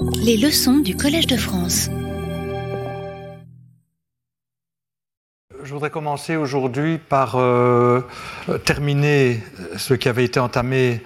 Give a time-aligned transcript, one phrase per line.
[0.00, 1.90] Les leçons du Collège de France.
[5.62, 8.02] Je voudrais commencer aujourd'hui par euh,
[8.64, 9.42] terminer
[9.76, 11.02] ce qui avait été entamé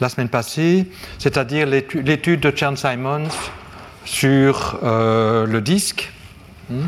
[0.00, 0.86] la semaine passée,
[1.18, 3.28] c'est-à-dire l'étude de Chan Simons
[4.04, 6.12] sur euh, le disque.
[6.70, 6.86] Hmm.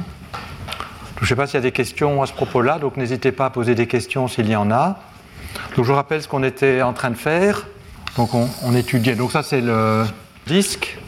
[1.16, 3.46] Je ne sais pas s'il y a des questions à ce propos-là, donc n'hésitez pas
[3.46, 5.00] à poser des questions s'il y en a.
[5.76, 7.66] Je vous rappelle ce qu'on était en train de faire.
[8.16, 9.16] Donc on, on étudiait.
[9.16, 10.04] Donc ça c'est le
[10.46, 10.98] disque,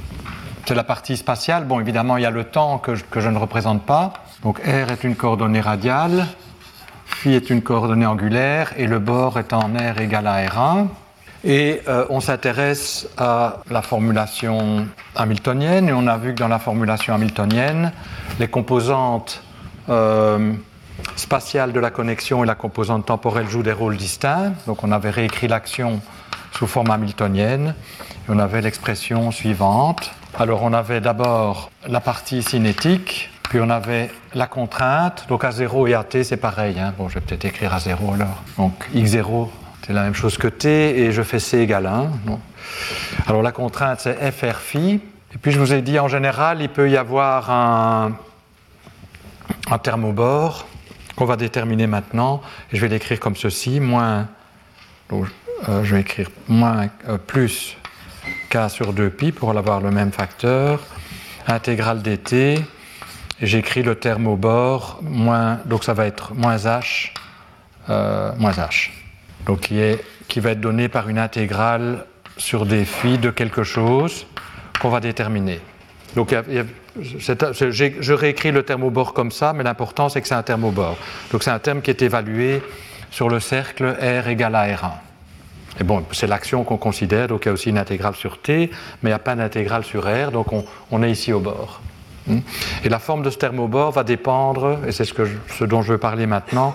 [0.71, 1.65] c'est la partie spatiale.
[1.65, 4.13] Bon évidemment il y a le temps que je, ne représente pas.
[4.45, 6.29] Donc R est une coordonnée radiale,
[7.07, 10.87] phi est une coordonnée angulaire et le bord est en R égale à R1.
[11.43, 16.61] Et euh, on s'intéresse à la formulation hamiltonienne et on a vu que dans la
[16.61, 17.91] formulation hamiltonienne,
[18.39, 19.43] les composantes
[19.89, 20.53] euh,
[21.17, 24.53] spatiales de la connexion et la composante temporelle jouent des rôles distincts.
[24.69, 26.01] Donc on avait réécrit l'action
[26.53, 27.75] sous forme hamiltonienne
[28.31, 30.13] on avait l'expression suivante.
[30.39, 35.27] Alors on avait d'abord la partie cinétique, puis on avait la contrainte.
[35.29, 36.79] Donc à 0 et à t c'est pareil.
[36.79, 36.95] Hein.
[36.97, 38.43] Bon, je vais peut-être écrire à 0 alors.
[38.57, 39.49] Donc x0
[39.87, 42.11] c'est la même chose que t et je fais c égale 1.
[43.27, 45.01] Alors la contrainte c'est fr phi.
[45.35, 48.13] Et puis je vous ai dit en général il peut y avoir un,
[49.71, 50.67] un thermobore
[51.17, 52.41] qu'on va déterminer maintenant.
[52.73, 54.27] Et je vais l'écrire comme ceci, moins,
[55.11, 55.27] donc,
[55.69, 57.77] euh, je vais écrire moins euh, plus
[58.51, 60.81] k sur 2pi pour avoir le même facteur,
[61.47, 62.61] intégrale dt,
[63.41, 65.01] j'écris le terme au bord,
[65.67, 67.13] donc ça va être moins h,
[67.89, 68.91] euh, moins h,
[69.47, 72.05] donc qui, est, qui va être donné par une intégrale
[72.37, 74.27] sur des phi de quelque chose
[74.81, 75.61] qu'on va déterminer.
[76.17, 76.65] Donc y
[76.97, 80.65] je réécris le terme au bord comme ça, mais l'important c'est que c'est un terme
[80.65, 80.97] au bord.
[81.31, 82.63] Donc c'est un terme qui est évalué
[83.13, 85.10] sur le cercle R égale à R1.
[85.79, 88.71] Et bon, c'est l'action qu'on considère, donc il y a aussi une intégrale sur T,
[89.03, 90.47] mais il n'y a pas d'intégrale sur R, donc
[90.91, 91.81] on, est ici au bord.
[92.27, 92.41] Hmm?
[92.85, 95.15] Et la forme de ce bord va dépendre, et c'est ce,
[95.49, 96.75] ce dont je veux parler maintenant,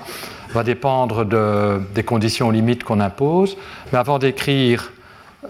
[0.53, 3.57] va dépendre de, des conditions limites qu'on impose.
[3.91, 4.91] Mais avant d'écrire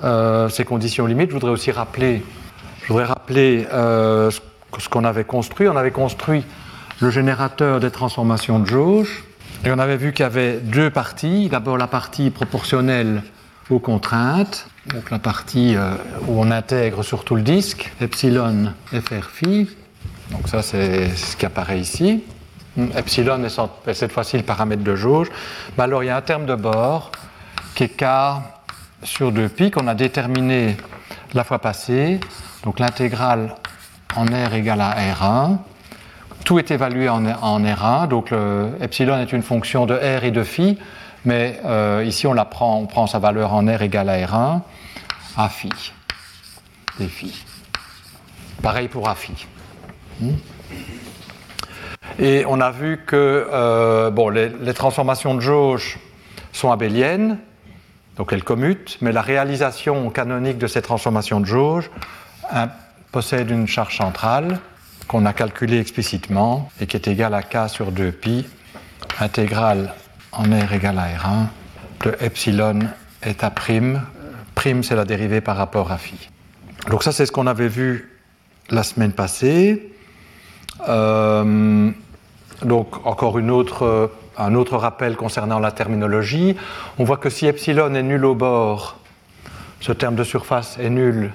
[0.03, 2.23] euh, ces conditions limites, je voudrais aussi rappeler,
[2.81, 5.67] je voudrais rappeler euh, ce qu'on avait construit.
[5.67, 6.44] On avait construit
[7.00, 9.23] le générateur des transformations de jauge,
[9.63, 11.50] et on avait vu qu'il y avait deux parties.
[11.50, 13.22] D'abord la partie proportionnelle
[13.69, 15.95] aux contraintes, donc la partie euh,
[16.27, 19.69] où on intègre surtout le disque, epsilon fr phi.
[20.31, 22.23] Donc ça c'est ce qui apparaît ici.
[22.95, 25.29] Epsilon est cette fois-ci le paramètre de jauge.
[25.77, 27.11] Mais alors il y a un terme de bord
[27.73, 28.05] qui est k
[29.03, 30.77] sur 2pi qu'on a déterminé
[31.33, 32.19] la fois passée.
[32.63, 33.55] Donc l'intégrale
[34.15, 35.57] en R égale à R1.
[36.43, 38.31] Tout est évalué en, en R1, donc
[38.79, 40.77] epsilon est une fonction de R et de phi,
[41.25, 44.61] mais euh, ici on, la prend, on prend sa valeur en R égale à R1,
[45.37, 45.69] à phi,
[46.99, 47.45] phi.
[48.61, 49.47] Pareil pour a phi.
[50.21, 50.31] Hmm?
[52.19, 55.99] Et on a vu que euh, les, transformations de jauge
[56.53, 57.37] sont abéliennes,
[58.15, 61.89] donc elles commutent, mais la réalisation canonique de ces transformations de jauge
[63.11, 64.59] possède une charge centrale
[65.07, 68.45] qu'on a calculée explicitement et qui est égale à k sur 2pi,
[69.19, 69.93] intégrale
[70.35, 71.47] en R égale à R1
[72.03, 72.79] de epsilon
[73.23, 74.01] est à prime.
[74.53, 76.29] Prime, c'est la dérivée par rapport à phi.
[76.90, 78.12] Donc ça, c'est ce qu'on avait vu
[78.69, 79.91] la semaine passée.
[80.88, 81.91] Euh,
[82.63, 86.56] donc encore un autre rappel concernant la terminologie.
[87.00, 88.97] On voit que si epsilon est nul au bord,
[89.79, 91.31] ce terme de surface est nul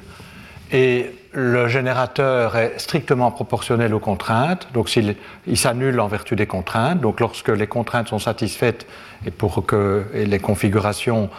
[0.73, 7.01] et le générateur est strictement proportionnel aux contraintes, donc il, s'annule en vertu des contraintes.
[7.01, 8.87] Donc lorsque les contraintes sont satisfaites
[9.25, 11.31] et pour que les configurations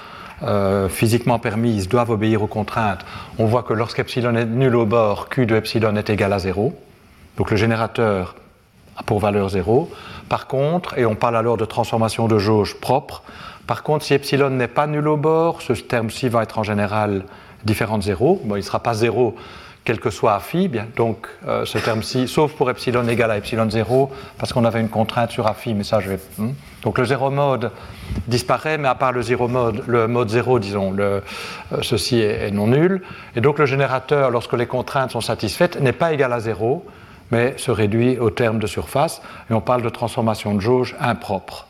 [0.44, 3.06] euh, physiquement permises doivent obéir aux contraintes,
[3.38, 6.74] on voit que lorsqu'epsilon est nul au bord, Q de epsilon est égal à 0.
[7.38, 8.35] Donc le générateur
[8.96, 9.90] a pour valeur 0.
[10.30, 13.24] Par contre, et on parle alors de transformation de jauge propre,
[13.68, 17.25] par contre si epsilon n'est pas nul au bord, ce terme-ci va être en général
[17.66, 18.41] différent de 0.
[18.46, 19.35] Bon, il ne sera pas 0
[19.84, 23.68] quel que soit phi, bien, donc euh, ce terme-ci, sauf pour epsilon égal à epsilon
[23.69, 26.19] 0, parce qu'on avait une contrainte sur phi, mais ça je vais.
[26.38, 26.51] Hmm.
[26.83, 27.72] Donc le zéro mode
[28.28, 31.19] disparaît, mais à part le zéro mode, le mode 0, disons, euh,
[31.81, 33.01] ceci est, est, non nul.
[33.36, 36.86] Et donc le générateur, lorsque les contraintes sont satisfaites, n'est pas égal à 0,
[37.31, 41.68] mais se réduit au terme de surface, et on parle de transformation de jauge impropre.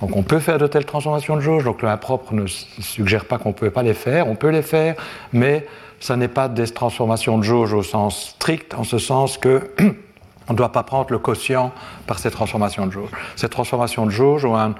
[0.00, 3.38] Donc on peut faire de telles transformations de jauge, donc le impropre ne suggère pas
[3.38, 4.94] qu'on ne peut pas les faire, on peut les faire,
[5.32, 5.66] mais
[6.00, 9.70] ça n'est pas des transformations de jauge au sens strict, en ce sens que
[10.48, 11.72] on ne doit pas prendre le quotient
[12.06, 13.10] par ces transformations de jauge.
[13.36, 14.74] Ces transformations de jauge ont, un,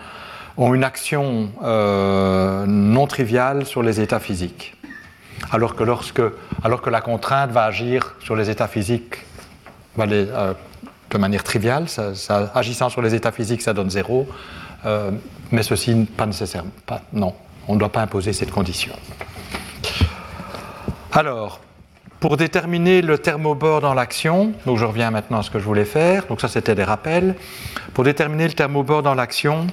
[0.57, 4.77] ont une action euh, non triviale sur les états physiques.
[5.53, 6.23] alors que, lorsque,
[6.65, 9.25] la contrainte va agir sur les états physiques
[9.99, 10.55] euh,
[11.11, 11.87] de manière triviale.
[12.55, 14.29] Agissant sur les états physiques, ça donne zéro.
[14.87, 15.11] Euh,
[15.51, 16.71] mais ceci, pas nécessairement.
[17.13, 17.35] Non,
[17.67, 18.93] on ne doit pas imposer cette condition.
[21.13, 21.61] Alors,
[22.21, 25.87] pour déterminer le thermobord dans l'action, donc je reviens maintenant à ce que je voulais
[25.87, 27.35] faire, donc ça c'était des rappels.
[27.95, 29.67] Pour déterminer le thermobord dans l'action,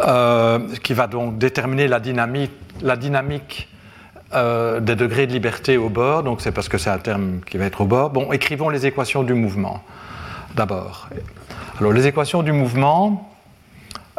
[0.00, 3.68] euh, qui va donc déterminer la dynamique,
[4.32, 7.56] euh, des degrés de liberté au bord, donc c'est parce que c'est un terme qui
[7.56, 8.10] va être au bord.
[8.10, 9.82] Bon, écrivons les équations du mouvement
[10.54, 11.08] d'abord.
[11.80, 13.30] Alors les équations du mouvement,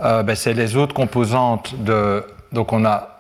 [0.03, 2.25] euh, ben, c'est les autres composantes de.
[2.51, 3.14] Donc on a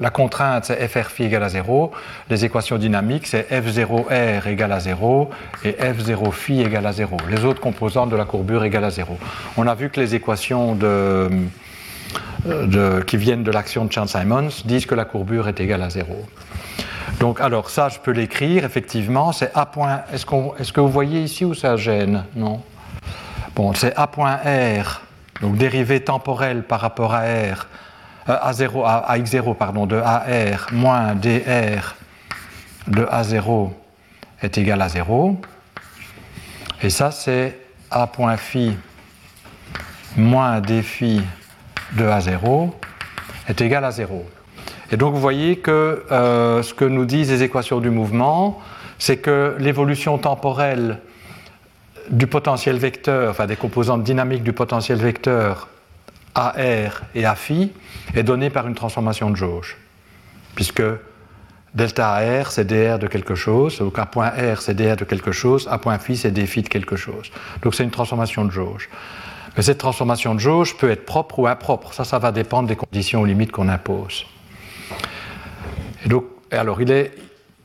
[0.00, 1.92] la contrainte, c'est FR phi égale à 0.
[2.28, 5.30] Les équations dynamiques, c'est F0R égale à 0
[5.64, 7.16] et F0 phi égale à 0.
[7.30, 9.16] Les autres composantes de la courbure égale à 0.
[9.56, 11.30] On a vu que les équations de,
[13.06, 16.26] qui viennent de l'action de Chern-Simons disent que la courbure est égale à 0.
[17.20, 20.02] Donc, alors, ça, je peux l'écrire, effectivement, c'est A point.
[20.12, 20.26] Est-ce,
[20.58, 22.24] est que vous voyez ici où ça gêne?
[22.34, 22.60] Non
[23.54, 25.02] Bon, c'est A point R,
[25.40, 27.54] donc dérivée temporelle par rapport à R euh,
[28.32, 31.94] A0, à, x0 pardon, de AR moins DR
[32.86, 33.70] de A0
[34.42, 35.40] est égal à 0.
[36.82, 37.58] Et ça, c'est
[37.90, 38.76] A point phi
[40.16, 41.20] moins d phi
[41.92, 42.70] de A0
[43.48, 44.24] est égal à 0.
[44.92, 48.60] Et donc vous voyez que euh, ce que nous disent les équations du mouvement,
[48.98, 51.00] c'est que l'évolution temporelle
[52.10, 55.68] du potentiel vecteur, enfin des composantes dynamiques du potentiel vecteur
[56.34, 57.72] AR et A phi
[58.14, 59.76] est donné par une transformation de jauge,
[60.54, 60.82] puisque
[61.74, 65.32] delta AR c'est dr de quelque chose, donc A point R c'est dr de quelque
[65.32, 67.30] chose, A point phi c'est d phi de quelque chose.
[67.62, 68.88] Donc c'est une transformation de jauge.
[69.56, 71.92] Mais cette transformation de jauge peut être propre ou impropre.
[71.92, 74.26] Ça, ça va dépendre des conditions limites qu'on impose.
[76.04, 77.12] Et donc, alors, il est,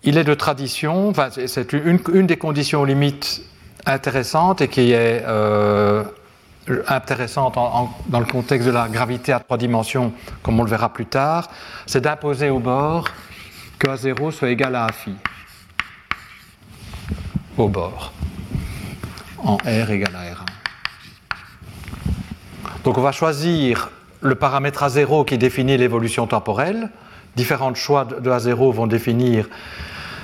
[0.04, 3.42] il est de tradition, enfin, c'est une, des conditions limites
[3.86, 6.04] intéressantes et qui est euh,
[6.88, 7.56] intéressante
[8.08, 10.14] dans le contexte de la gravité à trois dimensions,
[10.44, 11.50] comme on le verra plus tard,
[11.86, 13.08] c'est d'imposer au bord
[13.80, 15.14] que A0 soit égal à A phi.
[17.58, 18.14] Au bord.
[19.40, 20.46] En R égale à R1.
[22.84, 23.90] Donc on va choisir
[24.22, 26.90] le paramètre A0 qui définit l'évolution temporelle.
[27.36, 29.48] Différents choix de A0 vont définir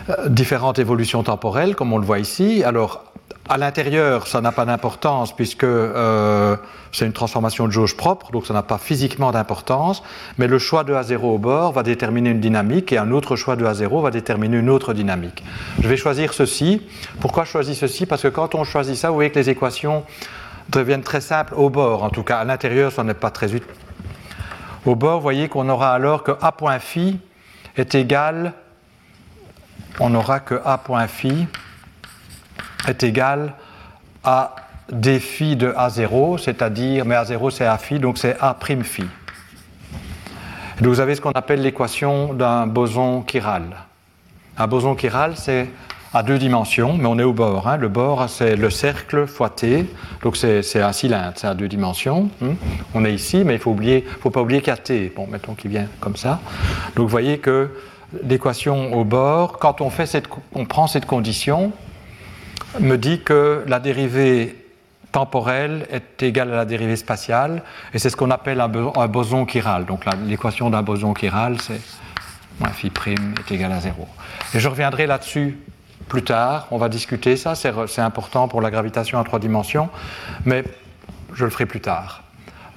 [0.09, 2.63] euh, différentes évolutions temporelles, comme on le voit ici.
[2.63, 3.05] Alors,
[3.47, 6.57] à l'intérieur, ça n'a pas d'importance puisque euh,
[6.91, 10.01] c'est une transformation de jauge propre, donc ça n'a pas physiquement d'importance,
[10.37, 13.55] mais le choix de A0 au bord va déterminer une dynamique et un autre choix
[13.55, 15.43] de A0 va déterminer une autre dynamique.
[15.79, 16.81] Je vais choisir ceci.
[17.19, 18.05] Pourquoi je ceci?
[18.05, 20.03] Parce que quand on choisit ça, vous voyez que les équations
[20.69, 23.67] deviennent très simples au bord, en tout cas à l'intérieur, ça n'est pas très utile.
[24.85, 27.19] Au bord, vous voyez qu'on aura alors que A point phi
[27.77, 28.53] est égal,
[29.99, 31.47] on aura que A point phi
[32.89, 33.53] est égal
[34.23, 34.55] à
[34.91, 39.03] d phi de A0, c'est-à-dire, mais A0 c'est A phi, donc c'est A prime phi.
[40.79, 43.63] donc vous avez ce qu'on appelle l'équation d'un boson chiral.
[44.57, 45.69] Un boson chiral, c'est
[46.13, 47.67] à deux dimensions, mais on est au bord.
[47.67, 47.75] Hein.
[47.75, 49.85] Le bord, c'est le cercle fois t,
[50.23, 52.29] donc c'est un cylindre, c'est à deux dimensions.
[52.41, 52.53] Hein.
[52.93, 55.11] On est ici, mais il ne faut pas oublier qu'il y a t.
[55.13, 56.39] Bon, mettons qu'il vient comme ça.
[56.95, 57.69] Donc vous voyez que
[58.23, 61.73] l'équation au bord, quand on, fait cette, on prend cette condition,
[62.79, 64.55] me dit que la dérivée
[65.11, 69.85] temporelle est égale à la dérivée spatiale, et c'est ce qu'on appelle un, boson chiral.
[69.85, 71.79] Donc l'équation d'un boson chiral, c'est
[72.59, 74.07] moins phi prime est égal à 0.
[74.53, 75.57] Et je reviendrai là-dessus
[76.09, 79.89] plus tard, on va discuter ça, c'est important pour la gravitation à trois dimensions,
[80.43, 80.63] mais
[81.33, 82.23] je le ferai plus tard.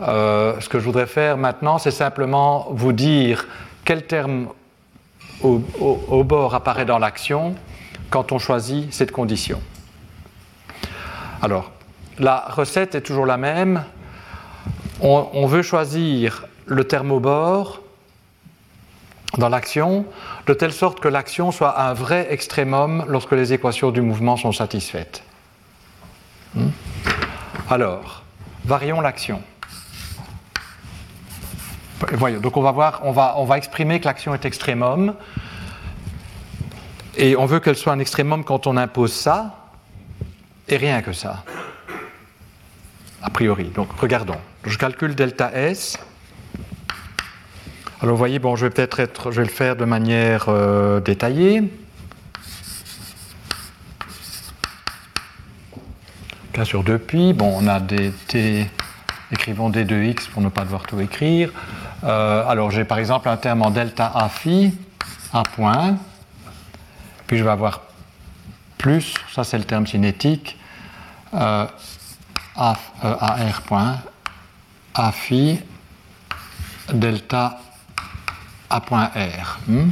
[0.00, 3.48] Euh, ce que je voudrais faire maintenant, c'est simplement vous dire
[3.84, 4.48] quel terme
[5.42, 7.54] au bord apparaît dans l'action
[8.10, 9.60] quand on choisit cette condition.
[11.40, 11.70] Alors,
[12.18, 13.84] la recette est toujours la même.
[15.00, 17.80] On, veut choisir le thermobord
[19.36, 20.04] dans l'action,
[20.46, 24.50] de telle sorte que l'action soit un vrai extrémum lorsque les équations du mouvement sont
[24.50, 25.22] satisfaites.
[26.54, 26.70] Hmm?
[27.70, 28.24] Alors,
[28.64, 29.40] varions l'action.
[32.12, 35.14] Voyons, donc on va voir, on va, on va exprimer que l'action est extrémum,
[37.16, 39.67] et on veut qu'elle soit un extrémum quand on impose ça,
[40.68, 41.44] et rien que ça.
[43.22, 43.64] A priori.
[43.74, 44.38] Donc regardons.
[44.64, 45.98] Je calcule delta S.
[48.00, 51.00] Alors vous voyez, bon, je vais peut-être être, je vais le faire de manière euh,
[51.00, 51.64] détaillée.
[56.52, 58.70] Cas sur 2 pi, bon, on a des t,
[59.32, 61.50] écrivons d 2x pour ne pas devoir tout écrire.
[62.04, 64.72] Euh, alors j'ai par exemple un terme en delta a phi
[65.32, 65.96] A point,
[67.26, 67.82] puis je vais avoir
[68.76, 70.57] plus, ça c'est le terme cinétique,
[71.34, 71.66] euh,
[72.56, 73.98] AR point,
[74.94, 75.60] A phi
[76.92, 77.58] delta
[78.70, 79.58] A point R.
[79.66, 79.90] Hmm?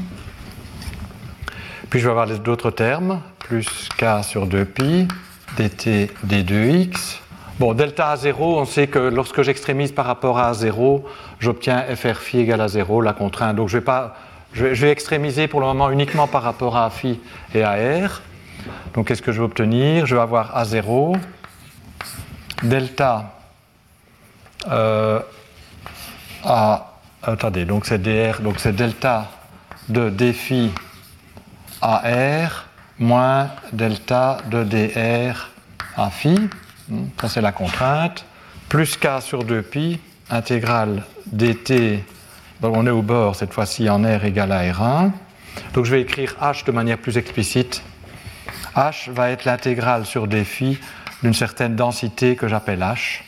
[1.90, 5.08] Puis je vais avoir d'autres termes, plus K sur 2pi,
[5.56, 7.20] dt d2x.
[7.58, 11.02] Bon, delta A0, on sait que lorsque j'extrémise par rapport à A0,
[11.38, 13.56] j'obtiens FR phi égale à 0, la contrainte.
[13.56, 14.14] Donc je vais, pas,
[14.52, 17.18] je vais, extrémiser pour le moment uniquement par rapport à phi
[17.54, 18.20] et à R.
[18.94, 20.06] Donc qu'est-ce que je vais obtenir?
[20.06, 21.16] Je vais avoir A0,
[22.62, 23.34] delta
[24.68, 25.20] euh,
[26.44, 29.30] A, attendez, donc c'est dr, donc c'est delta
[29.88, 30.70] de d phi
[31.80, 32.66] AR
[32.98, 35.50] moins delta de dr
[35.96, 36.38] à phi,
[36.88, 38.24] hmm, ça c'est la contrainte,
[38.68, 39.98] plus k sur 2pi,
[40.30, 42.02] intégrale dt,
[42.60, 45.10] donc on est au bord cette fois-ci en r égale à r1.
[45.74, 47.82] Donc je vais écrire h de manière plus explicite.
[48.76, 50.78] H va être l'intégrale sur d phi
[51.22, 53.22] d'une certaine densité que j'appelle h.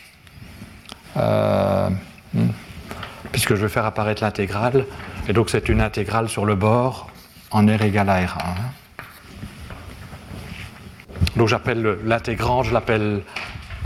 [1.17, 1.89] Euh,
[2.33, 2.49] hmm,
[3.31, 4.85] puisque je vais faire apparaître l'intégrale,
[5.27, 7.09] et donc c'est une intégrale sur le bord
[7.51, 8.37] en R égale à R1.
[11.35, 13.21] Donc j'appelle l'intégrant, je l'appelle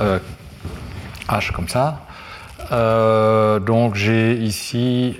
[0.01, 0.19] euh,
[1.29, 2.01] H comme ça.
[2.71, 5.19] Euh, donc j'ai ici,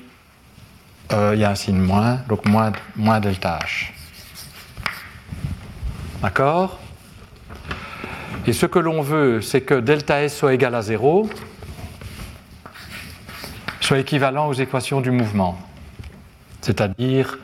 [1.12, 3.93] il y a un signe moins, donc moins delta H.
[6.24, 6.80] D'accord
[8.48, 11.30] Et ce que l'on veut, c'est que delta S soit égal à 0,
[13.82, 15.60] soit équivalent aux équations du mouvement.
[16.62, 17.38] C'est-à-dire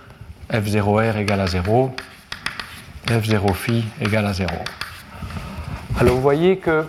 [0.50, 1.94] f0r égale à 0,
[3.08, 4.50] f0 phi égale à 0.
[6.00, 6.86] Alors vous voyez que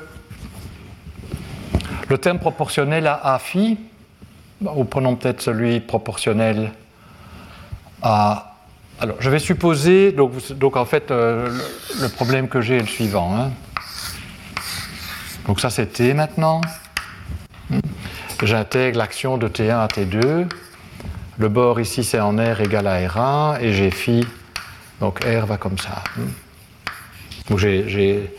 [2.09, 3.81] le terme proportionnel à a phi,
[4.61, 6.71] ou prenons peut-être celui proportionnel
[8.01, 8.50] à.
[9.03, 11.49] Alors je vais supposer, donc, donc en fait euh,
[12.03, 13.35] le, problème que j'ai est le suivant.
[13.35, 13.51] Hein.
[15.47, 16.61] Donc ça c'est t maintenant.
[18.43, 20.47] J'intègre l'action de T1 à T2.
[21.39, 24.27] Le bord ici, c'est en R égale à R1 et j'ai phi,
[25.01, 26.03] donc R va comme ça.
[27.49, 28.31] Donc j'ai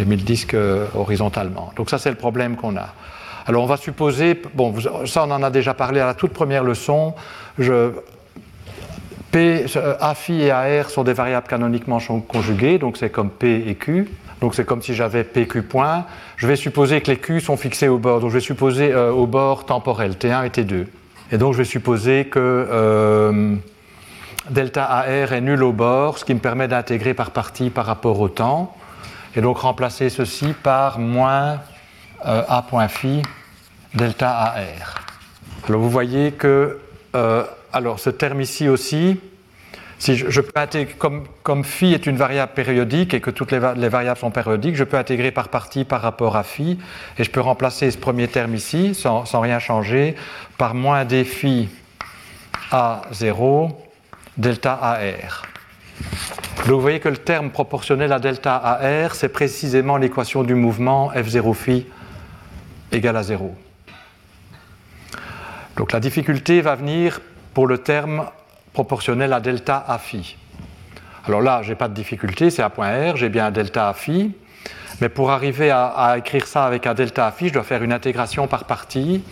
[0.00, 1.72] mis le disque euh, horizontalement.
[1.76, 2.92] Donc ça, c'est le problème qu'on a.
[3.46, 4.74] Alors on va supposer, bon,
[5.06, 7.14] ça on en a déjà parlé à la toute première leçon,
[7.58, 7.90] je,
[9.32, 9.64] P,
[9.98, 11.98] A phi et AR sont des variables canoniquement
[12.28, 14.08] conjuguées, donc c'est comme P et Q.
[14.42, 16.04] Donc c'est comme si j'avais PQ point.
[16.36, 18.20] Je vais supposer que les Q sont fixés au bord.
[18.20, 20.86] Donc je vais supposer euh, au bord temporel, T1 et T2.
[21.30, 23.54] Et donc je vais supposer que euh,
[24.50, 28.20] delta AR est nul au bord, ce qui me permet d'intégrer par partie par rapport
[28.20, 28.76] au temps.
[29.36, 31.60] Et donc remplacer ceci par moins
[32.26, 33.22] euh, A point phi
[33.94, 35.02] delta AR.
[35.68, 36.80] Alors vous voyez que
[37.14, 39.18] euh, alors ce terme ici aussi,
[39.98, 43.60] si je, peux intégrer, comme, comme, phi est une variable périodique et que toutes les,
[43.60, 46.78] variables sont périodiques, je peux intégrer par partie par rapport à phi,
[47.18, 50.16] et je peux remplacer ce premier terme ici, sans, rien changer,
[50.58, 51.68] par moins d phi
[52.72, 53.70] a 0
[54.36, 55.42] delta AR.
[56.66, 61.12] Donc vous voyez que le terme proportionnel à delta AR, c'est précisément l'équation du mouvement
[61.12, 61.86] F0 phi
[62.90, 63.54] égale à 0.
[65.76, 67.20] Donc la difficulté va venir
[67.54, 68.26] pour le terme
[68.72, 70.36] proportionnel à delta A phi.
[71.26, 73.88] Alors là, je n'ai pas de difficulté, c'est A point R, j'ai bien un delta
[73.88, 74.34] A phi,
[75.00, 77.92] mais pour arriver à, écrire ça avec un delta A phi, je dois faire une
[77.92, 79.22] intégration par partie,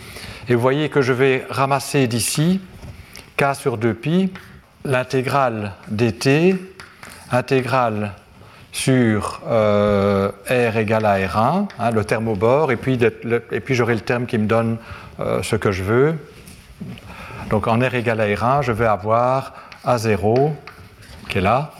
[0.47, 2.61] et vous voyez que je vais ramasser d'ici
[3.37, 4.29] K sur 2pi,
[4.85, 6.55] l'intégrale dt,
[7.31, 8.13] intégrale
[8.71, 13.95] sur euh, R égale à R1, hein, le terme au bord, et puis, puis j'aurai
[13.95, 14.77] le terme qui me donne
[15.19, 16.15] euh, ce que je veux,
[17.51, 19.53] donc en R égale à R1, je vais avoir
[19.85, 20.53] A0,
[21.27, 21.73] qui est là,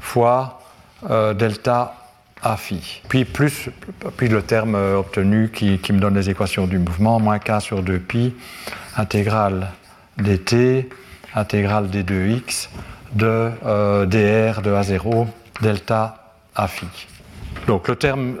[0.00, 0.60] fois
[1.10, 1.94] euh, delta
[2.42, 3.02] A phi.
[3.08, 3.68] Puis, plus,
[4.16, 7.82] puis le terme euh, obtenu qui, me donne les équations du mouvement, moins K sur
[7.82, 8.32] 2pi,
[8.96, 9.68] intégrale
[10.16, 10.88] dt,
[11.34, 12.70] intégrale des 2x
[13.12, 15.26] de euh, dr de A0
[15.60, 16.86] delta A phi.
[17.66, 18.36] Donc le terme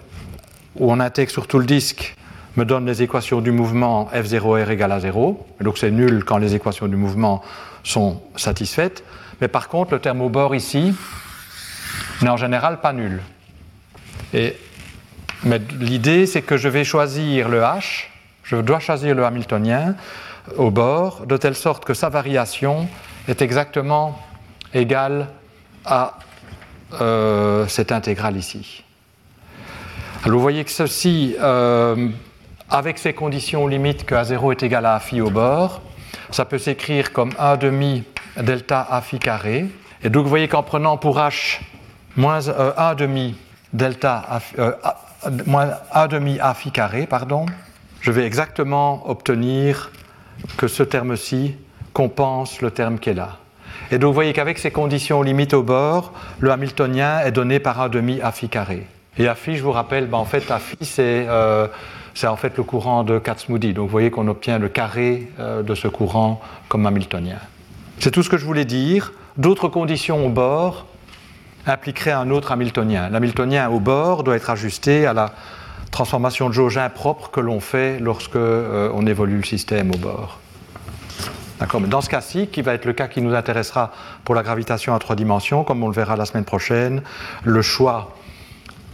[0.76, 2.16] où on intègre sur tout le disque
[2.58, 5.46] me donne les équations du mouvement F0R égale à 0.
[5.60, 7.40] Donc c'est nul quand les équations du mouvement
[7.84, 9.04] sont satisfaites.
[9.40, 10.92] Mais par contre, le terme au bord ici
[12.20, 13.22] n'est en général pas nul.
[14.34, 14.56] Et,
[15.44, 18.06] mais l'idée, c'est que je vais choisir le H,
[18.42, 19.94] je dois choisir le Hamiltonien
[20.56, 22.88] au bord, de telle sorte que sa variation
[23.28, 24.20] est exactement
[24.74, 25.28] égale
[25.84, 26.18] à
[27.00, 28.82] euh, cette intégrale ici.
[30.24, 32.08] Alors vous voyez que ceci euh,
[32.70, 35.80] avec ces conditions limites que A0 est égal à A phi au bord.
[36.30, 38.04] Ça peut s'écrire comme 1 demi
[38.36, 39.66] delta A phi carré.
[40.02, 41.60] Et donc vous voyez qu'en prenant pour H
[42.16, 43.36] moins 1 demi
[43.72, 44.90] delta A,
[45.46, 47.46] moins 1 demi A phi carré, pardon,
[48.00, 49.90] je vais exactement obtenir
[50.56, 51.56] que ce terme-ci
[51.92, 53.38] compense le terme qui est là.
[53.90, 57.80] Et donc vous voyez qu'avec ces conditions limites au bord, le Hamiltonien est donné par
[57.80, 58.86] un demi A phi carré.
[59.16, 61.66] Et A phi, je vous rappelle, ben en fait, A phi, c'est euh,
[62.24, 63.74] en fait le courant de Kac-Moody.
[63.74, 67.38] Donc vous voyez qu'on obtient le carré euh, de ce courant comme Hamiltonien.
[67.98, 69.12] C'est tout ce que je voulais dire.
[69.36, 70.86] D'autres conditions au bord
[71.66, 73.08] impliqueraient un autre Hamiltonien.
[73.10, 75.32] L'Hamiltonien au bord doit être ajusté à la
[75.90, 80.38] transformation de jauge impropre que l'on fait lorsque euh, on évolue le système au bord.
[81.60, 83.92] D'accord dans ce cas-ci, qui va être le cas qui nous intéressera
[84.24, 87.02] pour la gravitation à trois dimensions, comme on le verra la semaine prochaine,
[87.42, 88.12] le choix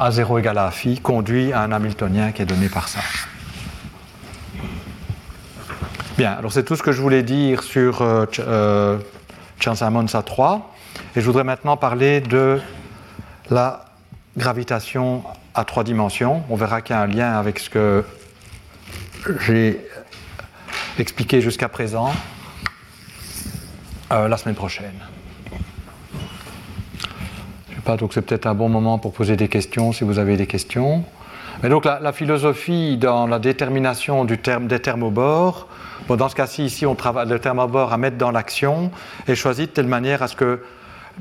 [0.01, 3.01] A0 égale à phi conduit à un Hamiltonien qui est donné par ça.
[6.17, 8.99] Bien, alors c'est tout ce que je voulais dire sur euh, euh
[9.61, 10.61] Chern-Simons A3.
[11.17, 12.61] Et je voudrais maintenant parler de
[13.51, 13.85] la
[14.37, 15.23] gravitation
[15.55, 16.43] à trois dimensions.
[16.51, 18.05] On verra qu'il y a un lien avec ce que
[19.41, 19.81] j'ai
[20.99, 22.13] expliqué jusqu'à présent
[24.13, 25.14] euh, la semaine prochaine.
[27.87, 31.05] Donc c'est peut-être un bon moment pour poser des questions si vous avez des questions.
[31.63, 35.69] Mais donc la, philosophie dans la détermination du terme, des termes au bord,
[36.09, 38.91] dans ce cas-ci, ici, on travaille le terme au bord à mettre dans l'action
[39.29, 40.63] est choisi de telle manière à ce que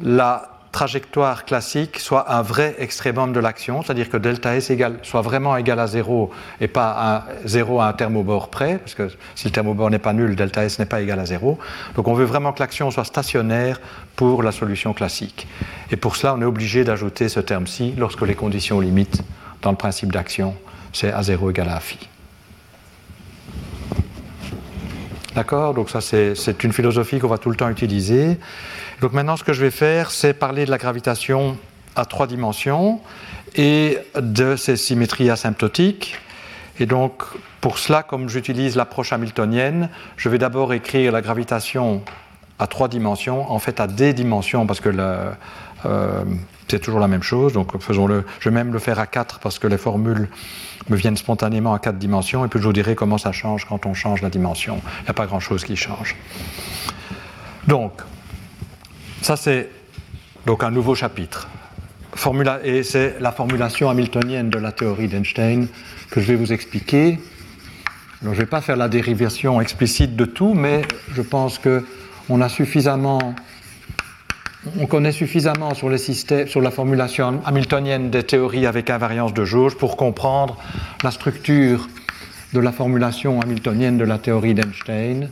[0.01, 4.71] la trajectoire classique soit un vrai extrémum de l'action, c'est-à-dire que delta S
[5.03, 8.79] soit vraiment égal à 0 et pas à 0 à un terme au bord près,
[8.79, 11.19] parce que si le terme au bord n'est pas nul, delta S n'est pas égal
[11.19, 11.59] à 0.
[11.95, 13.79] Donc on veut vraiment que l'action soit stationnaire
[14.15, 15.47] pour la solution classique.
[15.93, 19.21] Et pour cela, on est obligé d'ajouter ce terme-ci lorsque les conditions limites
[19.61, 20.55] dans le principe d'action,
[20.91, 21.99] c'est à 0 égal à phi.
[25.35, 25.75] D'accord?
[25.75, 28.39] Donc ça, c'est une philosophie qu'on va tout le temps utiliser.
[29.01, 31.59] Donc maintenant, ce que je vais faire, c'est parler de la gravitation
[31.95, 32.99] à trois dimensions
[33.55, 36.15] et de ses symétries asymptotiques.
[36.79, 37.21] Et donc,
[37.61, 42.01] pour cela, comme j'utilise l'approche hamiltonienne, je vais d'abord écrire la gravitation
[42.57, 44.89] à trois dimensions, en fait à des dimensions, parce que
[45.85, 46.23] euh,
[46.67, 47.53] c'est toujours la même chose.
[47.53, 48.23] Donc, faisons-le.
[48.39, 50.27] Je vais même le faire à quatre, parce que les formules
[50.89, 53.85] me viennent spontanément à quatre dimensions, et puis je vous dirai comment ça change quand
[53.85, 54.81] on change la dimension.
[55.01, 56.15] Il n'y a pas grand-chose qui change.
[57.67, 58.01] Donc,
[59.21, 59.69] ça c'est
[60.45, 61.47] donc un nouveau chapitre.
[62.15, 65.67] Formula, et c'est la formulation hamiltonienne de la théorie d'Einstein
[66.11, 67.19] que je vais vous expliquer.
[68.21, 72.49] je ne vais pas faire la dérivation explicite de tout, mais je pense qu'on a
[72.49, 73.33] suffisamment
[74.79, 80.57] on connaît suffisamment sur, la formulation hamiltonienne des théories avec invariance de jauge pour comprendre
[81.03, 81.87] la structure
[82.53, 85.29] de la formulation hamiltonienne de la théorie d'Einstein.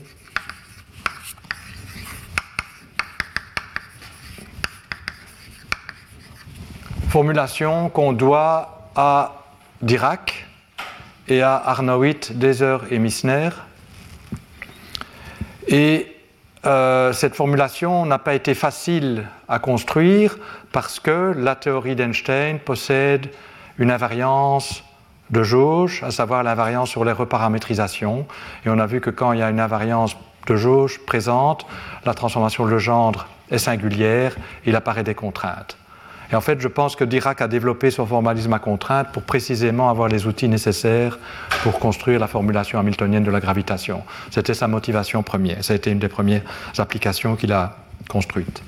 [7.10, 9.44] Formulation qu'on doit à
[9.82, 10.48] Dirac
[11.28, 13.50] et à Arnowit, Deser et Missner.
[15.68, 16.08] Et
[16.66, 20.38] euh, cette formulation n'a pas été facile à construire
[20.72, 23.30] parce que la théorie d'Einstein possède
[23.80, 24.84] une invariance
[25.32, 28.28] de jauge, à savoir l'invariance sur les reparamétrisations.
[28.66, 30.16] Et on a vu que quand il y a une invariance
[30.48, 31.66] de jauge présente,
[32.06, 35.78] la transformation de Legendre est singulière, il apparaît des contraintes.
[36.32, 39.90] Et en fait, je pense que Dirac a développé son formalisme à contrainte pour précisément
[39.90, 41.20] avoir les outils nécessaires
[41.64, 44.04] pour construire la formulation hamiltonienne de la gravitation.
[44.30, 45.64] C'était sa motivation première.
[45.64, 46.44] Ça a été une des premières
[46.78, 47.76] applications qu'il a
[48.08, 48.64] construites.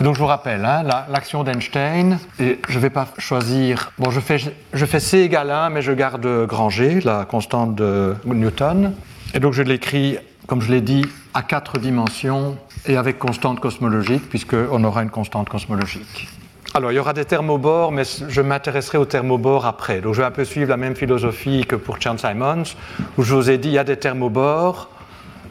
[0.00, 3.92] Donc je vous rappelle, hein, l'action d'Einstein, je ne vais pas choisir.
[3.98, 4.38] Bon, je fais,
[4.72, 8.94] je fais C égale 1, mais je garde grand G, la constante de Newton.
[9.34, 14.28] Et donc je l'écris, comme je l'ai dit, à quatre dimensions et avec constante cosmologique,
[14.28, 16.28] puisqu'on aura une constante cosmologique.
[16.74, 20.00] Alors, il y aura des thermobores, mais je m'intéresserai aux thermobores après.
[20.00, 22.76] Donc, je vais un peu suivre la même philosophie que pour Chern-Simons,
[23.18, 24.88] où je vous ai dit il y a des thermobores,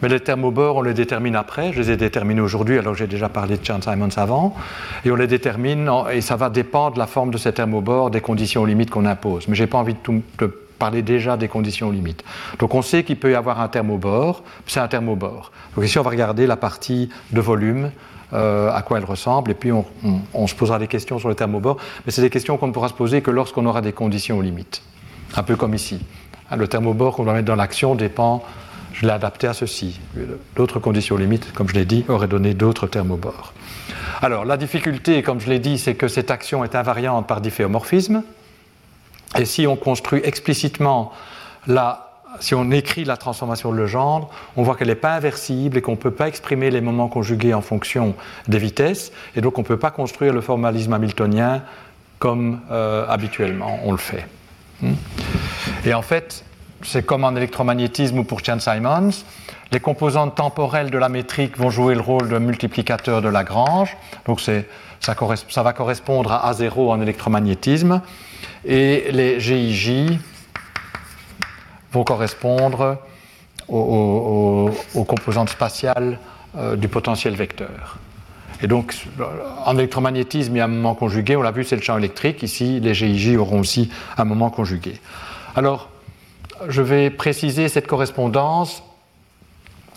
[0.01, 1.73] mais les thermobores, on les détermine après.
[1.73, 4.55] Je les ai déterminés aujourd'hui, alors j'ai déjà parlé de Chern-Simons avant.
[5.05, 8.21] Et on les détermine, et ça va dépendre de la forme de ces thermobores, des
[8.21, 9.47] conditions limites qu'on impose.
[9.47, 9.93] Mais je n'ai pas envie
[10.39, 10.47] de,
[10.79, 12.23] parler déjà des conditions limites.
[12.57, 15.51] Donc, on sait qu'il peut y avoir un thermobore, c'est un thermobore.
[15.75, 17.91] Donc, ici, on va regarder la partie de volume
[18.33, 21.77] euh, à quoi elle ressemble, et puis on, se posera des questions sur le thermobore,
[22.05, 24.81] mais c'est des questions qu'on ne pourra se poser que lorsqu'on aura des conditions limites,
[25.35, 25.99] un peu comme ici.
[26.49, 28.43] Hein, le thermobore qu'on va mettre dans l'action dépend,
[28.93, 29.99] je l'ai adapté à ceci.
[30.55, 33.53] D'autres conditions limites, comme je l'ai dit, auraient donné d'autres thermobores.
[34.21, 38.23] Alors, la difficulté, comme je l'ai dit, c'est que cette action est invariante par difféomorphisme,
[39.37, 41.11] et si on construit explicitement
[41.67, 42.10] la
[42.41, 45.91] si on écrit la transformation de Legendre, on voit qu'elle n'est pas inversible et qu'on
[45.91, 48.15] ne peut pas exprimer les moments conjugués en fonction
[48.47, 51.61] des vitesses, et donc on ne peut pas construire le formalisme hamiltonien
[52.19, 54.25] comme euh, habituellement on le fait.
[54.81, 54.93] Hmm.
[55.85, 56.43] Et en fait,
[56.83, 59.23] c'est comme en électromagnétisme ou pour Chern-Simons,
[59.71, 64.41] les composantes temporelles de la métrique vont jouer le rôle de multiplicateur de Lagrange, donc
[64.41, 64.53] ça,
[64.99, 68.01] ça, va correspondre à A0 en électromagnétisme,
[68.65, 70.19] et les GIJ
[71.91, 72.97] vont correspondre
[73.67, 74.69] aux,
[75.07, 76.19] composantes spatiales
[76.57, 77.97] euh, du potentiel vecteur.
[78.61, 78.95] Et donc,
[79.65, 82.43] en électromagnétisme, il y a un moment conjugué, on l'a vu, c'est le champ électrique.
[82.43, 84.99] Ici, les GIJ auront aussi un moment conjugué.
[85.55, 85.89] Alors,
[86.67, 88.83] je vais préciser cette correspondance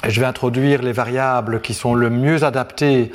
[0.02, 3.11] et je vais introduire les variables qui sont le mieux adaptées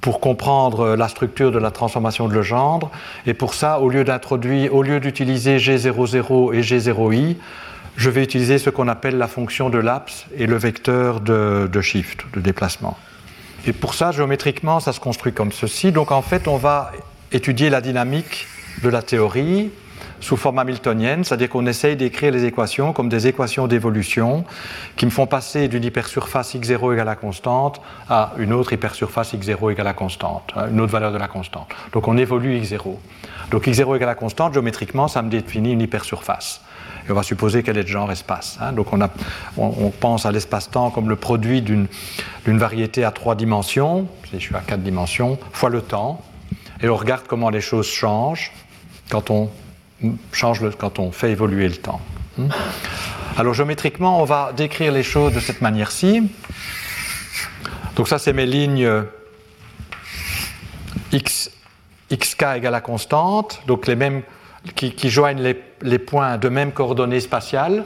[0.00, 2.90] pour comprendre la structure de la transformation de Legendre.
[3.26, 7.36] Et pour ça, au lieu d'introduire, au lieu d'utiliser G00 et G0i,
[7.96, 11.80] je vais utiliser ce qu'on appelle la fonction de Laps et le vecteur de, de,
[11.80, 12.98] shift, de déplacement.
[13.66, 15.92] Et pour ça, géométriquement, ça se construit comme ceci.
[15.92, 16.92] Donc en fait, on va
[17.32, 18.46] étudier la dynamique
[18.82, 19.70] de la théorie
[20.20, 24.44] sous forme hamiltonienne, c'est-à-dire qu'on essaye d'écrire les équations comme des équations d'évolution
[24.96, 29.72] qui me font passer d'une hypersurface x0 égale à constante à une autre hypersurface x0
[29.72, 31.68] égale à constante, hein, une autre valeur de la constante.
[31.92, 32.96] Donc on évolue x0.
[33.50, 36.62] Donc x0 égale à constante, géométriquement, ça me définit une hypersurface.
[37.06, 38.58] Et on va supposer qu'elle est de genre espace.
[38.60, 38.72] Hein.
[38.72, 39.10] Donc on, a,
[39.56, 41.88] on, pense à l'espace-temps comme le produit d'une
[42.46, 46.22] variété à trois dimensions, si je suis à quatre dimensions, fois le temps.
[46.80, 48.52] Et on regarde comment les choses changent
[49.10, 49.50] quand on
[50.32, 52.00] change le, quand on fait évoluer le temps.
[52.36, 52.48] Hmm.
[53.36, 56.30] Alors géométriquement, on va décrire les choses de cette manière-ci.
[57.96, 59.04] Donc ça, c'est mes lignes
[61.12, 61.50] x,
[62.12, 64.22] xk égale à constante, donc les mêmes
[64.74, 67.84] qui, joignent les, points de même coordonnées spatiales,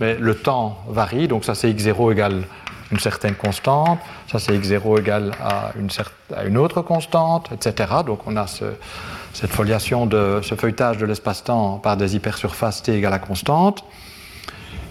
[0.00, 2.44] mais le temps varie, donc ça c'est x0 égale
[2.90, 3.98] une certaine constante,
[4.30, 5.72] ça c'est x0 égale à
[6.44, 7.92] une, autre constante, etc.
[8.06, 8.64] Donc on a ce,
[9.32, 13.84] cette foliation de ce feuilletage de l'espace-temps par des hypersurfaces t égale à constante.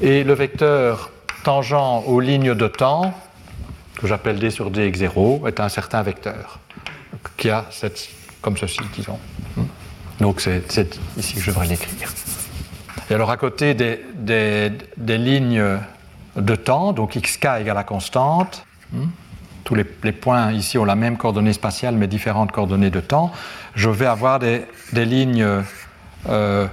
[0.01, 1.11] Et le vecteur
[1.43, 3.13] tangent aux lignes de temps,
[3.99, 6.59] que j'appelle d sur d 0, est un certain vecteur,
[7.37, 8.09] qui a cette,
[8.41, 9.19] comme ceci, disons.
[10.23, 12.09] Donc c'est ici que je devrais l'écrire.
[13.09, 15.61] Et alors à côté des, lignes
[16.37, 18.65] de temps, donc xk égale à constante,
[19.65, 19.83] tous les,
[20.13, 23.33] points ici ont la même coordonnée spatiale mais différentes coordonnées de temps,
[23.75, 25.45] je vais avoir des, lignes
[26.29, 26.67] euh,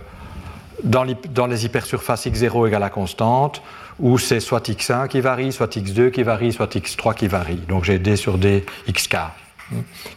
[0.84, 3.62] dans, les, hypersurfaces x0 égale à constante,
[3.98, 7.60] où c'est soit x1 qui varie, soit x2 qui varie, soit x3 qui varie.
[7.68, 9.30] Donc j'ai d sur d xk, hein,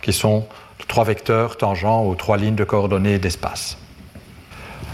[0.04, 0.46] qui sont
[0.88, 3.78] trois vecteurs tangents aux trois lignes de coordonnées d'espace.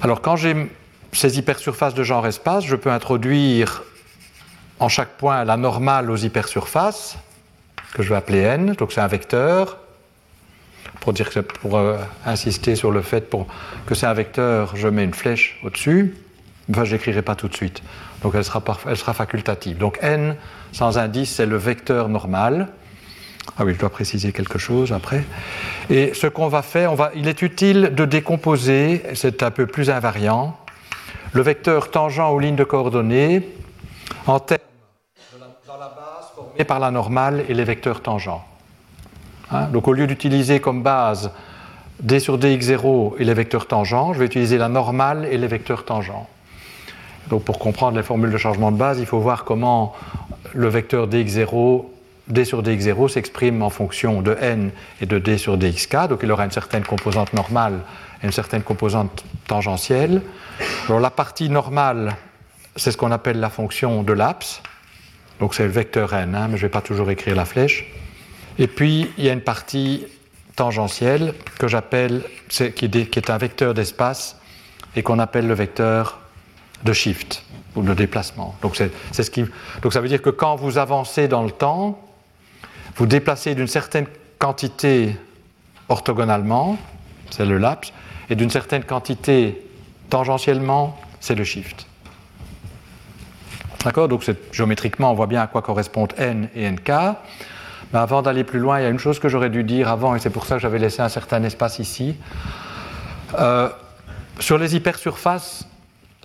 [0.01, 0.69] Alors quand j'ai
[1.11, 3.83] ces hypersurfaces de genre espace, je peux introduire
[4.79, 7.17] en chaque point la normale aux hypersurfaces,
[7.93, 9.77] que je vais appeler n, donc c'est un vecteur.
[11.01, 13.33] Pour, euh, insister sur le fait
[13.85, 16.15] que c'est un vecteur, je mets une flèche au-dessus.
[16.69, 17.81] Enfin, je n'écrirai pas tout de suite.
[18.21, 19.77] Donc elle sera facultative.
[19.77, 20.35] Donc n
[20.71, 22.67] sans indice, c'est le vecteur normal.
[23.57, 25.23] Ah oui, je dois préciser quelque chose après.
[25.89, 30.57] Et ce qu'on va faire, il est utile de décomposer, c'est un peu plus invariant,
[31.33, 33.43] le vecteur tangent aux lignes de coordonnées
[34.27, 34.59] en termes
[36.67, 38.43] par la normale et les vecteurs tangents.
[39.51, 41.31] Hein, donc au lieu d'utiliser comme base
[42.01, 45.85] d sur dx0 et les vecteurs tangents, je vais utiliser la normale et les vecteurs
[45.85, 46.27] tangents.
[47.29, 49.93] Donc pour comprendre les formules de changement de base, il faut voir comment
[50.53, 51.85] le vecteur dx0,
[52.29, 56.07] d sur dx0 s'exprime en fonction de n et de d sur dxk.
[56.07, 57.79] Donc il aura une certaine composante normale
[58.21, 60.21] et une certaine composante tangentielle.
[60.87, 62.15] Alors la partie normale,
[62.75, 64.61] c'est ce qu'on appelle la fonction de Laps.
[65.39, 67.91] Donc c'est le vecteur n, hein, mais je ne vais pas toujours écrire la flèche.
[68.57, 70.05] Et puis il y a une partie
[70.55, 74.37] tangentielle que j'appelle, qui, est un vecteur d'espace
[74.95, 76.19] et qu'on appelle le vecteur
[76.83, 77.43] de shift
[77.75, 78.55] ou de déplacement.
[78.61, 79.45] Donc, ce qui,
[79.81, 81.97] donc ça veut dire que quand vous avancez dans le temps,
[82.99, 84.07] vous déplacez d'une certaine
[84.39, 85.15] quantité
[85.87, 86.77] orthogonalement,
[87.29, 87.93] c'est le laps,
[88.29, 89.65] et d'une certaine quantité
[90.09, 91.87] tangentiellement, c'est le shift.
[93.85, 94.09] D'accord?
[94.09, 96.91] Donc géométriquement, on voit bien à quoi correspondent n et nk.
[97.93, 100.13] Mais avant d'aller plus loin, il y a une chose que j'aurais dû dire avant,
[100.13, 102.17] et c'est pour ça que j'avais laissé un certain espace ici.
[103.39, 103.69] Euh,
[104.39, 105.65] sur les hypersurfaces,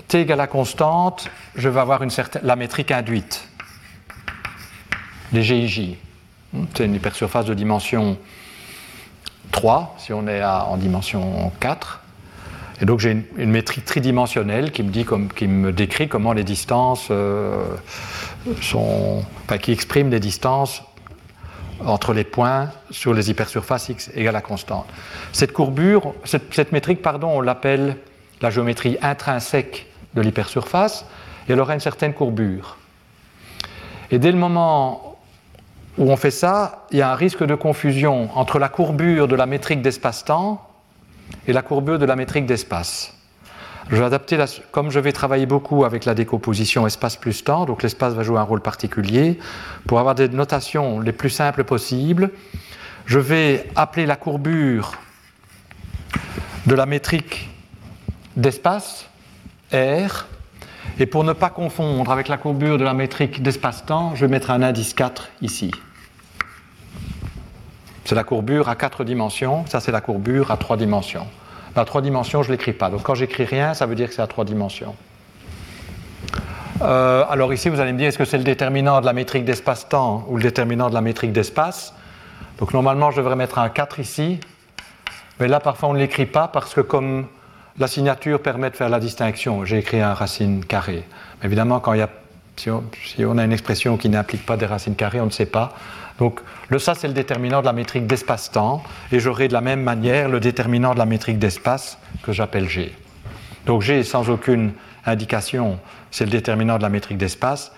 [0.08, 2.00] t égale à constante, je vais avoir
[2.42, 3.46] la métrique induite,
[5.32, 5.98] les GIJ.
[6.74, 8.16] C'est une hypersurface de dimension
[9.52, 12.00] 3, si on est en dimension 4.
[12.80, 16.44] Et donc j'ai une, métrique tridimensionnelle qui me, dit comme, qui me décrit comment les
[16.44, 17.62] distances euh,
[18.60, 19.22] sont.
[19.44, 20.82] Enfin, qui exprime les distances
[21.84, 24.86] entre les points sur les hypersurfaces x égale à constante.
[25.32, 27.96] Cette courbure, cette, métrique, pardon, on l'appelle
[28.40, 31.04] la géométrie intrinsèque de l'hypersurface,
[31.48, 32.76] et elle aura une certaine courbure.
[34.10, 35.13] Et dès le moment
[35.98, 39.37] où on fait ça, il y a un risque de confusion entre la courbure de
[39.37, 40.61] la métrique d'espace-temps
[41.46, 43.14] et la courbure de la métrique d'espace.
[44.72, 48.38] Comme je vais travailler beaucoup avec la décomposition espace plus temps, donc l'espace va jouer
[48.38, 49.38] un rôle particulier,
[49.87, 52.30] pour avoir des notations les plus simples possibles,
[53.04, 54.92] je vais appeler la courbure
[56.66, 57.50] de la métrique
[58.37, 59.07] d'espace,
[59.72, 60.26] R,
[60.98, 64.50] et pour ne pas confondre avec la courbure de la métrique d'espace-temps, je vais mettre
[64.50, 65.70] un indice 4 ici.
[68.04, 71.26] C'est la courbure à 4 dimensions, ça c'est la courbure à 3 dimensions.
[71.74, 72.90] La 3 dimensions, je ne l'écris pas.
[72.90, 74.94] Donc quand j'écris rien, ça veut dire que c'est à 3 dimensions.
[76.83, 79.44] Euh, alors ici, vous allez me dire, est-ce que c'est le déterminant de la métrique
[79.44, 81.94] d'espace-temps ou le déterminant de la métrique d'espace?
[82.59, 84.38] Donc normalement, je devrais mettre un 4 ici.
[85.40, 87.26] Mais là, parfois, on ne l'écrit pas parce que comme
[87.78, 91.04] la signature permet de faire la distinction, j'ai écrit un racine carrée.
[91.42, 92.10] Évidemment, quand il y a,
[92.56, 95.74] si, on, a une expression qui n'implique pas des racines carrées, on ne sait pas.
[96.18, 99.82] Donc le ça, c'est le déterminant de la métrique d'espace-temps, et j'aurai de la même
[99.82, 102.94] manière le déterminant de la métrique d'espace que j'appelle G.
[103.66, 104.72] Donc G, sans aucune
[105.04, 105.80] indication,
[106.12, 107.72] c'est le déterminant de la métrique d'espace,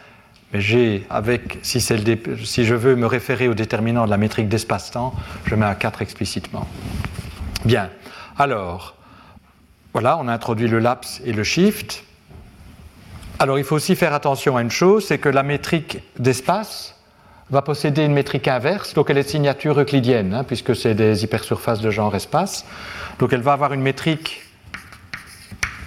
[0.52, 5.14] mais G, avec, si, je veux me référer au déterminant de la métrique d'espace-temps,
[5.46, 6.68] je mets un 4 explicitement.
[7.64, 7.90] Bien,
[8.38, 8.95] alors,
[9.96, 12.04] voilà, on a introduit le laps et le shift.
[13.38, 16.96] Alors il faut aussi faire attention à une chose, c'est que la métrique d'espace,
[17.48, 21.80] va posséder une métrique inverse, donc elle est signature euclidienne, hein, puisque c'est des hypersurfaces
[21.80, 22.66] de genre espace.
[23.18, 24.42] Donc elle va avoir une métrique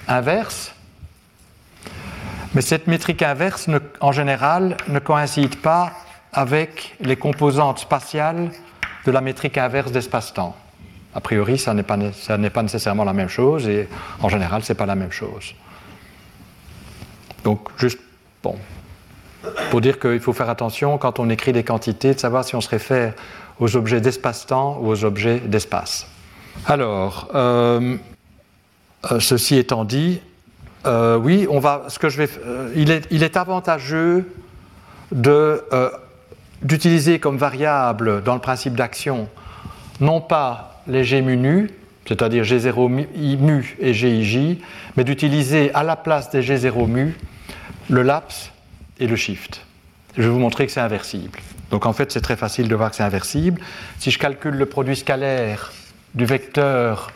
[0.07, 0.73] inverse,
[2.55, 3.69] mais cette métrique inverse,
[4.01, 5.93] en général, ne coïncide pas
[6.33, 8.49] avec les composantes spatiales
[9.05, 10.55] de la métrique inverse d'espace-temps.
[11.15, 13.87] A priori, ça n'est pas, nécessairement la même chose, et
[14.21, 15.55] en général, ce n'est pas la même chose.
[17.43, 17.99] Donc, juste,
[18.43, 18.55] bon,
[19.71, 22.61] pour dire qu'il faut faire attention quand on écrit des quantités, de savoir si on
[22.61, 23.13] se réfère
[23.59, 26.07] aux objets d'espace-temps ou aux objets d'espace.
[26.65, 27.97] Alors, euh,
[29.11, 30.21] euh, ceci étant dit,
[30.85, 31.87] euh, oui, on va,
[32.75, 34.31] il, est, avantageux
[36.61, 39.27] d'utiliser comme variable dans le principe d'action
[39.99, 41.69] non pas les G mu
[42.07, 44.57] c'est-à-dire G0 mu et GIJ,
[44.97, 47.15] mais d'utiliser à la place des G0 mu
[47.89, 48.51] le laps
[48.99, 49.65] et le shift.
[50.17, 51.39] Je vais vous montrer que c'est inversible.
[51.69, 53.61] Donc en fait, c'est très facile de voir que c'est inversible.
[53.99, 55.71] Si je calcule le produit scalaire
[56.15, 57.11] du vecteur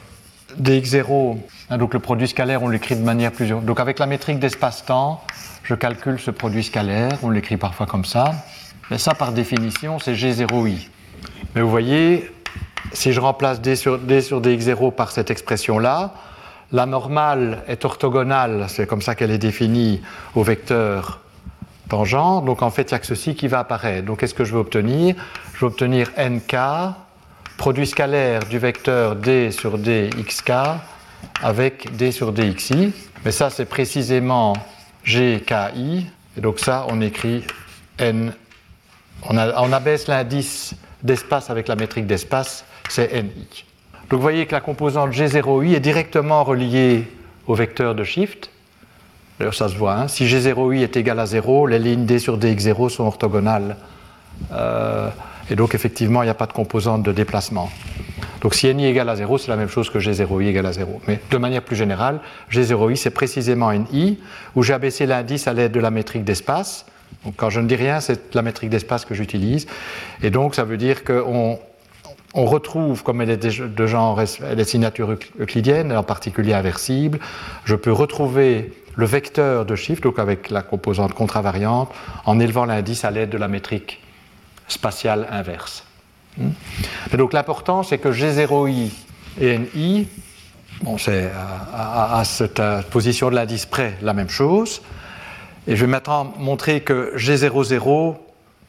[0.61, 1.39] dx0,
[1.71, 3.47] hein, donc le produit scalaire, on l'écrit de manière plus...
[3.47, 5.23] Donc avec la métrique d'espace-temps,
[5.63, 8.31] je calcule ce produit scalaire, on l'écrit parfois comme ça.
[8.91, 10.87] Mais ça, par définition, c'est g0i.
[11.55, 12.31] Mais vous voyez,
[12.93, 16.13] si je remplace d sur, d sur dx0 par cette expression-là,
[16.71, 20.01] la normale est orthogonale, c'est comme ça qu'elle est définie,
[20.35, 21.19] au vecteur
[21.89, 22.43] tangent.
[22.45, 24.05] Donc en fait, il n'y a que ceci qui va apparaître.
[24.05, 25.15] Donc qu'est-ce que je vais obtenir?
[25.53, 26.55] Je vais obtenir nk,
[27.57, 30.51] produit scalaire du vecteur d sur dxk
[31.41, 32.91] avec d sur dxi.
[33.23, 34.53] Mais ça, c'est précisément
[35.05, 36.07] gki.
[36.35, 37.43] Et donc ça, on écrit
[37.99, 38.33] n.
[39.29, 43.65] On, on abaisse l'indice d'espace avec la métrique d'espace, c'est ni.
[44.09, 47.07] Donc vous voyez que la composante G0i est directement reliée
[47.47, 48.49] au vecteur de shift.
[49.39, 49.95] D'ailleurs, ça se voit.
[49.95, 50.07] Hein.
[50.07, 53.77] Si G0i est égal à 0, les lignes D sur DX0 sont orthogonales.
[54.51, 55.09] Euh,
[55.49, 57.69] et donc, effectivement, il n'y a pas de composante de déplacement.
[58.41, 61.01] Donc, si NI égale à 0, c'est la même chose que G0i égale à 0.
[61.07, 62.19] Mais de manière plus générale,
[62.51, 64.19] G0i, c'est précisément NI,
[64.55, 66.85] où j'ai abaissé l'indice à l'aide de la métrique d'espace.
[67.37, 69.67] Quand je ne dis rien, c'est la métrique d'espace que j'utilise.
[70.21, 71.59] Et donc, ça veut dire qu'on
[72.33, 77.19] on retrouve, comme elle est de genre, elle est signature euclidienne, en particulier inversible,
[77.63, 81.91] je peux retrouver le vecteur de shift, donc avec la composante contravariante,
[82.25, 84.01] en élevant l'indice à l'aide de la métrique
[84.67, 85.83] spatiale inverse.
[87.11, 88.91] Et donc l'important, c'est que G0i
[89.39, 90.07] et NI,
[90.81, 91.31] bon, c'est
[91.73, 94.81] à, cette position de l'indice près la même chose.
[95.67, 98.15] Et je vais maintenant montrer que G00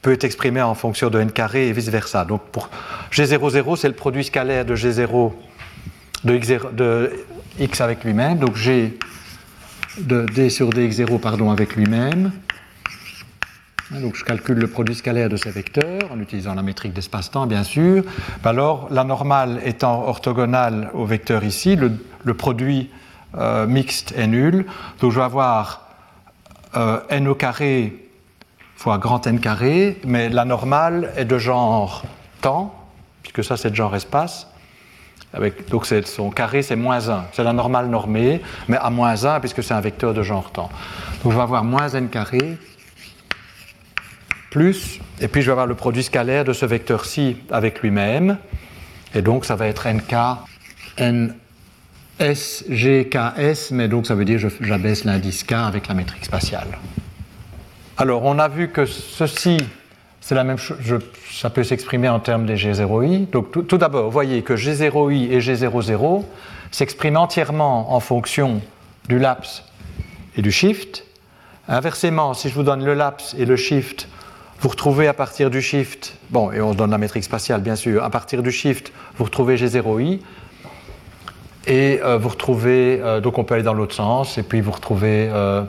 [0.02, 2.24] peut être exprimé en fonction de n carré et vice-versa.
[2.24, 2.68] Donc pour
[3.10, 5.32] G00, c'est le produit scalaire de G0
[6.24, 7.12] de
[7.58, 8.38] x, avec lui-même.
[8.38, 8.98] Donc G
[9.98, 12.30] de d sur dx0 pardon, avec lui-même.
[13.90, 17.64] Donc je calcule le produit scalaire de ces vecteurs en utilisant la métrique d'espace-temps, bien
[17.64, 18.02] sûr.
[18.44, 22.90] Alors, la normale étant orthogonale au vecteur ici, le, produit
[23.36, 24.66] euh, mixte est nul.
[25.00, 25.83] Donc je vais avoir
[26.76, 27.92] euh, n au carré
[28.76, 32.02] fois grand n carré, mais la normale est de genre
[32.40, 32.74] temps,
[33.22, 34.48] puisque ça c'est de genre espace.
[35.32, 39.40] Avec, donc son carré c'est moins 1, c'est la normale normée, mais à moins 1
[39.40, 40.70] puisque c'est un vecteur de genre temps.
[41.22, 42.56] Donc je vais avoir moins n carré
[44.50, 48.38] plus, et puis je vais avoir le produit scalaire de ce vecteur-ci avec lui-même,
[49.12, 50.14] et donc ça va être nk,
[50.98, 51.34] n
[52.18, 56.24] S, G, K, S, mais donc ça veut dire j'abaisse l'indice K avec la métrique
[56.24, 56.78] spatiale.
[57.96, 59.58] Alors, on a vu que ceci,
[60.20, 60.78] c'est la même chose,
[61.30, 63.30] ça peut s'exprimer en termes des G0i.
[63.30, 66.24] Donc, tout, d'abord, vous voyez que G0i et G00
[66.70, 68.60] s'expriment entièrement en fonction
[69.08, 69.62] du laps
[70.36, 71.04] et du shift.
[71.68, 74.08] Inversement, si je vous donne le laps et le shift,
[74.60, 78.02] vous retrouvez à partir du shift, bon, et on donne la métrique spatiale bien sûr,
[78.02, 80.20] à partir du shift, vous retrouvez G0i.
[81.66, 84.70] Et euh, vous retrouvez, euh, donc on peut aller dans l'autre sens, et puis vous
[84.70, 85.62] retrouvez, euh,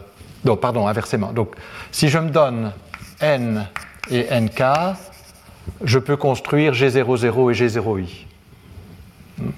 [0.44, 1.32] non, pardon, inversement.
[1.32, 1.56] Donc,
[1.92, 2.74] si je me donne
[3.22, 3.66] n
[4.12, 4.62] et nk,
[5.84, 8.08] je peux construire G00 et G0i.
[9.38, 9.50] Hmm.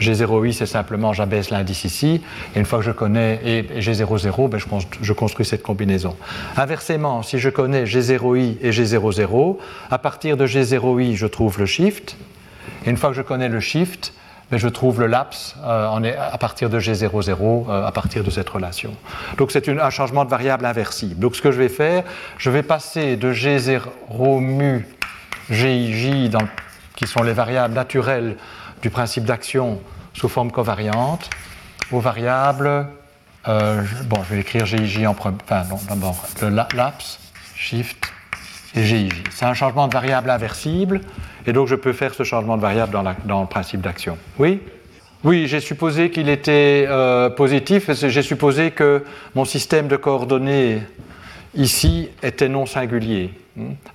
[0.00, 2.22] G0i, c'est simplement j'abaisse l'indice ici,
[2.54, 4.66] et une fois que je connais et, G00, ben je,
[5.00, 6.16] je, construis cette combinaison.
[6.56, 9.56] Inversement, si je connais G0i et G00,
[9.90, 12.16] à partir de G0i, je trouve le shift,
[12.86, 14.12] et une fois que je connais le shift,
[14.52, 18.48] mais je trouve le laps euh, à partir de G00 euh, à partir de cette
[18.50, 18.94] relation.
[19.38, 21.18] Donc c'est un changement de variable inversible.
[21.18, 22.04] Donc ce que je vais faire,
[22.36, 24.86] je vais passer de G0 mu
[25.50, 26.30] GIJ,
[26.94, 28.36] qui sont les variables naturelles
[28.82, 29.80] du principe d'action
[30.12, 31.30] sous forme covariante,
[31.90, 32.86] aux variables,
[33.48, 37.18] euh, bon je vais écrire GIJ en premier, enfin non, d'abord le laps,
[37.56, 38.12] shift
[38.74, 39.14] et GIJ.
[39.30, 41.00] C'est un changement de variable inversible.
[41.46, 44.16] Et donc je peux faire ce changement de variable dans, le principe d'action.
[44.38, 44.60] Oui?
[45.24, 50.82] Oui, j'ai supposé qu'il était euh, positif, j'ai supposé que mon système de coordonnées
[51.54, 53.32] ici était non singulier.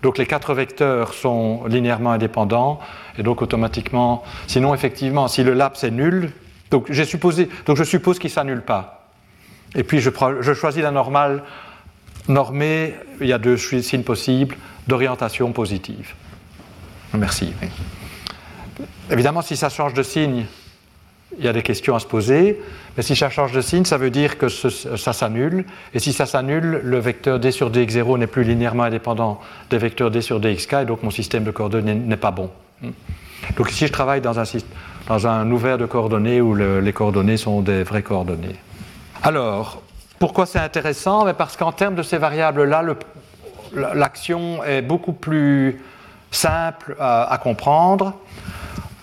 [0.04, 2.80] Donc les quatre vecteurs sont linéairement indépendants,
[3.18, 6.32] et donc automatiquement, sinon effectivement, si le laps est nul,
[6.70, 9.10] donc, supposé, donc je suppose qu'il ne s'annule pas.
[9.76, 10.10] Et puis je,
[10.42, 11.44] je choisis la normale
[12.28, 14.56] normée, il y a deux signes possibles,
[14.88, 16.14] d'orientation positive.
[17.13, 17.54] Merci.
[19.10, 20.46] Évidemment, si ça change de signe,
[21.38, 22.62] il y a des questions à se poser.
[22.96, 25.65] Mais si ça change de signe, ça veut dire que ça s'annule.
[25.93, 29.39] Et si ça s'annule, le vecteur d sur dx0 n'est plus linéairement indépendant
[29.70, 32.50] des vecteurs d sur dxk, et donc mon système de coordonnées n'est pas bon.
[33.56, 34.39] Donc ici, je travaille dans
[35.28, 38.56] un, ouvert de coordonnées où les coordonnées sont des vraies coordonnées.
[39.24, 39.82] Alors,
[40.20, 41.32] pourquoi c'est intéressant?
[41.34, 42.84] Parce qu'en termes de ces variables-là,
[43.93, 45.82] l'action est beaucoup plus
[46.32, 48.13] simple à, comprendre,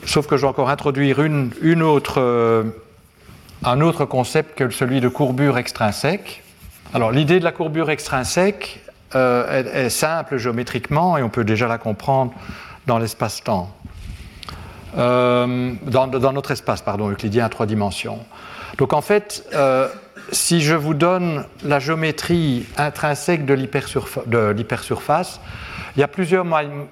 [0.04, 2.64] sauf que je vais encore introduire une, autre, euh,
[3.64, 6.42] un autre concept que celui de courbure extrinsèque.
[6.92, 8.80] Alors l'idée de la courbure extrinsèque
[9.14, 12.32] euh, est, simple géométriquement et on peut déjà la comprendre
[12.86, 13.74] dans l'espace-temps.
[14.96, 18.20] Euh, dans, notre espace, pardon, euclidien à trois dimensions.
[18.78, 19.44] Donc en fait,
[20.30, 25.40] si je vous donne la géométrie intrinsèque de l'hypersurface,
[25.96, 26.08] il y a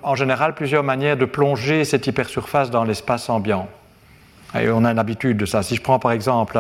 [0.02, 3.68] en général plusieurs manières de plonger cette hypersurface dans l'espace ambiant.
[4.54, 5.62] On a l'habitude de ça.
[5.62, 6.58] Si je prends par exemple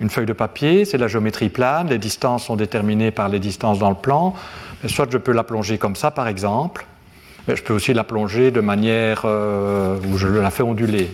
[0.00, 3.78] une feuille de papier, c'est la géométrie plane, les distances sont déterminées par les distances
[3.78, 4.34] dans le plan.
[4.86, 6.86] Soit je peux la plonger comme ça par exemple,
[7.46, 11.12] mais je peux aussi la plonger de manière euh, où je la fais onduler.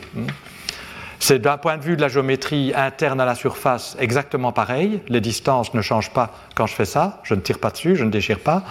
[1.19, 5.01] C'est d'un point de vue de la géométrie interne à la surface exactement pareil.
[5.09, 7.21] Les distances ne changent pas quand je fais ça.
[7.25, 8.63] Je ne tire pas dessus, je ne déchire pas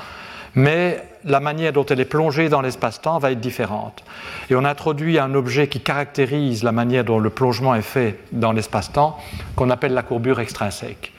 [0.56, 4.04] mais la manière dont elle est plongée dans l'espace-temps va être différente.
[4.50, 8.52] Et on introduit un objet qui caractérise la manière dont le plongement est fait dans
[8.52, 9.18] l'espace-temps,
[9.56, 11.12] qu'on appelle la courbure extrinsèque.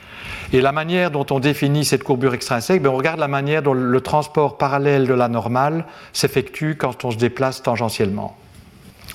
[0.53, 3.75] Et la manière dont on définit cette courbure extrinsèque, ben, on regarde la manière dont
[3.75, 8.37] le transport parallèle de la normale s'effectue quand on se déplace tangentiellement.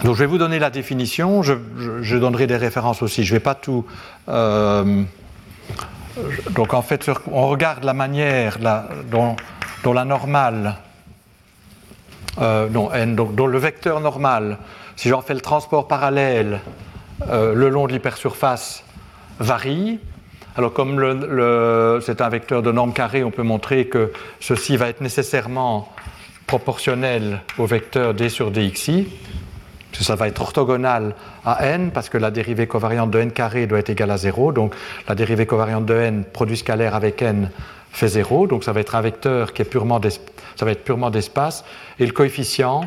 [0.03, 3.43] Donc je vais vous donner la définition, je, donnerai des références aussi, je ne vais
[3.43, 3.85] pas tout...
[4.29, 5.03] Euh,
[6.51, 8.57] donc en fait, on regarde la manière
[9.09, 9.35] dont
[9.83, 10.75] dont la normale,
[12.39, 14.57] euh, donc, le vecteur normal,
[14.95, 16.61] si j'en fais le transport parallèle
[17.29, 18.83] euh, le long de l'hypersurface,
[19.39, 19.99] varie.
[20.57, 25.01] Alors comme c'est un vecteur de norme carrée, on peut montrer que ceci va être
[25.01, 25.89] nécessairement
[26.45, 29.07] proportionnel au vecteur d sur dxi.
[29.93, 31.13] Ça va être orthogonal
[31.45, 34.51] à n parce que la dérivée covariante de n carré doit être égale à 0.
[34.51, 34.73] Donc
[35.07, 37.49] la dérivée covariante de n, produit scalaire avec n,
[37.91, 39.99] fait 0, donc ça va être un vecteur qui est purement
[40.55, 41.63] ça va être purement d'espace,
[41.99, 42.81] et le coefficient,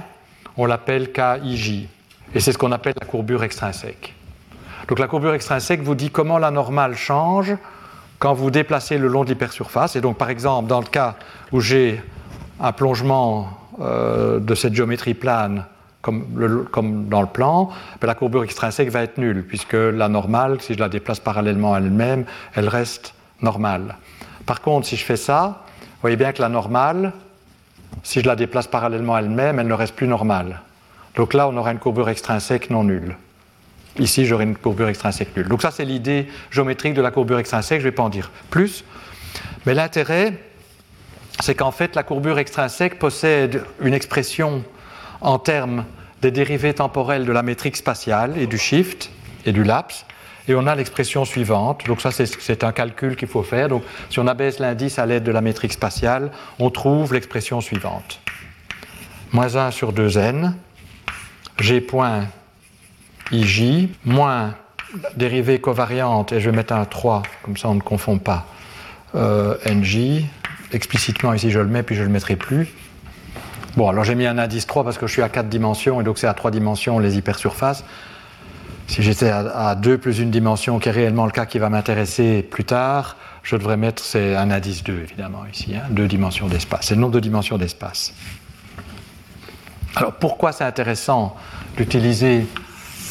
[0.57, 1.89] on l'appelle KIJ,
[2.35, 4.15] et c'est ce qu'on appelle la courbure extrinsèque.
[4.89, 7.57] Donc la courbure extrinsèque vous dit comment la normale change
[8.19, 9.97] quand vous déplacez le long de l'hypersurface.
[9.97, 11.17] Et donc par exemple, dans le cas
[11.53, 12.03] où j'ai
[12.61, 13.49] un plongement
[13.81, 15.65] euh, de cette géométrie plane
[16.05, 20.75] comme, dans le plan, ben, la courbure extrinsèque va être nulle, puisque la normale, si
[20.75, 23.97] je la déplace parallèlement à elle-même, elle reste normale.
[24.45, 27.13] Par contre, si je fais ça, vous voyez bien que la normale,
[28.03, 30.61] si je la déplace parallèlement à elle-même, elle ne reste plus normale.
[31.17, 33.17] Donc là, on aura une courbure extrinsèque non nulle.
[33.99, 35.49] Ici, j'aurai une courbure extrinsèque nulle.
[35.49, 38.31] Donc ça, c'est l'idée géométrique de la courbure extrinsèque, je ne vais pas en dire
[38.51, 38.85] plus.
[39.65, 40.35] Mais l'intérêt,
[41.41, 44.63] c'est qu'en fait, la courbure extrinsèque possède une expression
[45.21, 45.85] en termes
[46.23, 49.11] des dérivées temporelles de la métrique spatiale et du shift
[49.45, 50.07] et du lapse.
[50.47, 51.87] Et on a l'expression suivante.
[51.87, 53.69] Donc ça, c'est un calcul qu'il faut faire.
[53.69, 58.21] Donc si on abaisse l'indice à l'aide de la métrique spatiale, on trouve l'expression suivante.
[59.33, 60.53] Moins 1 sur 2n,
[61.59, 62.27] g point
[63.33, 64.55] ij, moins
[65.17, 68.47] dérivée covariante, et je vais mettre un 3, comme ça on ne confond pas,
[69.15, 70.25] euh, nj,
[70.73, 72.69] explicitement ici je le mets, puis je ne le mettrai plus.
[73.77, 76.05] Bon, alors j'ai mis un indice 3 parce que je suis à 4 dimensions, et
[76.05, 77.85] donc c'est à 3 dimensions les hypersurfaces.
[78.87, 82.43] Si j'étais à, 2 plus une dimension, qui est réellement le cas qui va m'intéresser
[82.43, 86.87] plus tard, je devrais mettre c'est un indice 2, évidemment, ici, hein, deux dimensions d'espace.
[86.87, 88.15] C'est le nombre de dimensions d'espace.
[89.97, 91.37] Alors pourquoi c'est intéressant
[91.77, 92.47] d'utiliser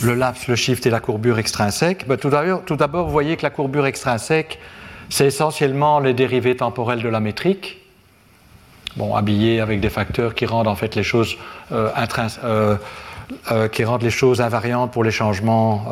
[0.02, 3.50] le laps, le shift et la courbure extrinsèque ben, Tout d'abord, vous voyez que la
[3.50, 4.60] courbure extrinsèque,
[5.10, 7.83] c'est essentiellement les dérivées temporelles de la métrique,
[8.96, 11.36] bon, habillées avec des facteurs qui rendent en fait les choses
[11.72, 11.90] euh,
[12.44, 12.78] euh,
[13.52, 15.86] euh, qui rendent les choses invariantes pour les changements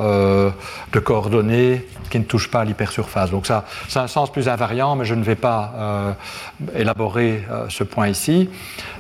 [0.92, 3.32] de coordonnées qui ne touchent pas l'hypersurface.
[3.32, 6.16] Donc ça, c'est un sens plus invariant, mais je ne vais pas
[6.76, 8.50] élaborer ce point ici.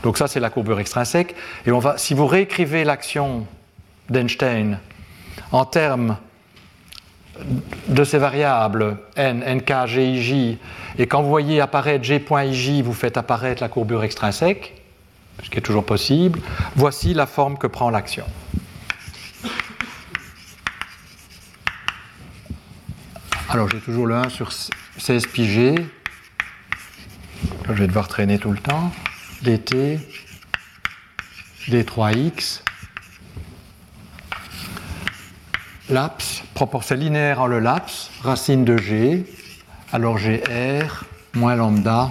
[0.03, 1.35] Donc ça, c'est la courbure extrinsèque.
[1.65, 3.45] Et on va, si vous réécrivez l'action
[4.09, 4.79] d'Einstein
[5.51, 6.17] en termes
[7.87, 10.57] de ces variables n, nk, gij,
[10.97, 14.81] et quand vous voyez apparaître g.ij, vous faites apparaître la courbure extrinsèque,
[15.43, 16.39] ce qui est toujours possible,
[16.75, 18.25] voici la forme que prend l'action.
[23.49, 24.51] Alors j'ai toujours le 1 sur
[24.97, 25.75] 16 pi g,
[27.67, 28.91] je vais devoir traîner tout le temps,
[29.41, 29.99] dt,
[31.67, 32.60] d3x,
[35.91, 39.25] laps, proportion linéaire en le laps, racine de g,
[39.91, 42.09] alors gr moins lambda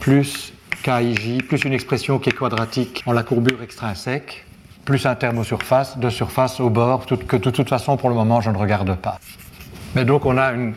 [0.00, 0.52] plus
[0.82, 4.44] kij plus une expression qui est quadratique en la courbure extrinsèque,
[4.84, 8.16] plus un terme aux surfaces, de surface au bord, que de toute façon pour le
[8.16, 9.18] moment je ne regarde pas.
[9.94, 10.74] Mais donc on a une...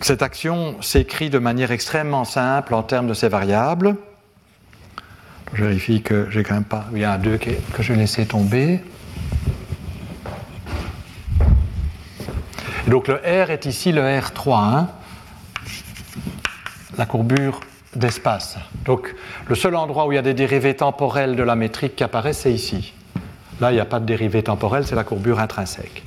[0.00, 3.96] Cette action s'écrit de manière extrêmement simple en termes de ces variables.
[5.52, 6.86] Je vérifie que j'ai quand même pas.
[6.92, 8.80] Il y a un 2 que je vais laisser tomber.
[12.88, 14.88] Donc le R est ici le R3, hein.
[16.98, 17.60] la courbure
[17.96, 18.58] d'espace.
[18.84, 19.14] Donc
[19.48, 22.40] le seul endroit où il y a des dérivées temporelles de la métrique qui apparaissent,
[22.40, 22.92] c'est ici.
[23.60, 26.02] Là, il n'y a pas de dérivée temporelle, c'est la courbure intrinsèque.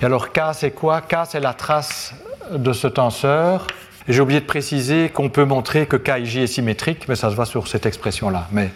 [0.00, 1.00] Et alors K, c'est quoi?
[1.00, 2.14] K, c'est la trace
[2.52, 3.66] de ce tenseur.
[4.08, 7.36] Et j'ai oublié de préciser qu'on peut montrer que KIJ est symétrique, mais ça se
[7.36, 8.48] voit sur cette expression-là.
[8.52, 8.70] Mais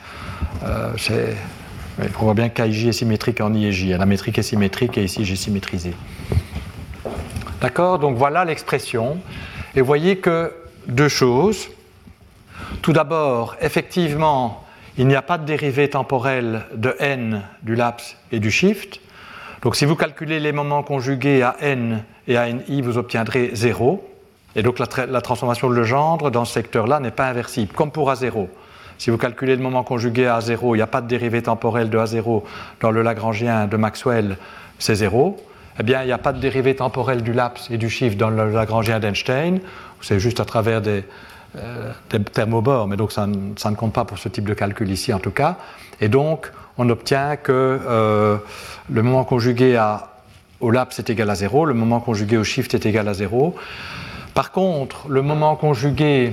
[0.64, 0.92] euh,
[2.20, 3.88] on voit bien que KIJ est symétrique en I et J.
[3.90, 5.94] La métrique est symétrique et ici j'ai symétrisé.
[7.62, 9.18] D'accord Donc voilà l'expression.
[9.76, 10.52] Et vous voyez que
[10.88, 11.68] deux choses.
[12.82, 14.64] Tout d'abord, effectivement,
[14.98, 19.00] il n'y a pas de dérivée temporelle de n du laps et du shift.
[19.62, 24.08] Donc si vous calculez les moments conjugués à n et à ni, vous obtiendrez 0.
[24.56, 28.48] Et donc la, transformation de Legendre dans ce secteur-là n'est pas inversible, comme pour A0.
[28.98, 31.90] Si vous calculez le moment conjugué à A0, il n'y a pas de dérivée temporelle
[31.90, 32.42] de A0
[32.80, 34.36] dans le Lagrangien de Maxwell,
[34.80, 35.40] c'est 0
[35.78, 38.30] eh bien, il n'y a pas de dérivée temporelle du laps et du shift dans
[38.30, 39.60] le Lagrangien d'Einstein.
[40.00, 41.04] C'est juste à travers des,
[41.56, 41.92] euh,
[42.32, 45.30] thermobores, mais donc ça, ne compte pas pour ce type de calcul ici en tout
[45.30, 45.56] cas.
[46.00, 48.36] Et donc, on obtient que euh,
[48.90, 49.80] le moment conjugué
[50.60, 53.54] au laps est égal à 0, le moment conjugué au shift est égal à 0.
[54.34, 56.32] Par contre, le moment conjugué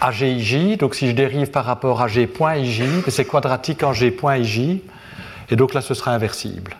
[0.00, 4.80] à gij, donc si je dérive par rapport à g.ij, c'est quadratique en g.ij,
[5.50, 6.76] et donc là ce sera inversible.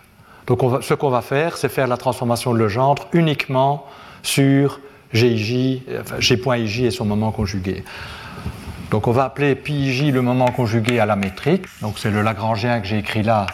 [0.47, 3.85] Donc ce qu'on va faire, c'est faire la transformation de Legendre uniquement
[4.21, 4.79] sur
[5.13, 7.83] GIJ, enfin, et son moment conjugué.
[8.91, 11.65] Donc on va appeler PIJ le moment conjugué à la métrique.
[11.81, 13.47] Donc c'est le Lagrangien que j'ai écrit là,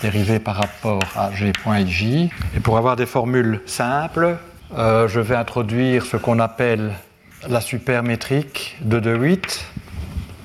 [0.00, 2.30] dérivé par rapport à G.IJ.
[2.56, 4.38] Et pour avoir des formules simples,
[4.76, 6.92] euh, je vais introduire ce qu'on appelle
[7.48, 9.64] la supermétrique de De Witt,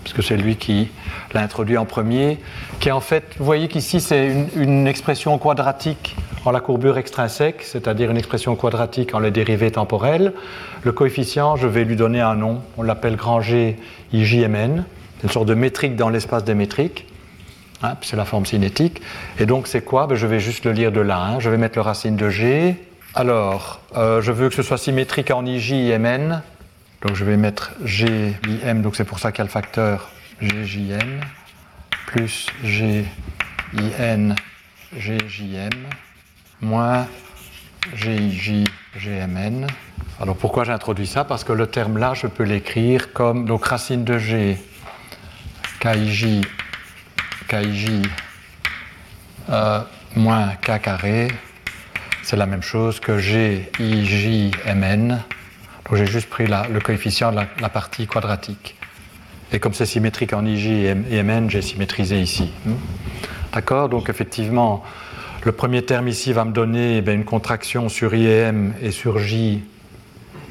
[0.05, 0.87] puisque c'est lui qui
[1.33, 2.37] l'a introduit en premier,
[2.79, 7.63] qui est en fait, vous voyez qu'ici c'est une, expression quadratique prends la courbure extrinsèque,
[7.63, 10.31] c'est-à-dire une expression quadratique en les dérivées temporelles.
[10.83, 13.77] Le coefficient, je vais lui donner un nom, on l'appelle grand G
[14.13, 14.83] IJMN.
[15.17, 17.07] C'est une sorte de métrique dans l'espace des métriques.
[17.81, 19.01] Hein, c'est la forme cinétique.
[19.39, 20.05] Et donc, c'est quoi?
[20.05, 21.19] Ben, Je vais juste le lire de là.
[21.19, 21.39] Hein.
[21.39, 22.75] Je vais mettre le racine de G.
[23.15, 26.43] Alors, euh, je veux que ce soit symétrique en IJ et MN.
[27.01, 30.09] Donc, je vais mettre GIM, donc c'est pour ça qu'il y a le facteur
[30.41, 31.21] GJM,
[32.07, 34.35] plus GIN,
[34.97, 35.69] GJM,
[36.61, 37.07] moins
[37.95, 38.63] GIJ,
[38.97, 39.67] GMN.
[40.19, 41.23] Alors, pourquoi j'introduis ça?
[41.23, 44.57] Parce que le terme là, je peux l'écrire comme donc racine de G,
[45.79, 46.41] KIJ
[47.47, 48.01] KIJ
[49.49, 49.81] euh,
[50.15, 51.27] moins K carré,
[52.23, 55.19] c'est la même chose que GIJMN.
[55.85, 58.75] Donc j'ai juste pris le coefficient de la, partie quadratique.
[59.51, 62.51] Et comme c'est symétrique en IJ et MN, j'ai symétrisé ici.
[63.53, 63.89] D'accord?
[63.89, 64.83] Donc effectivement,
[65.43, 69.19] le premier terme ici va me donner eh une contraction sur I M et sur
[69.19, 69.63] J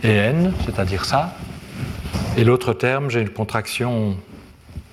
[0.05, 1.37] et N, c'est-à-dire ça.
[2.37, 4.17] Et l'autre terme, j'ai une contraction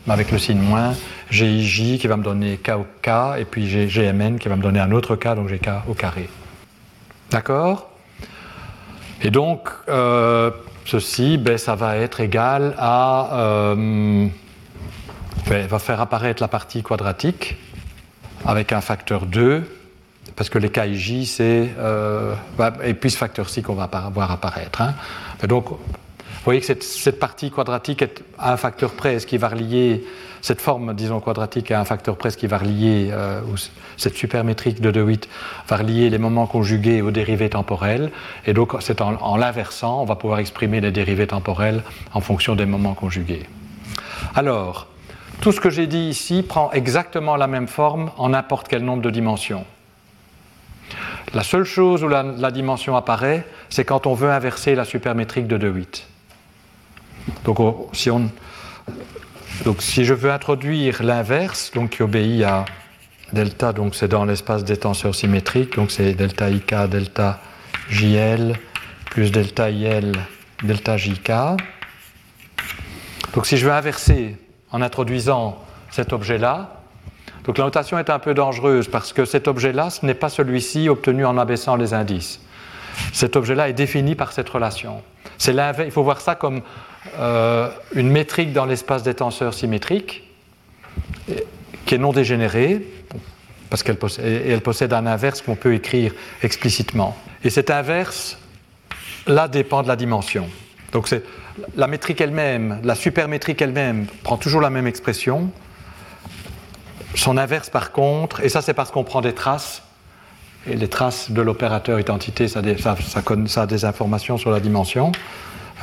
[0.07, 0.95] avec le signe moins
[1.29, 4.61] GIJ qui va me donner K au K, et puis j'ai GMN qui va me
[4.63, 6.27] donner un autre K, donc j'ai K au carré.
[7.29, 7.90] D'accord?
[9.23, 10.49] Et donc, euh,
[10.85, 13.29] ceci, ben, ça va être égal à.
[13.33, 14.27] Euh,
[15.47, 17.57] ben, va faire apparaître la partie quadratique
[18.45, 19.63] avec un facteur 2,
[20.35, 21.69] parce que les KIJ, c'est.
[21.77, 22.33] Euh,
[22.83, 24.81] et puis ce facteur ci qu'on va voir apparaître.
[24.81, 24.93] Hein.
[25.47, 25.65] donc,
[26.41, 30.03] vous voyez que cette, partie quadratique est à un facteur près, ce qui va relier
[30.41, 32.31] cette forme, disons, quadratique à un facteur près?
[32.31, 33.41] Qui va relier, euh,
[33.95, 35.29] cette supermétrique de De Witt
[35.67, 38.09] va relier les moments conjugués aux dérivées temporelles.
[38.47, 41.83] Et donc, c'est en, l'inversant, on va pouvoir exprimer les dérivées temporelles
[42.15, 43.45] en fonction des moments conjugués.
[44.33, 44.87] Alors,
[45.41, 49.03] tout ce que j'ai dit ici prend exactement la même forme en n'importe quel nombre
[49.03, 49.65] de dimensions.
[51.35, 55.45] La seule chose où la, la dimension apparaît, c'est quand on veut inverser la supermétrique
[55.45, 56.07] de De Witt.
[57.43, 57.89] Donc,
[59.79, 62.65] si je veux introduire l'inverse, donc qui obéit à
[63.33, 67.39] delta, donc c'est dans l'espace des tenseurs symétriques, donc c'est delta ik, delta
[67.89, 68.57] jl,
[69.05, 70.13] plus delta il,
[70.63, 71.31] delta jk.
[73.33, 74.37] Donc si je veux inverser
[74.71, 76.81] en introduisant cet objet-là,
[77.45, 80.89] donc la notation est un peu dangereuse parce que cet objet-là, ce n'est pas celui-ci
[80.89, 82.39] obtenu en abaissant les indices.
[83.13, 85.01] Cet objet-là est défini par cette relation.
[85.47, 86.61] Il faut voir ça comme
[87.17, 90.23] euh, une métrique dans l'espace des tenseurs symétriques
[91.85, 92.85] qui est non dégénérée,
[93.69, 96.13] parce qu'elle possède, elle possède un inverse qu'on peut écrire
[96.43, 97.17] explicitement.
[97.43, 98.37] Et cet inverse,
[99.25, 100.47] là, dépend de la dimension.
[100.91, 101.23] Donc c'est
[101.75, 105.49] la métrique elle-même, la supermétrique elle-même prend toujours la même expression.
[107.15, 109.83] Son inverse, par contre, et ça c'est parce qu'on prend des traces,
[110.67, 112.95] les traces de l'opérateur identité, ça, ça,
[113.47, 115.11] ça, a des informations sur la dimension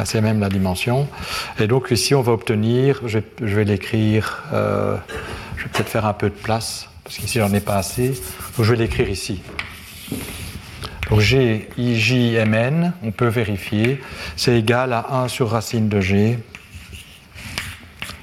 [0.05, 1.09] c'est même la dimension.
[1.59, 4.97] Et donc ici, on va obtenir, je, vais l'écrire, euh,
[5.57, 8.09] je vais peut-être faire un peu de place, parce qu'ici, j'en ai pas assez.
[8.09, 9.41] Donc je vais l'écrire ici.
[11.11, 14.01] Donc G, I, J, M, N, on peut vérifier,
[14.37, 16.39] c'est égal à 1 sur racine de G,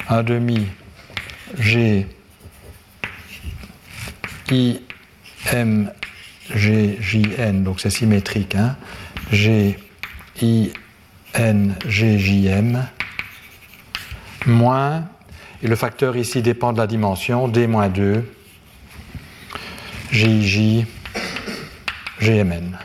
[0.08, 0.66] 1 demi
[1.58, 2.06] G,
[4.50, 4.80] I,
[5.52, 5.90] M,
[6.54, 8.76] G, J, N, donc c'est symétrique, hein,
[9.30, 9.78] G,
[10.40, 10.70] I,
[11.38, 12.86] NGJM
[14.46, 15.04] moins,
[15.62, 18.24] et le facteur ici dépend de la dimension, D 2,
[20.12, 20.86] JJ,
[22.20, 22.78] GMN.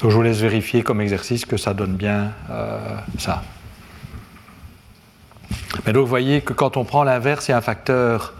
[0.00, 2.78] Donc je vous laisse vérifier comme exercice que ça donne bien euh,
[3.18, 3.42] ça.
[5.84, 8.34] Mais donc vous voyez que quand on prend l'inverse, il y a un facteur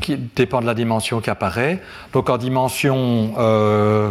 [0.00, 1.80] qui dépend de la dimension qui apparaît.
[2.12, 4.10] Donc en dimension euh,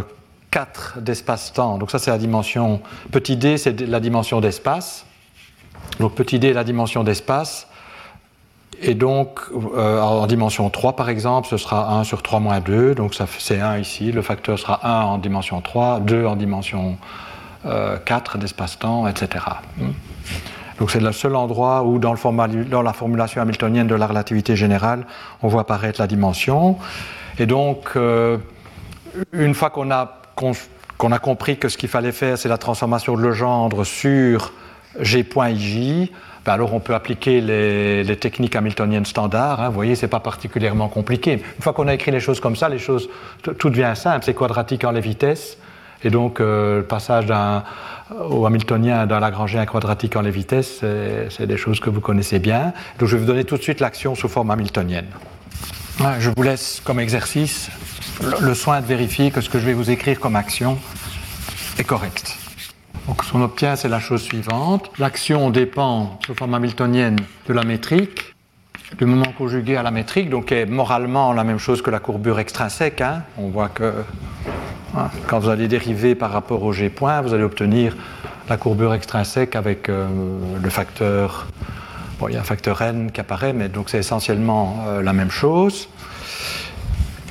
[0.50, 1.78] 4 d'espace-temps.
[1.78, 5.06] Donc ça c'est la dimension, petit d c'est la dimension d'espace.
[6.00, 7.68] Donc petit d est la dimension d'espace.
[8.80, 9.40] Et donc
[9.76, 12.94] euh, en dimension 3 par exemple, ce sera 1 sur 3 moins 2.
[12.94, 14.12] Donc ça c'est 1 ici.
[14.12, 16.96] Le facteur sera 1 en dimension 3, 2 en dimension
[17.64, 19.44] 4 euh, d'espace-temps, etc.
[20.78, 22.12] Donc c'est le seul endroit où dans,
[22.82, 25.06] la formulation hamiltonienne de la relativité générale,
[25.42, 26.78] on voit apparaître la dimension.
[27.38, 28.38] Et donc, euh,
[29.32, 33.84] une fois qu'on a compris que ce qu'il fallait faire, c'est la transformation de Legendre
[33.84, 34.52] sur
[35.00, 36.10] G.ij,
[36.44, 39.60] ben alors on peut appliquer les, techniques hamiltoniennes standards.
[39.60, 39.68] Hein.
[39.68, 41.34] vous voyez, c'est pas particulièrement compliqué.
[41.34, 43.08] Une fois qu'on a écrit les choses comme ça, les choses,
[43.42, 44.24] tout devient simple.
[44.24, 45.56] C'est quadratique en les vitesses.
[46.04, 47.26] Et donc, euh, le passage
[48.28, 50.82] au hamiltonien d'un lagrangien quadratique en les vitesses,
[51.30, 52.72] c'est des choses que vous connaissez bien.
[52.98, 55.06] Donc, je vais vous donner tout de suite l'action sous forme hamiltonienne.
[56.18, 57.70] Je vous laisse comme exercice
[58.40, 60.78] le soin de vérifier que ce que je vais vous écrire comme action
[61.78, 62.36] est correct.
[63.08, 64.90] Donc, ce qu'on obtient, c'est la chose suivante.
[64.98, 68.34] L'action dépend, sous forme hamiltonienne, de la métrique,
[68.98, 72.38] du moment conjugué à la métrique, donc est moralement la même chose que la courbure
[72.38, 73.00] extrinsèque.
[73.00, 73.22] Hein.
[73.38, 73.92] On voit que
[75.26, 77.96] quand vous allez dériver par rapport au G point, vous allez obtenir
[78.48, 80.06] la courbure extrinsèque avec euh,
[80.62, 81.46] le facteur.
[82.18, 85.12] Bon, il y a un facteur n qui apparaît, mais donc c'est essentiellement euh, la
[85.12, 85.88] même chose.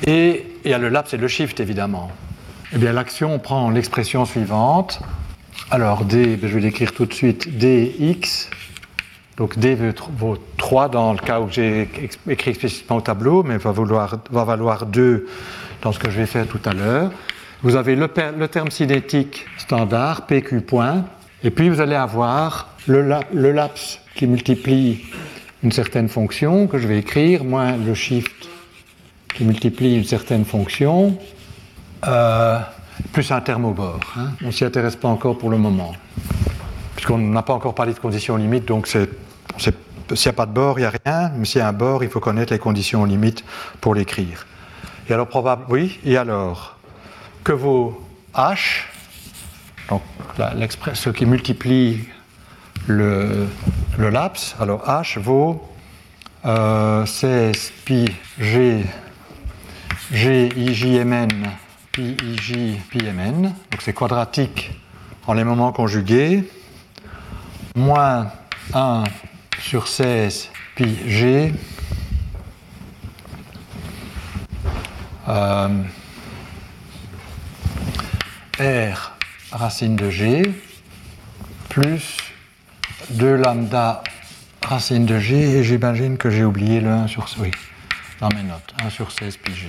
[0.06, 2.10] Et il y a le laps et le shift, évidemment.
[2.72, 5.00] Eh bien, l'action prend l'expression suivante.
[5.70, 8.50] Alors, d, ben, je vais l'écrire tout de suite, dx.
[9.36, 9.76] Donc, d
[10.18, 11.88] vaut 3 dans le cas où j'ai
[12.28, 15.28] écrit explicitement au tableau, mais va, va valoir 2
[15.82, 17.10] dans ce que je vais faire tout à l'heure.
[17.62, 18.08] Vous avez le,
[18.48, 21.04] terme cinétique standard, PQ point,
[21.44, 25.04] et puis vous allez avoir le, le laps qui multiplie
[25.62, 28.48] une certaine fonction que je vais écrire, moins le shift
[29.32, 31.16] qui multiplie une certaine fonction,
[32.06, 32.58] euh,
[33.12, 34.00] plus un terme au bord.
[34.16, 34.30] Hein.
[34.42, 35.92] On ne s'y intéresse pas encore pour le moment,
[36.96, 39.06] puisqu'on n'a pas encore parlé de conditions limites, donc s'il
[39.58, 42.02] n'y a pas de bord, il n'y a rien, mais s'il y a un bord,
[42.02, 43.44] il faut connaître les conditions limites
[43.80, 44.48] pour l'écrire.
[45.08, 46.76] Et alors, probable, oui, et alors,
[47.44, 48.02] que vaut
[48.34, 48.84] h,
[49.88, 50.02] donc
[50.94, 52.00] ce qui multiplie
[52.86, 53.48] le,
[53.98, 55.62] laps, alors h vaut
[56.44, 58.06] euh, 16 pi
[58.38, 58.84] g
[60.12, 61.28] G, I, Mn,
[61.90, 63.42] Pi, I, Pi, Mn.
[63.42, 64.70] Donc c'est quadratique
[65.26, 66.44] en les moments conjugués.
[67.74, 68.30] Moins
[68.74, 69.04] 1
[69.58, 71.54] sur 16 pi G.
[75.28, 75.68] Euh,
[78.60, 79.12] R
[79.50, 80.42] racine de G
[81.68, 82.18] plus
[83.10, 84.02] 2 lambda
[84.62, 87.50] racine de G et j'imagine que j'ai oublié le 1 sur oui,
[88.20, 89.68] dans mes notes, 1 sur 16 pi G.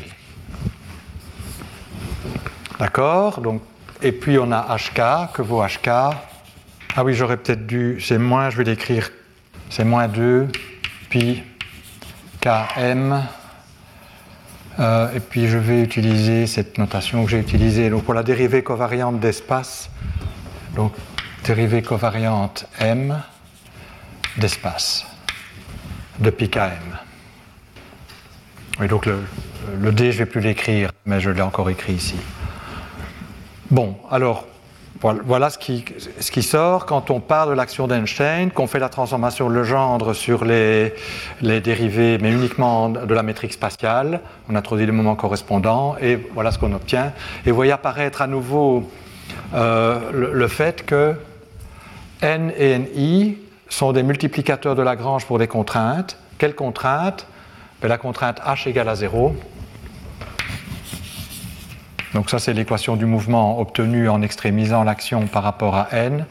[2.79, 3.61] D'accord Donc,
[4.01, 8.01] Et puis on a HK, que vaut HK Ah oui, j'aurais peut-être dû.
[8.01, 9.09] C'est moins, je vais l'écrire.
[9.69, 10.49] C'est moins 2
[11.09, 11.41] pi
[12.41, 13.23] km.
[14.80, 18.63] Euh, et puis je vais utiliser cette notation que j'ai utilisée donc pour la dérivée
[18.63, 19.89] covariante d'espace.
[20.76, 20.93] Donc
[21.43, 23.21] dérivée covariante m
[24.38, 25.05] d'espace
[26.19, 26.74] de pi km.
[28.80, 29.19] Oui, donc le,
[29.80, 32.15] le D, je ne vais plus l'écrire, mais je l'ai encore écrit ici.
[33.69, 34.47] Bon, alors,
[35.26, 39.56] voilà ce qui, sort quand on parle de l'action d'Einstein, qu'on fait la transformation de
[39.56, 40.93] Legendre sur les,
[41.41, 44.22] les, dérivés, mais uniquement de la métrique spatiale.
[44.49, 47.12] On introduit les moments correspondants et voilà ce qu'on obtient.
[47.45, 48.89] Et vous voyez apparaître à nouveau
[49.54, 51.16] euh, le, fait que
[52.22, 53.38] n et ni
[53.68, 56.18] sont des multiplicateurs de Lagrange pour des contraintes.
[56.38, 57.28] Quelles contraintes
[57.82, 59.36] ben, La contrainte h égale à 0
[62.14, 66.26] donc ça, c'est l'équation du mouvement obtenue en extrémisant l'action par rapport à n,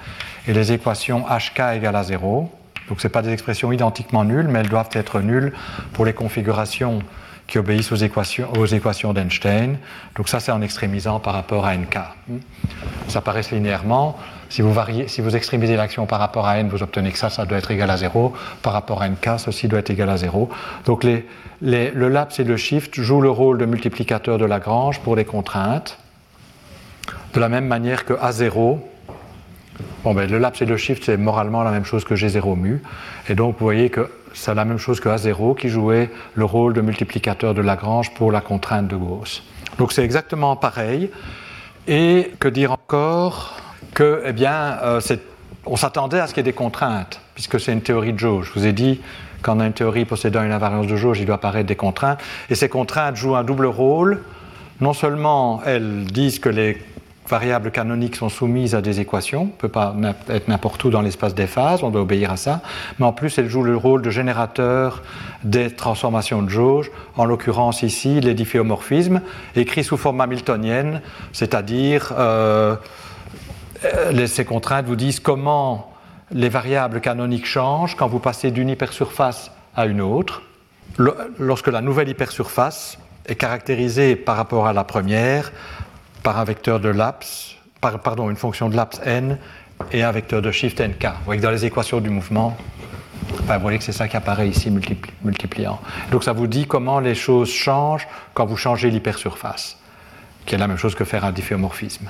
[0.47, 2.51] et les équations hk égale à 0.
[2.89, 5.53] Donc ce pas des expressions identiquement nulles, mais elles doivent être nulles
[5.93, 7.01] pour les configurations
[7.47, 9.77] qui obéissent aux équations, aux équations d'Einstein.
[10.17, 11.99] Donc ça, c'est en extrémisant par rapport à nk.
[13.09, 14.17] Ça paraît linéairement.
[14.49, 17.31] Si vous, variez, si vous extrémisez l'action par rapport à n, vous obtenez que ça,
[17.31, 18.33] ça doit être égal à 0.
[18.63, 20.49] Par rapport à nk, ceci doit être égal à 0.
[20.87, 21.27] Donc les,
[21.63, 25.99] le laps et le shift jouent le rôle de multiplicateur de Lagrange pour les contraintes,
[27.35, 28.79] de la même manière que A0.
[30.05, 32.83] Bon, ben, le laps et le shift, c'est moralement la même chose que G0 mu.
[33.29, 36.73] Et donc, vous voyez que c'est la même chose que A0 qui jouait le rôle
[36.73, 39.45] de multiplicateur de Lagrange pour la contrainte de Gauss.
[39.79, 41.11] Donc, c'est exactement pareil.
[41.87, 43.57] Et que dire encore
[43.95, 45.01] Que, eh bien, euh,
[45.67, 48.51] on s'attendait à ce qu'il y ait des contraintes, puisque c'est une théorie de jauge.
[48.53, 49.01] Je vous ai dit,
[49.43, 52.21] quand on a une théorie possédant une invariance de jauge, il doit apparaître des contraintes.
[52.51, 54.23] Et ces contraintes jouent un double rôle.
[54.81, 56.79] Non seulement elles disent que les
[57.29, 59.95] variables canoniques sont soumises à des équations, on ne peut pas
[60.29, 62.63] être n'importe où dans l'espace des phases, on doit obéir à ça,
[62.99, 65.03] mais en plus elles jouent le rôle de générateur
[65.45, 69.21] des transformations de jauge, en l'occurrence ici les difféomorphismes,
[69.55, 71.01] écrits sous forme hamiltonienne,
[71.33, 72.75] c'est-à-dire euh,
[73.85, 75.92] euh, ces contraintes vous disent comment
[76.33, 80.43] les variables canoniques changent quand vous passez d'une hypersurface à une autre.
[81.39, 85.53] Lorsque la nouvelle hypersurface est caractérisée par rapport à la première
[86.23, 89.39] par un vecteur de laps, pardon, une fonction de laps n
[89.91, 91.05] et un vecteur de shift nk.
[91.05, 92.57] Vous voyez que dans les équations du mouvement,
[93.31, 94.71] vous voyez que c'est ça qui apparaît ici
[95.23, 95.81] multipliant.
[96.11, 99.79] Donc ça vous dit comment les choses changent quand vous changez l'hypersurface,
[100.47, 102.09] qui est la même chose que faire un difféomorphisme.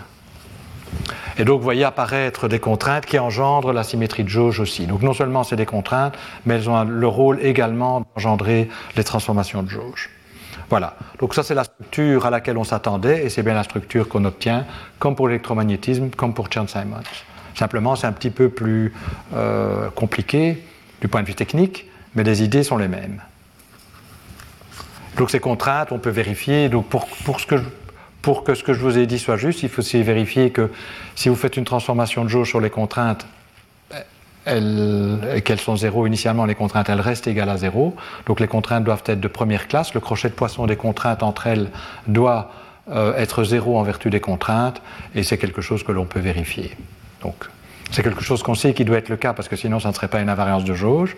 [1.38, 4.86] Et donc, vous voyez apparaître des contraintes qui engendrent la symétrie de jauge aussi.
[4.86, 6.14] Donc, non seulement c'est des contraintes,
[6.44, 10.10] mais elles ont le rôle également d'engendrer les transformations de jauge.
[10.70, 10.96] Voilà.
[11.18, 14.24] Donc ça, c'est la structure à laquelle on s'attendait, et c'est bien la structure qu'on
[14.24, 14.64] obtient,
[14.98, 17.02] comme pour l'électromagnétisme, comme pour Chern-Simons.
[17.54, 18.94] Simplement, c'est un petit peu plus
[19.34, 20.62] euh, compliqué
[21.00, 23.20] du point de vue technique, mais les idées sont les mêmes.
[25.16, 26.68] Donc ces contraintes, on peut vérifier.
[26.68, 27.06] Donc pour,
[27.38, 27.56] ce que
[28.22, 30.70] pour que ce que je vous ai dit soit juste, il faut aussi vérifier que
[31.16, 33.26] si vous faites une transformation de jauge sur les contraintes,
[34.44, 37.94] qu'elles sont zéro initialement, les contraintes, elles restent égales à zéro.
[38.26, 39.94] Donc les contraintes doivent être de première classe.
[39.94, 41.70] Le crochet de poisson des contraintes entre elles
[42.06, 42.50] doit
[42.90, 44.82] euh, être zéro en vertu des contraintes,
[45.14, 46.76] et c'est quelque chose que l'on peut vérifier.
[47.22, 47.48] Donc
[47.92, 49.94] c'est quelque chose qu'on sait qui doit être le cas parce que sinon ça ne
[49.94, 51.16] serait pas une invariance de jauge.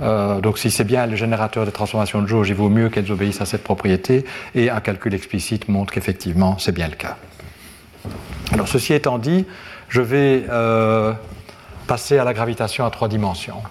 [0.00, 3.10] Euh, donc si c'est bien le générateur de transformation de jauge, il vaut mieux qu'elles
[3.10, 4.24] obéissent à cette propriété
[4.54, 7.16] et un calcul explicite montre qu'effectivement c'est bien le cas.
[8.52, 9.46] Alors ceci étant dit,
[9.88, 11.12] je vais euh,
[11.86, 13.62] passer à la gravitation à trois dimensions.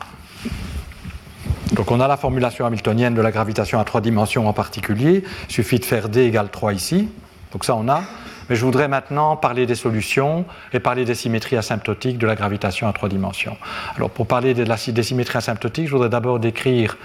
[1.74, 5.24] Donc on a la formulation hamiltonienne de la gravitation à trois dimensions en particulier.
[5.50, 7.10] Il suffit de faire d égale 3 ici.
[7.52, 8.04] Donc ça on a.
[8.50, 12.88] Mais je voudrais maintenant parler des solutions et parler des symétries asymptotiques de la gravitation
[12.88, 13.58] à trois dimensions.
[13.96, 16.98] Alors pour parler des symétries asymptotiques, je voudrais d'abord décrire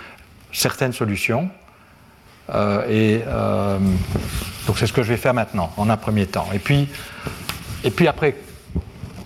[0.53, 1.49] certaines solutions.
[2.55, 3.79] Euh, et euh,
[4.67, 6.49] donc c'est ce que je vais faire maintenant, en un premier temps.
[6.53, 6.89] Et puis,
[7.85, 8.37] et puis après,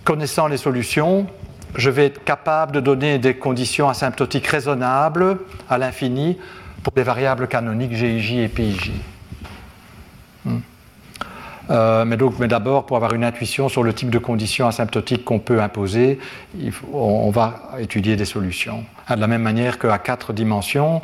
[0.04, 1.26] connaissant les solutions,
[1.74, 5.38] je vais être capable de donner des conditions asymptotiques raisonnables
[5.68, 6.38] à l'infini
[6.82, 8.92] pour des variables canoniques GIJ et PIJ.
[10.44, 10.58] Hmm.
[11.70, 15.38] Euh, mais, mais d'abord, pour avoir une intuition sur le type de conditions asymptotiques qu'on
[15.38, 16.18] peut imposer,
[16.92, 18.84] on, va étudier des solutions.
[19.08, 21.00] De la même manière qu'à quatre dimensions,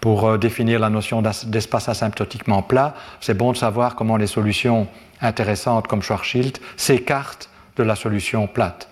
[0.00, 4.86] pour euh, définir la notion d'espace asymptotiquement plat, c'est bon de savoir comment les solutions
[5.20, 8.88] intéressantes comme Schwarzschild s'écartent de la solution plate.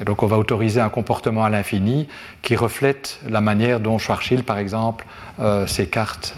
[0.00, 2.08] Et donc on va autoriser un comportement à l'infini
[2.42, 5.06] qui reflète la manière dont Schwarzschild, par exemple,
[5.38, 6.34] euh, s'écarte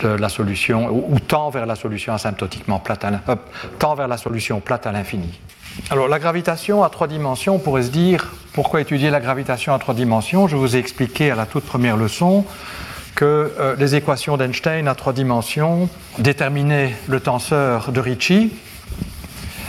[0.00, 3.36] de la solution, ou, tend vers la solution asymptotiquement plate, à euh,
[3.78, 5.40] tend vers la solution plate à l'infini.
[5.90, 9.78] Alors la gravitation à trois dimensions, on pourrait se dire, pourquoi étudier la gravitation à
[9.78, 10.46] trois dimensions?
[10.48, 12.44] Je vous ai expliqué à la toute première leçon
[13.14, 15.88] que les équations d'Einstein à trois dimensions
[16.18, 18.52] déterminaient le tenseur de Ricci,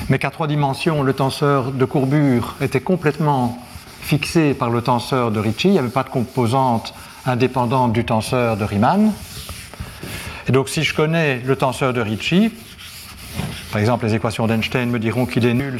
[0.10, 3.58] mais qu'à trois dimensions, le tenseur de courbure était complètement
[4.02, 6.94] fixé par le tenseur de Ricci, il n'y avait pas de composante
[7.26, 9.12] indépendante du tenseur de Riemann.
[10.48, 12.52] Et donc si je connais le tenseur de Ricci,
[13.72, 15.80] par exemple les équations d'Einstein me diront qu'il est nul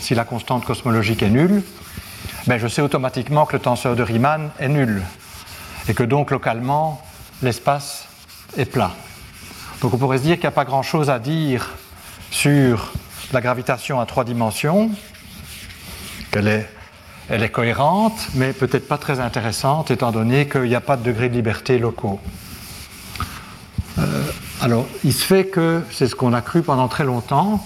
[0.00, 1.62] si la constante cosmologique est nulle,
[2.46, 5.02] ben je sais automatiquement que le tenseur de Riemann est nul,
[5.88, 7.02] et que donc localement
[7.42, 8.06] l'espace
[8.56, 8.92] est plat.
[9.80, 11.70] Donc on pourrait se dire qu'il n'y a pas grand-chose à dire
[12.30, 12.92] sur
[13.32, 14.90] la gravitation à trois dimensions,
[16.30, 16.66] qu'elle
[17.30, 21.02] elle est cohérente, mais peut-être pas très intéressante, étant donné qu'il n'y a pas de
[21.02, 22.20] degré de liberté locaux.
[23.98, 24.22] Euh,
[24.60, 27.64] alors, il se fait que c'est ce qu'on a cru pendant très longtemps,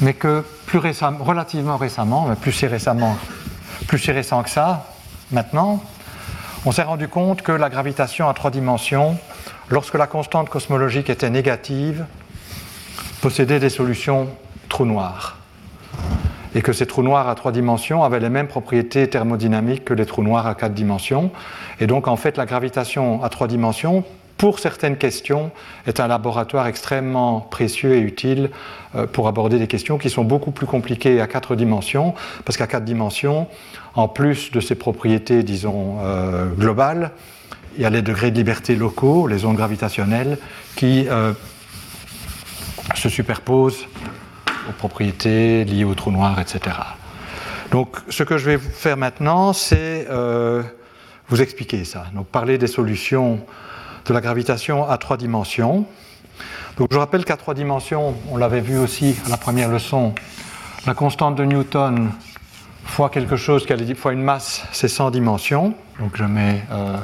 [0.00, 3.16] mais que plus récemment, relativement récemment, mais plus récemment,
[3.86, 4.86] plus si récent que ça,
[5.32, 5.82] maintenant,
[6.64, 9.16] on s'est rendu compte que la gravitation à trois dimensions,
[9.68, 12.04] lorsque la constante cosmologique était négative,
[13.20, 14.28] possédait des solutions
[14.68, 15.38] trous noirs.
[16.54, 20.06] Et que ces trous noirs à trois dimensions avaient les mêmes propriétés thermodynamiques que les
[20.06, 21.30] trous noirs à quatre dimensions.
[21.78, 24.04] Et donc, en fait, la gravitation à trois dimensions,
[24.40, 25.50] pour certaines questions,
[25.86, 28.48] est un laboratoire extrêmement précieux et utile
[28.94, 32.14] euh, pour aborder des questions qui sont beaucoup plus compliquées à quatre dimensions,
[32.46, 33.48] parce qu'à quatre dimensions,
[33.92, 37.10] en plus de ces propriétés, disons, euh, globales,
[37.76, 40.38] il y a les degrés de liberté locaux, les ondes gravitationnelles,
[40.74, 41.34] qui euh,
[42.94, 43.88] se superposent
[44.70, 46.76] aux propriétés liées aux trous noirs, etc.
[47.72, 50.08] Donc ce que je vais faire maintenant, c'est
[51.28, 52.06] vous expliquer ça.
[52.14, 53.40] Donc parler des solutions
[54.10, 55.86] de la gravitation à trois dimensions.
[56.78, 60.16] Donc je rappelle qu'à trois dimensions, on l'avait vu aussi à la première leçon,
[60.84, 62.10] la constante de Newton
[62.84, 63.64] fois quelque chose
[63.96, 65.74] fois une masse, c'est 100 dimensions.
[66.00, 66.96] Donc je mets euh,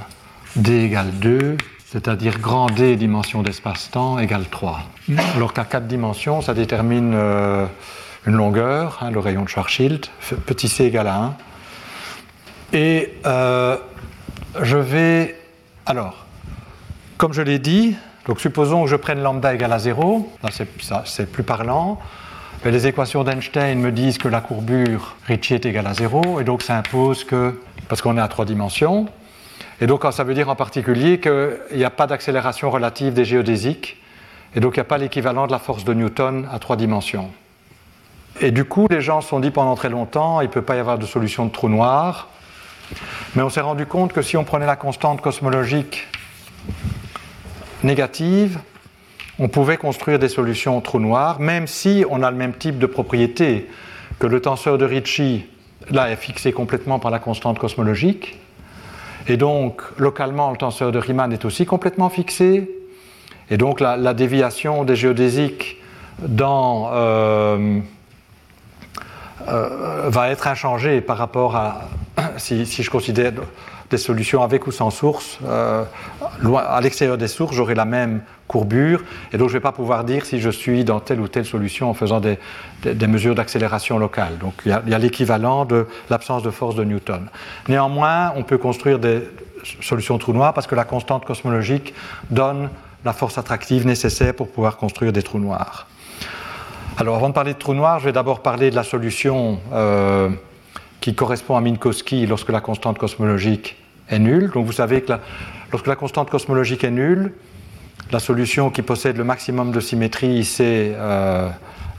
[0.56, 4.80] d égale 2, c'est-à-dire grand D dimension d'espace-temps égale 3.
[5.36, 7.66] Alors qu'à 4 dimensions, ça détermine euh,
[8.26, 10.06] une longueur, hein, le rayon de Schwarzschild,
[10.44, 11.36] petit c égale à 1.
[12.72, 13.76] Et euh,
[14.60, 15.36] je vais.
[15.88, 16.25] Alors,
[17.18, 17.96] comme je l'ai dit,
[18.26, 20.30] donc supposons que je prenne lambda égale à 0,
[21.04, 21.98] c'est plus parlant.
[22.64, 26.44] Mais les équations d'Einstein me disent que la courbure Ricci est égale à 0, et
[26.44, 29.06] donc ça impose que, parce qu'on est à 3 dimensions,
[29.80, 34.02] et donc ça veut dire en particulier qu'il n'y a pas d'accélération relative des géodésiques,
[34.54, 37.30] et donc il n'y a pas l'équivalent de la force de Newton à trois dimensions.
[38.40, 40.76] Et du coup, les gens se sont dit pendant très longtemps, il ne peut pas
[40.76, 42.28] y avoir de solution de trou noir,
[43.34, 46.06] mais on s'est rendu compte que si on prenait la constante cosmologique
[49.38, 52.86] on pouvait construire des solutions trou noir, même si on a le même type de
[52.86, 53.68] propriété
[54.18, 55.44] que le tenseur de Ricci,
[55.90, 58.38] là, est fixé complètement par la constante cosmologique.
[59.28, 62.70] Et donc, localement, le tenseur de Riemann est aussi complètement fixé.
[63.50, 65.76] Et donc, la, déviation des géodésiques
[66.20, 67.80] dans, euh,
[69.48, 71.88] euh, va être inchangée par rapport à,
[72.36, 73.32] si, si je considère
[73.90, 75.38] des solutions avec ou sans source.
[75.44, 75.84] Euh,
[76.56, 80.04] à l'extérieur des sources, j'aurai la même courbure, et donc je ne vais pas pouvoir
[80.04, 82.38] dire si je suis dans telle ou telle solution en faisant des,
[83.06, 84.38] mesures d'accélération locale.
[84.38, 87.28] Donc il y a, l'équivalent de l'absence de force de Newton.
[87.68, 89.22] Néanmoins, on peut construire des
[89.80, 91.92] solutions trous noirs parce que la constante cosmologique
[92.30, 92.70] donne
[93.04, 95.86] la force attractive nécessaire pour pouvoir construire des trous noirs.
[96.98, 100.30] Alors avant de parler de trous noirs, je vais d'abord parler de la solution euh,
[101.00, 103.76] qui correspond à Minkowski lorsque la constante cosmologique
[104.08, 104.50] est nulle.
[104.50, 105.12] Donc vous savez que
[105.72, 107.32] lorsque la constante cosmologique est nulle,
[108.12, 111.48] la solution qui possède le maximum de symétrie, c'est euh,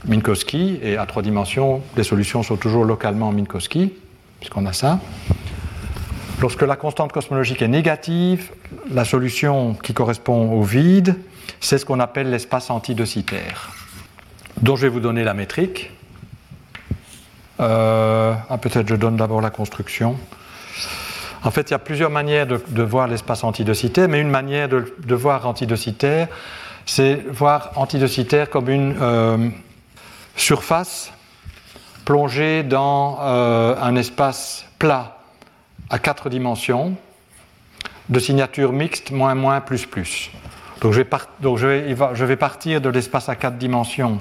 [0.06, 3.92] Minkowski, et à trois dimensions, les solutions sont toujours localement Minkowski,
[4.40, 5.00] puisqu'on a ça.
[6.40, 8.52] Lorsque la constante cosmologique est négative,
[8.90, 11.16] la solution qui correspond au vide,
[11.60, 13.70] c'est ce qu'on appelle l'espace antidocitaire,
[14.62, 15.90] dont je vais vous donner la métrique.
[17.60, 20.16] Euh, ah, peut-être je donne d'abord la construction.
[21.44, 25.14] En fait, il y a plusieurs manières de, voir l'espace antidocitaire, mais une manière de,
[25.14, 26.28] voir antidocitaire,
[26.84, 29.48] c'est voir antidocitaire comme une euh,
[30.36, 31.12] surface
[32.04, 35.18] plongée dans euh, un espace plat
[35.90, 36.96] à quatre dimensions
[38.08, 40.30] de signature mixte moins moins plus plus.
[40.80, 41.08] Donc je vais,
[41.40, 44.18] donc je vais, je vais partir de l'espace à quatre dimensions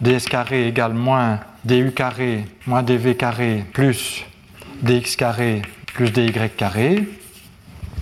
[0.00, 4.24] ds carré égale moins du carré moins dv carré plus
[4.82, 5.62] dx carré
[5.96, 7.04] plus dy carré.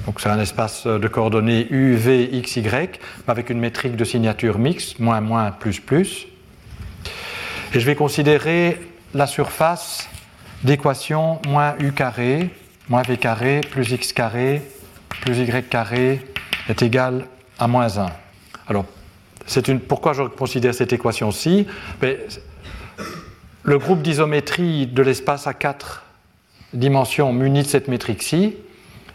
[0.04, 4.58] Donc c'est un espace de coordonnées u, v, x, y, avec une métrique de signature
[4.58, 6.26] mixte, moins, moins, plus, plus.
[7.72, 8.80] Et je vais considérer
[9.14, 10.08] la surface
[10.64, 12.50] d'équation moins u carré,
[12.88, 14.60] moins v carré, plus x carré,
[15.20, 16.20] plus y carré
[16.68, 17.26] est égal
[17.60, 18.06] à moins 1.
[18.66, 18.86] Alors,
[19.68, 21.68] une, pourquoi je considère cette équation-ci?
[23.66, 26.02] Le groupe d'isométrie de l'espace à 4
[26.74, 28.56] dimension munie de cette métrique-ci,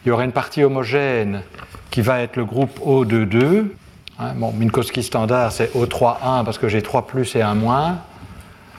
[0.03, 1.43] il y aura une partie homogène
[1.91, 3.75] qui va être le groupe O 2 2.
[4.17, 7.99] Hein, bon, Minkowski standard, c'est O3, 1 parce que j'ai 3 plus et 1 moins.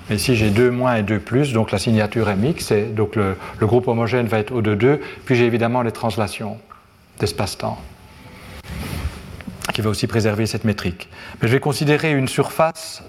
[0.09, 2.75] Mais ici, j'ai 2 moins et 2 plus, donc la signature est mixte.
[2.97, 5.01] Donc le, groupe homogène va être O 2 2.
[5.25, 6.59] Puis j'ai évidemment les translations
[7.21, 7.79] d'espace-temps
[9.73, 11.09] qui va aussi préserver cette métrique.
[11.41, 13.05] Mais je vais considérer une surface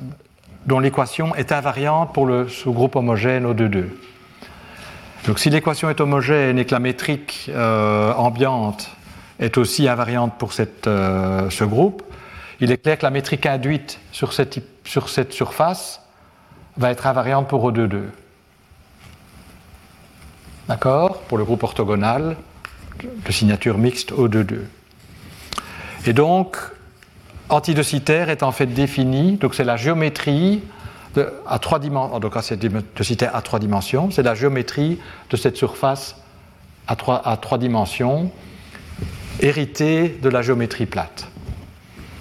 [0.65, 3.97] dont l'équation est invariante pour le sous-groupe homogène O 2 2.
[5.27, 8.89] Donc si l'équation est homogène et que la métrique euh, ambiante
[9.39, 10.51] est aussi invariante pour
[10.87, 12.03] euh, ce groupe,
[12.59, 16.01] il est clair que la métrique induite sur cette, sur cette surface
[16.77, 18.03] va être invariante pour O2,2.
[20.67, 21.19] D'accord?
[21.21, 22.37] Pour le groupe orthogonal
[23.03, 24.59] de signature mixte O2,2.
[26.05, 26.57] Et donc,
[27.51, 30.61] antidocitaire est en fait défini, donc c'est la géométrie
[31.45, 34.97] à trois dimensions, donc de à trois dimensions, c'est la géométrie
[35.29, 36.15] de cette surface
[36.87, 38.31] à trois, dimensions,
[39.39, 41.27] héritée de la géométrie plate.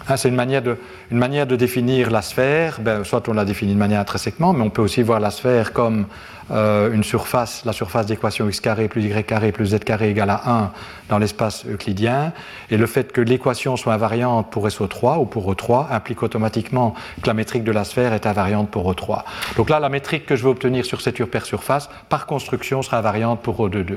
[0.08, 0.76] Hein, c'est une manière de,
[1.10, 4.70] une de définir la sphère, ben, soit on la définit de manière intrinsèquement, mais on
[4.70, 6.06] peut aussi voir la sphère comme
[6.50, 10.42] euh, surface, la surface d'équation x carré plus y carré plus z carré égale à
[10.46, 10.72] 1
[11.08, 12.32] dans l'espace euclidien.
[12.70, 17.26] Et le fait que l'équation soit invariante pour SO3 ou pour O3 implique automatiquement que
[17.26, 19.22] la métrique de la sphère est invariante pour O3.
[19.56, 22.98] Donc là, la métrique que je vais obtenir sur cette paire surface, par construction, sera
[22.98, 23.96] invariante pour O2,2.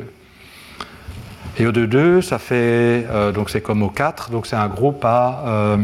[1.58, 5.78] Et O2,2, ça fait, euh, donc c'est comme O4, donc c'est un groupe à euh,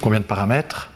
[0.00, 0.90] combien de paramètres?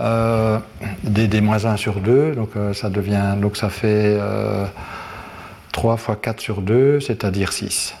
[0.00, 0.58] Euh,
[1.04, 4.18] D-1 sur 2, donc euh, ça devient, donc ça fait
[5.72, 7.94] 3 euh, fois 4 sur 2, c'est-à-dire 6.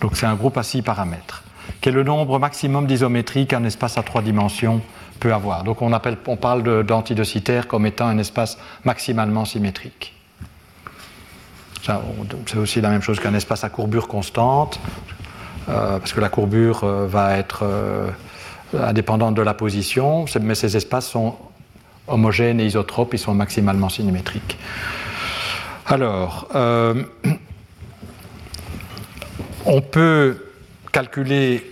[0.00, 1.42] Donc c'est un groupe à 6 paramètres,
[1.80, 4.80] qui est le nombre maximum d'isométrie qu'un espace à 3 dimensions
[5.20, 5.64] peut avoir?
[5.64, 5.90] Donc on,
[6.36, 10.14] parle d'antidocitaire comme étant un espace maximalement symétrique.
[12.46, 14.80] C'est aussi la même chose qu'un espace à courbure constante,
[15.66, 17.64] parce que la courbure va être
[18.74, 21.36] indépendante de la position, mais ces espaces sont
[22.08, 24.58] homogènes et isotropes, ils sont maximalement symétriques.
[25.86, 26.94] Alors, euh,
[29.64, 30.36] on peut
[30.92, 31.70] calculer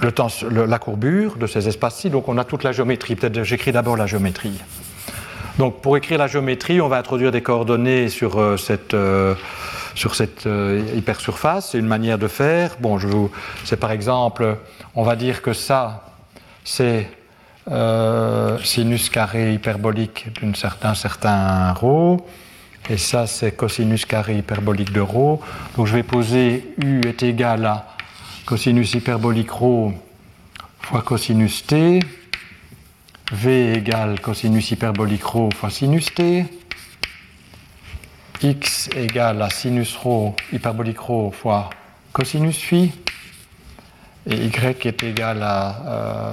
[0.00, 3.16] la courbure de ces espaces-ci, donc on a toute la géométrie.
[3.16, 4.60] Peut-être j'écris d'abord la géométrie.
[5.58, 9.34] Donc pour écrire la géométrie, on va introduire des coordonnées sur, euh, cette, euh,
[9.94, 10.48] sur cette
[10.96, 11.70] hypersurface.
[11.70, 12.76] C'est une manière de faire.
[12.80, 13.30] Bon, je vous,
[13.64, 14.58] c'est par exemple,
[14.94, 16.12] on va dire que ça,
[16.64, 17.08] c'est
[18.62, 22.26] sinus carré hyperbolique d'un certain, certain rho.
[22.90, 25.40] Et ça, c'est cosinus carré hyperbolique de rho.
[25.76, 27.86] Donc je vais poser U est égal à
[28.44, 29.94] cosinus hyperbolique rho
[30.80, 32.00] fois cosinus t.
[33.32, 36.44] V égale cosinus hyperbolique rho fois sinus t.
[38.42, 41.70] X égale à sinus rho hyperbolique rho fois
[42.12, 42.92] cosinus phi.
[44.26, 46.32] Et Y est égal à euh,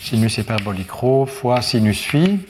[0.00, 2.40] sinus hyperbolique rho fois sinus phi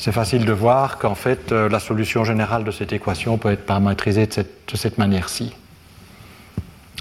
[0.00, 3.66] c'est facile de voir qu'en fait, euh, la solution générale de cette équation peut être
[3.66, 5.54] paramétrisée de cette, manière-ci.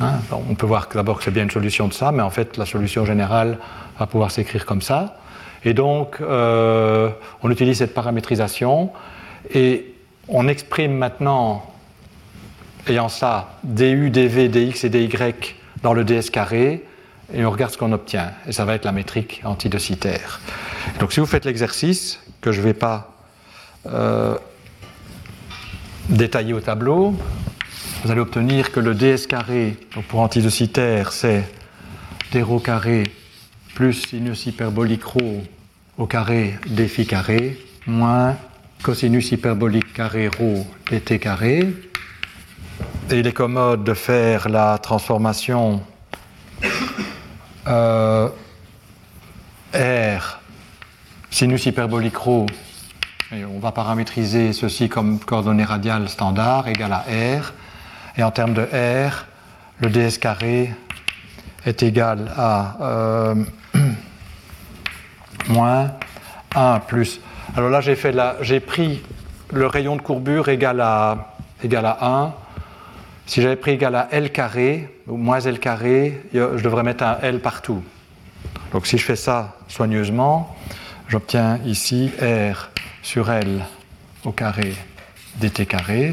[0.01, 0.15] Hein,
[0.49, 2.65] on peut voir d'abord que c'est bien une solution de ça, mais en fait, la
[2.65, 3.57] solution générale
[3.97, 5.17] va pouvoir s'écrire comme ça.
[5.63, 7.09] Et donc, euh,
[7.41, 8.91] on utilise cette paramétrisation
[9.53, 9.93] et
[10.30, 11.73] on exprime maintenant,
[12.88, 15.09] ayant ça, du, dv, dx et dy
[15.82, 16.86] dans le ds carré,
[17.34, 18.32] et on regarde ce qu'on obtient.
[18.47, 20.39] Et ça va être la métrique antidocitaire.
[20.99, 23.13] Donc, si vous faites l'exercice, que je ne vais pas
[23.88, 24.36] euh,
[26.09, 27.15] détailler au tableau,
[28.03, 29.77] vous allez obtenir que le ds carré,
[30.07, 31.43] pour antidocitaire, c'est
[32.32, 33.03] d rho carré
[33.75, 35.43] plus sinus hyperbolique rho
[35.97, 37.57] au carré d phi carré
[37.88, 38.38] moins
[38.84, 41.73] cosinus hyperbolique carré rho dt carré.
[43.11, 45.82] Et il est commode de faire la transformation
[47.67, 48.30] euh,
[49.73, 50.39] R
[51.30, 52.47] sinus hyperbolique rho,
[53.32, 57.05] on va paramétriser ceci comme coordonnée radiale standard égale à
[57.39, 57.53] R.
[58.17, 59.25] Et en termes de R,
[59.80, 60.73] le ds carré
[61.65, 63.36] est égal à euh,
[65.47, 65.91] moins
[66.55, 67.21] 1 plus.
[67.56, 69.02] Alors là, j'ai, fait j'ai pris
[69.52, 72.34] le rayon de courbure égal à, égal à 1.
[73.26, 77.18] Si j'avais pris égal à L carré, ou moins L carré, je devrais mettre un
[77.22, 77.84] L partout.
[78.72, 80.56] Donc si je fais ça soigneusement,
[81.08, 82.70] j'obtiens ici R
[83.02, 83.66] sur L
[84.24, 84.74] au carré
[85.39, 86.12] dt carré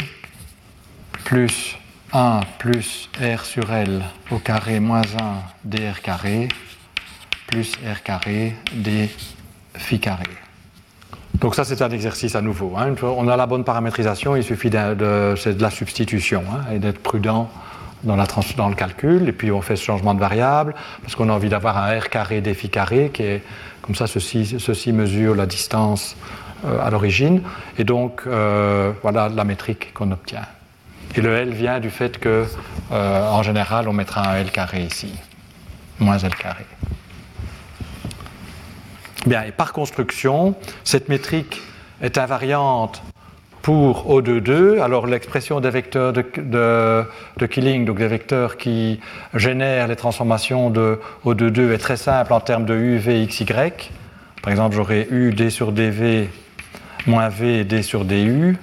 [1.24, 1.76] plus
[2.12, 5.04] 1 plus R sur L au carré moins 1
[5.64, 6.48] dr carré
[7.46, 9.10] plus R carré d
[9.74, 10.45] phi carré.
[11.40, 12.74] Donc ça c'est un exercice à nouveau.
[12.76, 12.94] Hein.
[13.02, 17.50] On a la bonne paramétrisation, il suffit de, la substitution hein, et d'être prudent
[18.04, 19.28] dans, le calcul.
[19.28, 22.08] Et puis on fait ce changement de variable parce qu'on a envie d'avoir un R
[22.08, 23.42] carré d phi carré qui est
[23.82, 26.16] comme ça, ceci, mesure la distance
[26.64, 27.40] euh, à l'origine.
[27.78, 30.42] Et donc, euh, voilà la métrique qu'on obtient.
[31.14, 32.44] Et le L vient du fait que,
[32.90, 35.14] euh, en général, on mettra un L carré ici,
[36.00, 36.66] moins L carré.
[39.26, 40.54] Bien, et par construction,
[40.84, 41.60] cette métrique
[42.00, 43.02] est invariante
[43.60, 49.00] pour O22, alors l'expression des vecteurs de, Killing, donc des vecteurs qui
[49.34, 53.90] génèrent les transformations de O22 est très simple en termes de U, V, X, Y.
[54.42, 56.30] Par exemple, j'aurais U, D sur DV,
[57.08, 58.56] moins V, D sur DU,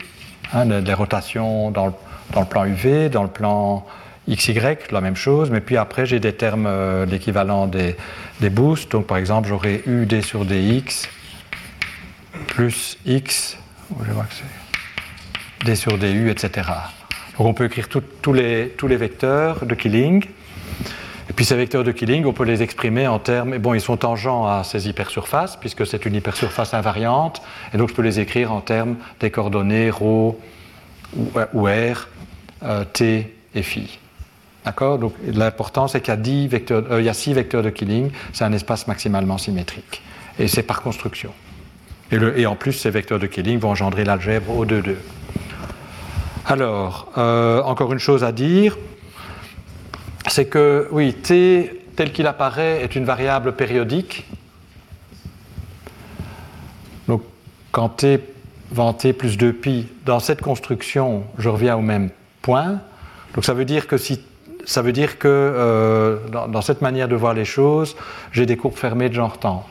[0.54, 1.94] hein, des, rotations dans
[2.32, 3.86] dans le, plan UV, dans le plan
[4.30, 4.54] XY,
[4.92, 7.96] la même chose, mais puis après j'ai des termes, euh, l'équivalent des,
[8.50, 11.10] boosts, donc par exemple j'aurais U, D sur DX,
[12.48, 13.58] plus X,
[14.06, 16.70] je vois que c'est D sur DU, etc.
[17.38, 20.26] Donc on peut écrire tous les, tous les vecteurs de Killing.
[21.30, 23.98] Et puis ces vecteurs de Killing, on peut les exprimer en termes, bon, ils sont
[23.98, 27.42] tangents à ces hypersurfaces, puisque c'est une hypersurface invariante,
[27.74, 30.38] et donc je peux les écrire en termes des coordonnées ρ ou,
[31.66, 32.08] R,
[32.64, 34.00] euh, T et phi.
[34.66, 38.12] D'accord Donc l'important, c'est qu'il y, a vecteurs, euh, y a 6 vecteurs de Killing,
[38.32, 40.02] c'est un espace maximalement symétrique.
[40.40, 41.32] Et c'est par construction.
[42.12, 44.96] Et, en plus, ces vecteurs de Killing vont engendrer l'algèbre O2,2.
[46.46, 48.78] Alors, euh, encore une chose à dire,
[50.28, 54.26] c'est que, oui, t tel qu'il apparaît est une variable périodique.
[57.08, 57.24] Donc,
[57.72, 58.20] quand t
[58.72, 62.10] va en t plus 2pi, dans cette construction, je reviens au même
[62.42, 62.80] point.
[63.34, 64.20] Donc, ça veut dire que si
[64.66, 67.96] ça veut dire que euh, dans, cette manière de voir les choses,
[68.32, 69.66] j'ai des courbes fermées de genre temps.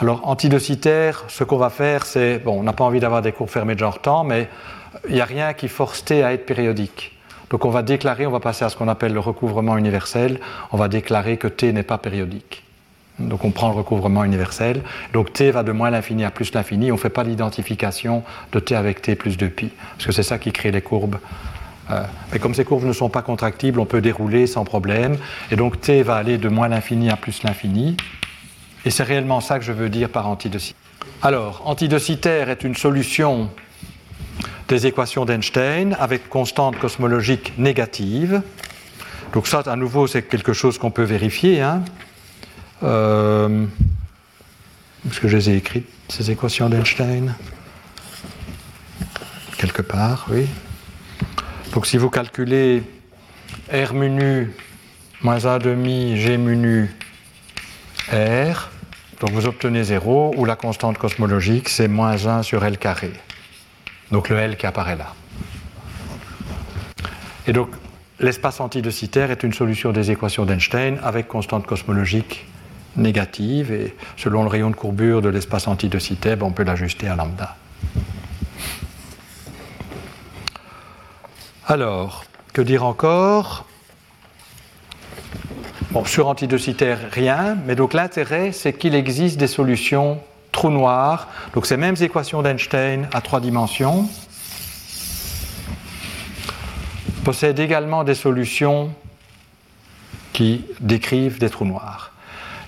[0.00, 3.50] Alors, antidocitaire, ce qu'on va faire, c'est, bon, on n'a pas envie d'avoir des courbes
[3.50, 4.48] fermées de genre temps, mais
[5.08, 7.16] il n'y a rien qui force T à être périodique.
[7.50, 10.38] Donc on va déclarer, on va passer à ce qu'on appelle le recouvrement universel,
[10.70, 12.62] on va déclarer que T n'est pas périodique.
[13.18, 14.82] Donc on prend le recouvrement universel.
[15.12, 16.90] Donc T va de moins l'infini à plus l'infini.
[16.90, 20.38] On ne fait pas l'identification de T avec T plus 2pi, parce que c'est ça
[20.38, 21.16] qui crée les courbes.
[21.90, 25.16] Euh, mais comme ces courbes ne sont pas contractibles, on peut dérouler sans problème.
[25.50, 27.96] Et donc T va aller de moins l'infini à plus l'infini.
[28.84, 30.80] Et c'est réellement ça que je veux dire par antidocitaire.
[31.22, 33.50] Alors, antidocitaire est une solution
[34.68, 38.42] des équations d'Einstein avec constante cosmologique négative.
[39.32, 41.60] Donc ça, à nouveau, c'est quelque chose qu'on peut vérifier.
[41.60, 41.82] Hein.
[42.82, 43.66] Euh,
[45.08, 47.34] est-ce que je les ai écrites, ces équations d'Einstein?
[49.58, 50.46] Quelque part, oui.
[51.72, 52.82] Donc si vous calculez
[53.72, 54.50] R menu
[55.22, 56.90] moins 1 demi G menu
[58.12, 58.70] R,
[59.20, 63.12] donc vous obtenez 0, ou la constante cosmologique, c'est moins 1 sur L carré.
[64.10, 65.14] Donc le L qui apparaît là.
[67.46, 67.70] Et donc
[68.18, 72.46] l'espace antidocitaire est une solution des équations d'Einstein avec constante cosmologique
[72.96, 77.14] négative, et selon le rayon de courbure de l'espace antidocitaire, ben, on peut l'ajuster à
[77.14, 77.56] lambda.
[81.70, 83.64] Alors, que dire encore?
[85.92, 91.66] Bon, sur antidocitaire, rien, mais donc l'intérêt, c'est qu'il existe des solutions trous noirs, donc
[91.66, 94.08] ces mêmes équations d'Einstein à trois dimensions,
[97.22, 98.92] possèdent également des solutions
[100.32, 102.10] qui décrivent des trous noirs.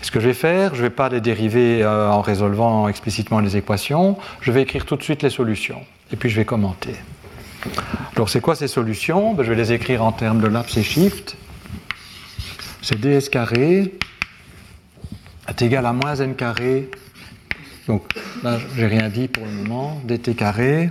[0.02, 3.40] Ce que je vais faire, je ne vais pas les dériver euh, en résolvant explicitement
[3.40, 5.82] les équations, je vais écrire tout de suite les solutions,
[6.12, 6.94] et puis je vais commenter.
[8.14, 9.34] Alors c'est quoi ces solutions?
[9.34, 11.36] Ben, Je vais les écrire en termes de laps et shift
[12.82, 13.94] c'est ds carré
[15.46, 16.90] est égal à moins n carré.
[17.86, 18.02] Donc
[18.42, 20.00] là, j'ai rien dit pour le moment.
[20.04, 20.90] dt carré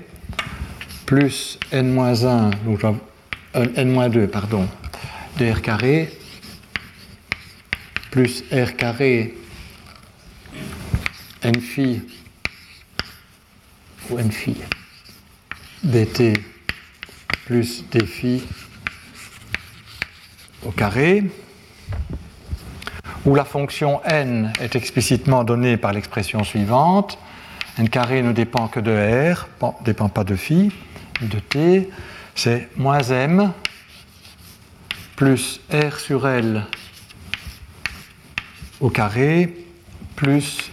[1.06, 4.66] plus n-1, donc euh, n-2, pardon,
[5.38, 6.10] dr carré
[8.10, 9.36] plus r carré
[11.44, 12.02] n phi
[14.10, 14.56] ou n phi
[15.84, 16.51] dt
[17.46, 18.44] plus d phi
[20.66, 21.24] au carré
[23.26, 27.18] où la fonction n est explicitement donnée par l'expression suivante.
[27.78, 30.72] n carré ne dépend que de r, ne dépend pas de phi,
[31.22, 31.90] de t.
[32.36, 33.52] C'est moins m
[35.16, 36.66] plus r sur l
[38.80, 39.54] au carré
[40.16, 40.72] plus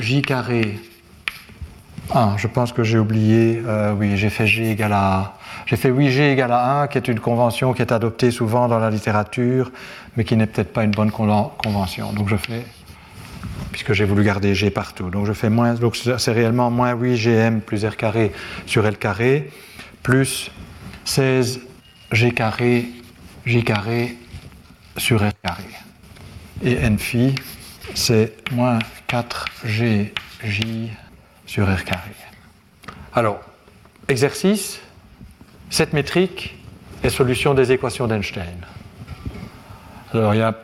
[0.00, 0.78] j carré.
[2.10, 5.38] Ah, je pense que j'ai oublié, euh, oui, j'ai fait g égale à
[5.72, 8.78] j'ai fait 8G égale à 1, qui est une convention qui est adoptée souvent dans
[8.78, 9.72] la littérature,
[10.18, 12.12] mais qui n'est peut-être pas une bonne convention.
[12.12, 12.66] Donc je fais,
[13.70, 17.60] puisque j'ai voulu garder G partout, donc je fais moins, donc c'est réellement moins 8GM
[17.60, 18.32] plus R carré
[18.66, 19.50] sur L carré,
[20.02, 20.50] plus
[21.06, 21.60] 16
[22.12, 22.88] G carré,
[23.46, 24.18] J carré
[24.98, 25.64] sur R carré.
[26.62, 27.34] Et N phi,
[27.94, 30.10] c'est moins 4GJ
[31.46, 32.10] sur R carré.
[33.14, 33.40] Alors,
[34.06, 34.78] exercice,
[35.72, 36.54] cette métrique
[37.02, 38.66] est solution des équations d'Einstein.
[40.12, 40.54] Alors il y a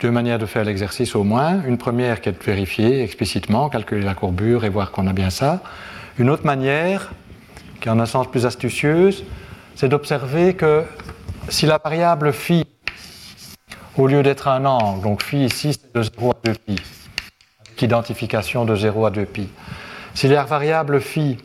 [0.00, 1.60] deux manières de faire l'exercice au moins.
[1.66, 5.30] Une première qui est de vérifier explicitement, calculer la courbure et voir qu'on a bien
[5.30, 5.60] ça.
[6.16, 7.10] Une autre manière,
[7.80, 9.24] qui est en un sens plus astucieuse,
[9.74, 10.84] c'est d'observer que
[11.48, 12.64] si la variable phi,
[13.98, 16.76] au lieu d'être un angle, donc phi ici c'est de 0 à 2 pi,
[17.66, 19.48] avec identification de 0 à 2 pi,
[20.14, 21.36] si la variable phi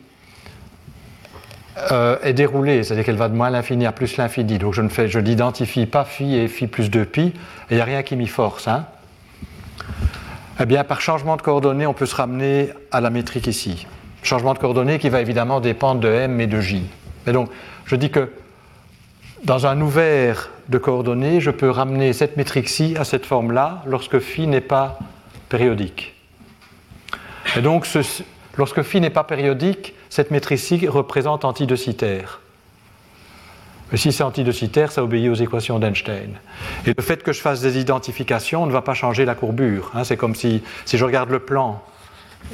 [1.92, 4.58] euh, est déroulée, c'est-à-dire qu'elle va de moins l'infini à plus l'infini.
[4.58, 7.32] Donc je ne je n'identifie pas phi et phi plus 2pi, et
[7.70, 8.68] il n'y a rien qui m'y force.
[8.68, 8.86] Hein.
[10.60, 13.86] Eh bien, par changement de coordonnées, on peut se ramener à la métrique ici.
[14.22, 16.82] Changement de coordonnées qui va évidemment dépendre de m et de j.
[17.26, 17.50] Mais donc,
[17.86, 18.30] je dis que
[19.44, 24.48] dans un ouvert de coordonnées, je peux ramener cette métrique-ci à cette forme-là lorsque phi
[24.48, 24.98] n'est pas
[25.48, 26.14] périodique.
[27.56, 27.86] Et donc,
[28.56, 32.40] lorsque phi n'est pas périodique, cette métrique représente antidocitaire.
[33.90, 36.38] Mais si c'est antidocitaire, ça obéit aux équations d'Einstein.
[36.86, 39.90] Et le fait que je fasse des identifications ne va pas changer la courbure.
[39.94, 40.04] Hein.
[40.04, 41.82] c'est comme si, si je regarde le plan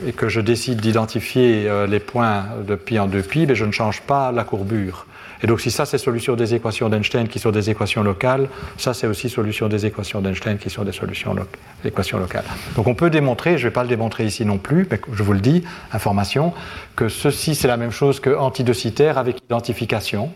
[0.06, 3.64] et que je décide d'identifier euh, les points de pi en 2 pi, mais je
[3.64, 5.06] ne change pas la courbure.
[5.44, 8.48] Et donc si ça c'est solution des équations d'Einstein qui sont des équations locales,
[8.78, 11.36] ça c'est aussi solution des équations d'Einstein qui sont des solutions
[11.84, 12.46] équations locales.
[12.76, 15.22] Donc on peut démontrer, je ne vais pas le démontrer ici non plus, mais je
[15.22, 15.62] vous le dis,
[15.92, 16.54] information,
[16.96, 20.32] que ceci c'est la même chose que antidocitaire avec identification.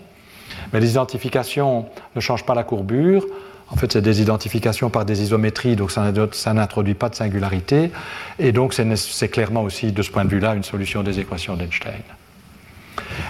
[0.74, 3.24] Mais les identifications ne changent pas la courbure.
[3.70, 7.90] En fait, c'est des identifications par des isométries, donc ça, ça n'introduit pas de singularité.
[8.39, 12.02] Et donc, c'est clairement aussi, de ce point de vue-là, une solution des équations d'Einstein.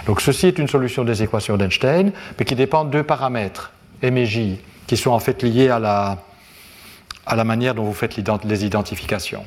[0.05, 3.71] Donc ceci est une solution des équations d'Einstein, mais qui dépend de deux paramètres,
[4.01, 8.65] M et J, qui sont en fait liés à la, manière dont vous faites les
[8.65, 9.45] identifications.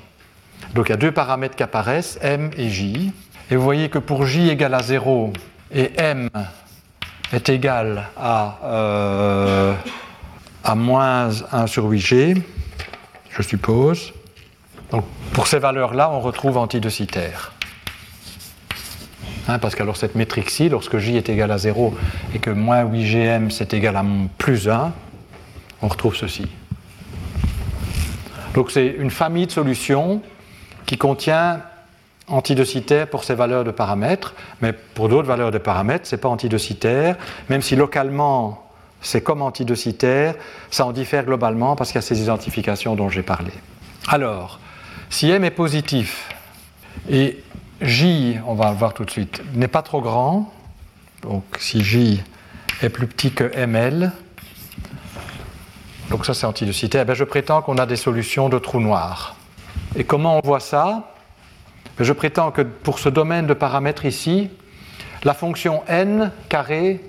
[0.74, 3.12] Donc il y a deux paramètres qui apparaissent, M et J.
[3.50, 5.32] Et vous voyez que pour J égale à 0
[5.74, 6.28] et M
[7.32, 9.74] est égal à, euh,
[10.74, 12.40] moins 1 sur 8G,
[13.30, 14.12] je suppose.
[14.90, 17.51] Donc pour ces valeurs-là, on retrouve antidocitaire.
[19.48, 21.94] Hein, parce qu'alors cette métrique-ci, lorsque j est égal à 0
[22.34, 24.04] et que moins 8gm c'est égal à
[24.38, 24.92] plus 1,
[25.82, 26.46] on retrouve ceci.
[28.54, 30.22] Donc c'est une famille de solutions
[30.86, 31.60] qui contient
[32.28, 36.28] antidocitaire pour ces valeurs de paramètres, mais pour d'autres valeurs de paramètres, ce n'est pas
[36.28, 37.16] antidocitaire,
[37.48, 38.62] même si localement
[39.00, 40.36] c'est comme antidocitaire,
[40.70, 43.50] ça en diffère globalement parce qu'il y a ces identifications dont j'ai parlé.
[44.06, 44.60] Alors,
[45.10, 46.32] si m est positif
[47.10, 47.42] et
[47.82, 50.52] j, on va le voir tout de suite, n'est pas trop grand,
[51.22, 52.22] donc si j
[52.80, 54.12] est plus petit que ml,
[56.10, 59.36] donc ça c'est antidocitaire, eh je prétends qu'on a des solutions de trous noirs.
[59.96, 61.14] Et comment on voit ça?
[61.98, 64.50] Je prétends que pour ce domaine de paramètres ici,
[65.24, 67.00] la fonction n carré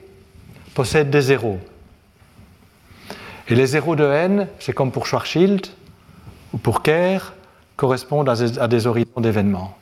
[0.73, 1.59] possède des zéros.
[3.47, 5.67] Et les zéros de n, c'est comme pour Schwarzschild
[6.53, 7.33] ou pour Kerr,
[7.75, 9.75] correspondent à des horizons d'événements.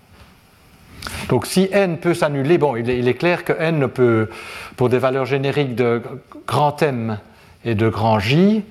[1.30, 4.30] Donc si n peut s'annuler, bon, il est, clair que n ne peut,
[4.76, 6.02] pour des valeurs génériques de
[6.48, 7.20] grand M
[7.66, 8.64] et de grand J,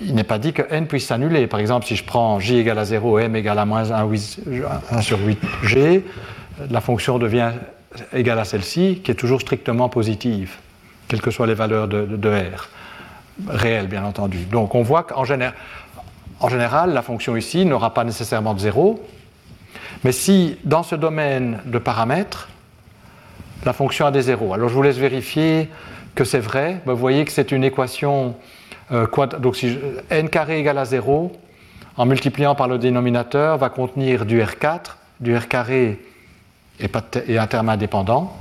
[0.00, 1.46] il n'est pas dit que n puisse s'annuler.
[1.46, 5.18] Par exemple, si je prends j égale à 0, m égale à moins 1, sur
[5.18, 6.02] 8g,
[6.70, 7.52] la fonction devient
[8.12, 10.56] égale à celle-ci, qui est toujours strictement positive,
[11.08, 12.68] quelles que soient les valeurs de, R,
[13.48, 14.38] réelles bien entendu.
[14.44, 15.54] Donc on voit qu'en général,
[16.48, 19.02] général, la fonction ici n'aura pas nécessairement de 0,
[20.06, 22.48] mais si dans ce domaine de paramètres,
[23.64, 25.68] la fonction a des zéros, alors je vous laisse vérifier
[26.14, 28.36] que c'est vrai, ben, vous voyez que c'est une équation
[28.92, 29.08] euh,
[29.40, 29.76] donc si
[30.10, 31.32] n carré égale à 0,
[31.96, 35.98] en multipliant par le dénominateur, va contenir du R4, du R carré
[36.78, 36.88] et,
[37.36, 38.32] un terme indépendant.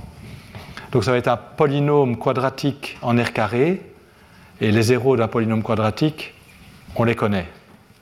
[0.92, 3.82] Donc ça va être un polynôme quadratique en R carré,
[4.62, 6.36] et les zéros d'un polynôme quadratique,
[6.96, 7.48] on les connaît.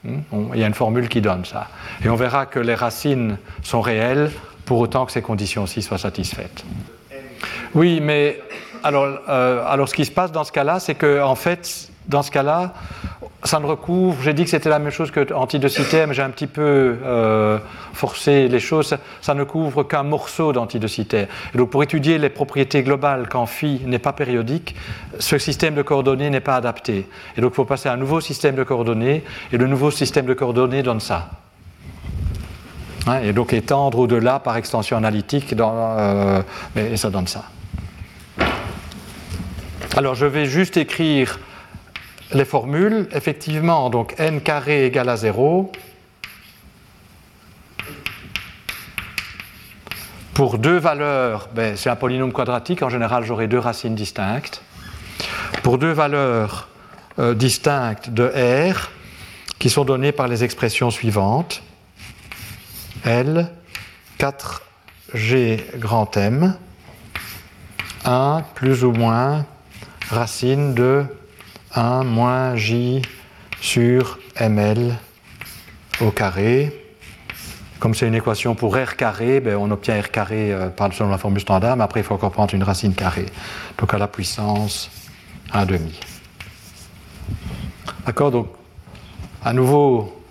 [0.03, 0.19] Hmm?
[0.53, 1.67] Il y a une formule qui donne ça.
[2.03, 4.31] Et on verra que les racines sont réelles
[4.65, 6.63] pour autant que ces conditions-ci soient satisfaites.
[7.73, 8.41] Oui, mais
[8.83, 12.21] alors, euh, alors ce qui se passe dans ce cas-là, c'est que en fait, dans
[12.21, 12.73] ce cas-là,
[13.45, 15.19] ça ne recouvre, j'ai dit que c'était la même chose que
[16.05, 17.57] mais j'ai un petit peu euh,
[17.93, 21.27] forcé les choses, ça, ne couvre qu'un morceau d'antidocitaire.
[21.53, 24.75] Et donc pour étudier les propriétés globales quand phi n'est pas périodique,
[25.19, 27.07] ce système de coordonnées n'est pas adapté.
[27.35, 30.25] Et donc il faut passer à un nouveau système de coordonnées, et le nouveau système
[30.25, 31.29] de coordonnées donne ça.
[33.23, 36.41] Et donc étendre au-delà par extension analytique, euh,
[36.77, 37.43] et ça donne ça.
[39.97, 41.39] Alors je vais juste écrire
[42.33, 45.71] les formules, effectivement, donc n carré égale à 0.
[50.33, 54.63] Pour deux valeurs, ben, c'est un polynôme quadratique, en général j'aurai deux racines distinctes.
[55.61, 56.69] Pour deux valeurs
[57.19, 58.25] euh, distinctes de
[58.73, 58.89] R,
[59.59, 61.61] qui sont données par les expressions suivantes.
[63.05, 63.49] L,
[64.19, 66.57] 4G grand M,
[68.05, 69.45] 1 plus ou moins
[70.09, 71.05] racine de
[71.75, 73.01] 1 moins j
[73.59, 74.95] sur ml
[76.01, 76.71] au carré.
[77.79, 81.17] Comme c'est une équation pour r carré, ben, on obtient r carré euh, selon la
[81.17, 83.25] formule standard, mais après il faut encore prendre une racine carrée.
[83.77, 84.89] Donc à la puissance
[85.51, 85.99] 1 demi.
[88.05, 88.47] D'accord Donc
[89.43, 90.21] à nouveau,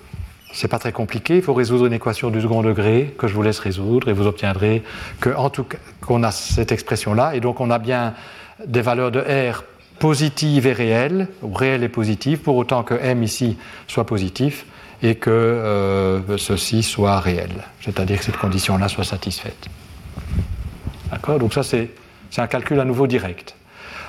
[0.52, 1.36] c'est pas très compliqué.
[1.36, 4.26] Il faut résoudre une équation du second degré que je vous laisse résoudre et vous
[4.26, 4.82] obtiendrez
[5.20, 5.66] que en tout
[6.00, 8.14] qu'on a cette expression là et donc on a bien
[8.66, 9.64] des valeurs de r
[10.02, 13.56] positive et réelle, ou réelle et positive, pour autant que m ici
[13.86, 14.66] soit positif
[15.00, 17.52] et que euh, ceci soit réel,
[17.82, 19.68] c'est-à-dire que cette condition-là soit satisfaite.
[21.08, 21.38] D'accord?
[21.38, 21.88] Donc ça, c'est
[22.36, 23.54] un calcul à nouveau direct.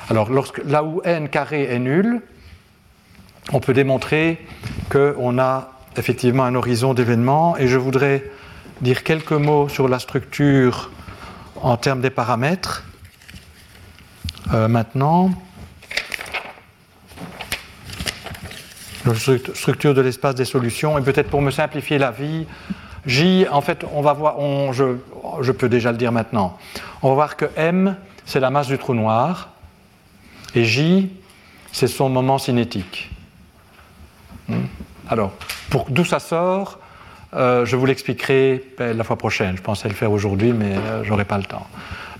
[0.10, 0.32] Alors,
[0.65, 2.22] là où n carré est nul,
[3.52, 4.44] on peut démontrer
[4.90, 8.24] qu'on a effectivement un horizon d'événements, et je voudrais
[8.82, 10.90] dire quelques mots sur la structure
[11.61, 12.84] en termes des paramètres.
[14.56, 15.30] Euh, maintenant,
[19.05, 19.13] la
[19.53, 20.97] structure de l'espace des solutions.
[20.97, 22.45] Et peut-être pour me simplifier la vie,
[23.05, 24.38] J, en fait, on va voir,
[24.73, 24.95] je,
[25.41, 26.57] je, peux déjà le dire maintenant,
[27.01, 29.49] on va voir que M, c'est la masse du trou noir,
[30.55, 31.11] et J,
[31.71, 33.11] c'est son moment cinétique.
[34.47, 34.65] Hmm?
[35.09, 35.34] Alors,
[35.89, 36.80] d'où ça sort,
[37.34, 39.57] euh, je vous l'expliquerai ben, la fois prochaine.
[39.57, 41.67] Je pensais le faire aujourd'hui, mais euh, j'aurai pas le temps.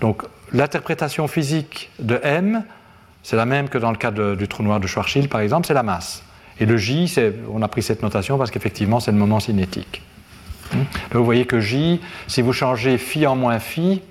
[0.01, 2.64] Donc, l'interprétation physique de M,
[3.22, 5.73] c'est la même que dans le cas du trou noir de Schwarzschild, par exemple, c'est
[5.73, 6.23] la masse.
[6.59, 7.13] Et le J,
[7.51, 10.01] on a pris cette notation parce qu'effectivement, c'est le moment cinétique.
[10.71, 14.01] Donc vous voyez que J, si vous changez phi en moins phi,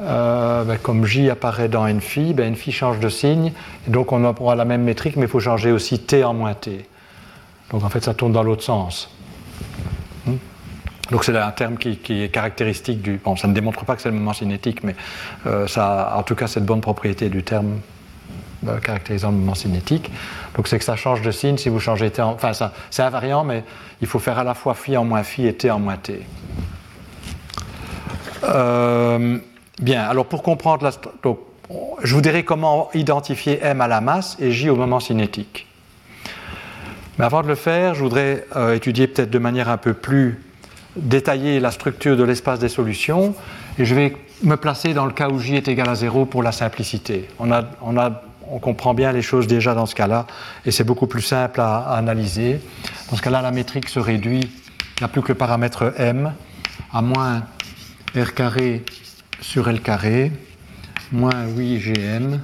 [0.00, 3.52] euh, ben, comme J apparaît dans n phi, ben, n phi change de signe,
[3.86, 6.86] donc on aura la même métrique, mais il faut changer aussi t en moins t.
[7.70, 9.10] Donc en fait, ça tourne dans l'autre sens.
[11.10, 13.20] Donc c'est un terme qui, est caractéristique du...
[13.22, 14.96] Bon, ça ne démontre pas que c'est le moment cinétique, mais
[15.46, 17.80] euh, ça en tout cas cette bonne propriété du terme
[18.66, 20.10] euh, caractérisant le moment cinétique.
[20.54, 22.32] Donc c'est que ça change de signe si vous changez T en...
[22.32, 22.52] Enfin
[22.90, 23.64] c'est invariant, mais
[24.00, 26.22] il faut faire à la fois phi en moins phi et T en moins T.
[28.44, 29.38] Euh,
[29.80, 30.90] bien, alors pour comprendre la...
[32.02, 35.66] Je vous dirai comment identifier M à la masse et J au moment cinétique.
[37.18, 38.44] Mais avant de le faire, je voudrais
[38.74, 40.40] étudier peut-être de manière un peu plus
[40.96, 43.34] détailler la structure de l'espace des solutions
[43.78, 46.42] et je vais me placer dans le cas où j est égal à 0 pour
[46.42, 47.28] la simplicité.
[47.38, 50.26] On, a, on, a, on comprend bien les choses déjà dans ce cas-là
[50.64, 52.60] et c'est beaucoup plus simple à, analyser.
[53.10, 56.32] Dans ce cas-là, la métrique se réduit, il n'y a plus que le paramètre m
[56.92, 57.44] à moins
[58.16, 58.84] r carré
[59.40, 60.32] sur l carré
[61.12, 62.38] moins 8gm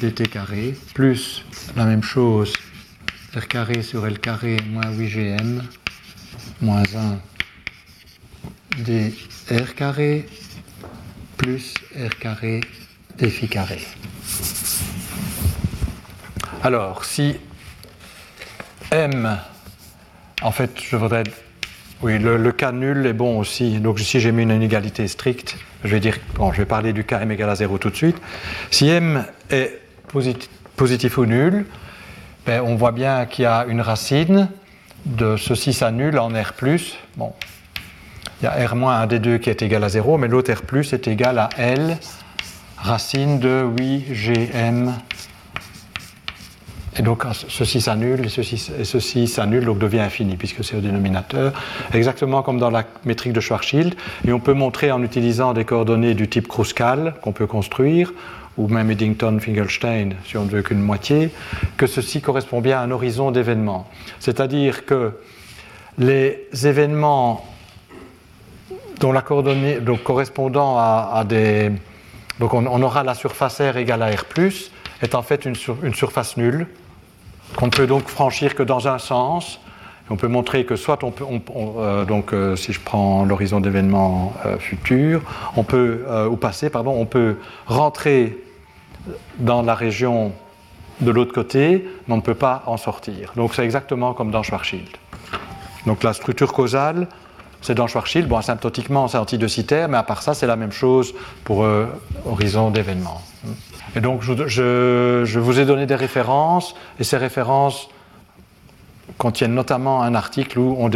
[0.00, 1.44] dt carré plus
[1.76, 2.52] la même chose
[3.36, 5.60] r carré sur l carré moins 8gm
[6.62, 6.82] moins
[8.78, 10.26] 1 dr carré
[11.36, 12.60] plus r carré
[13.28, 13.80] phi carré.
[16.62, 17.36] Alors, si
[18.90, 19.38] m,
[20.42, 21.24] en fait, je voudrais.
[22.02, 23.78] Oui, le, cas nul est bon aussi.
[23.80, 25.56] Donc, ici, j'ai mis une inégalité stricte.
[25.84, 26.18] Je vais dire.
[26.34, 28.16] Bon, je vais parler du cas m égale à 0 tout de suite.
[28.70, 29.78] Si m est
[30.08, 31.64] positif, ou nul,
[32.46, 34.48] ben, on voit bien qu'il y a une racine
[35.06, 36.52] de ceci ça nul en R.
[37.16, 37.32] Bon,
[38.42, 41.08] il y a R- des deux qui est égal à 0, mais l'autre R est
[41.08, 41.96] égal à L
[42.76, 44.92] racine de 8gm.
[46.98, 51.52] Et donc ceci s'annule et ceci, s'annule, donc devient infini puisque c'est au dénominateur,
[51.94, 53.94] exactement comme dans la métrique de Schwarzschild.
[54.26, 58.12] Et on peut montrer en utilisant des coordonnées du type Kruskal qu'on peut construire,
[58.56, 61.30] ou même Eddington-Finkelstein si on ne veut qu'une moitié,
[61.76, 63.88] que ceci correspond bien à un horizon d'événements.
[64.18, 65.12] C'est-à-dire que
[65.98, 67.44] les événements
[69.00, 71.72] dont la coordonnée, donc correspondant à, des.
[72.38, 74.24] Donc on, aura la surface R égale à R,
[75.02, 75.54] est en fait une,
[75.94, 76.66] surface nulle,
[77.56, 79.60] qu'on ne peut donc franchir que dans un sens.
[80.12, 81.24] On peut montrer que soit on peut,
[81.56, 85.22] euh, donc euh, si je prends l'horizon d'événements euh, futurs,
[85.56, 87.36] on peut, ou passé, pardon, on peut
[87.66, 88.36] rentrer
[89.38, 90.32] dans la région
[91.00, 93.32] de l'autre côté, mais on ne peut pas en sortir.
[93.36, 94.88] Donc c'est exactement comme dans Schwarzschild.
[95.86, 97.06] Donc la structure causale
[97.60, 98.28] c'est dans Schwarzschild.
[98.28, 101.14] Bon, asymptotiquement, c'est antidocitaire, mais à part ça, c'est la même chose
[101.44, 101.86] pour euh,
[102.26, 103.20] horizon d'événements.
[103.96, 107.88] Et donc, je, vous ai donné des références, et ces références
[109.18, 110.90] contiennent notamment un article où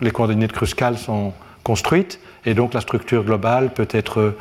[0.00, 1.32] les coordonnées de Kruskal sont
[1.62, 4.36] construites, et donc la structure globale peut être,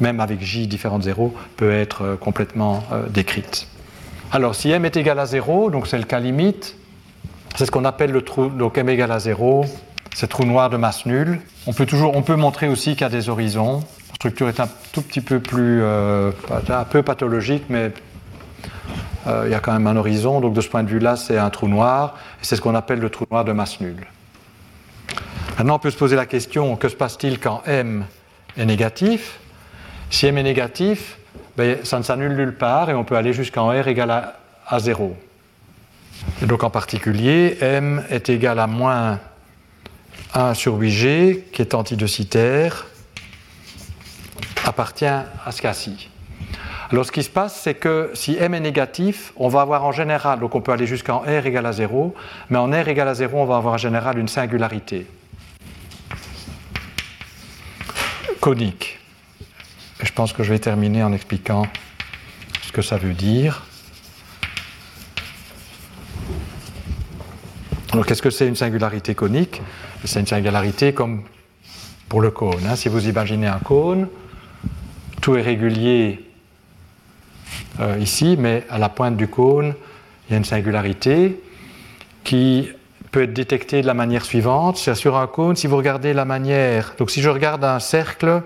[0.00, 3.66] même avec J différentes zéros, peut être euh, complètement euh, décrite.
[4.30, 6.76] Alors, si m est égal à 0, donc c'est le cas limite,
[7.56, 9.64] c'est ce qu'on appelle le trou, donc m égale à 0,
[10.14, 11.40] ces trous noirs de masse nulle.
[11.66, 13.82] On peut, toujours, on peut montrer aussi qu'il y a des horizons.
[14.16, 16.32] La structure est un tout petit peu plus, euh,
[16.70, 17.92] un peu pathologique, mais
[19.26, 20.40] euh, il y a quand même un horizon.
[20.40, 22.16] Donc de ce point de vue-là, c'est un trou noir.
[22.40, 24.06] Et c'est ce qu'on appelle le trou noir de masse nulle.
[25.58, 28.06] Maintenant, on peut se poser la question, que se passe-t-il quand m
[28.56, 29.38] est négatif?
[30.08, 31.18] Si m est négatif,
[31.58, 34.78] ben, ça ne s'annule nulle part et on peut aller jusqu'en r égale à, à
[34.78, 35.14] 0.
[36.42, 39.20] Et donc en particulier, m est égal à moins
[40.32, 42.86] 1 sur 8G, qui est antidocitaire,
[44.66, 46.10] appartient à ce cas-ci.
[46.90, 49.92] Alors ce qui se passe, c'est que si m est négatif, on va avoir en
[49.92, 52.14] général, donc on peut aller jusqu'en r égale à 0,
[52.50, 55.06] mais en r égale à 0, on va avoir en général une singularité
[58.40, 59.00] conique.
[60.00, 61.66] je pense que je vais terminer en expliquant
[62.62, 63.64] ce que ça veut dire.
[67.92, 69.62] Alors qu'est-ce que c'est une singularité conique?
[70.04, 71.24] C'est une singularité comme
[72.08, 72.64] pour le cône.
[72.68, 72.76] Hein.
[72.76, 74.06] Si vous imaginez un cône,
[75.26, 76.24] tout est régulier
[77.80, 79.74] euh, ici, mais à la pointe du cône,
[80.28, 81.42] il y a une singularité
[82.22, 82.68] qui
[83.10, 84.76] peut être détectée de la manière suivante.
[84.76, 88.40] Sur un cône, si vous regardez la manière, donc si je regarde un cercle,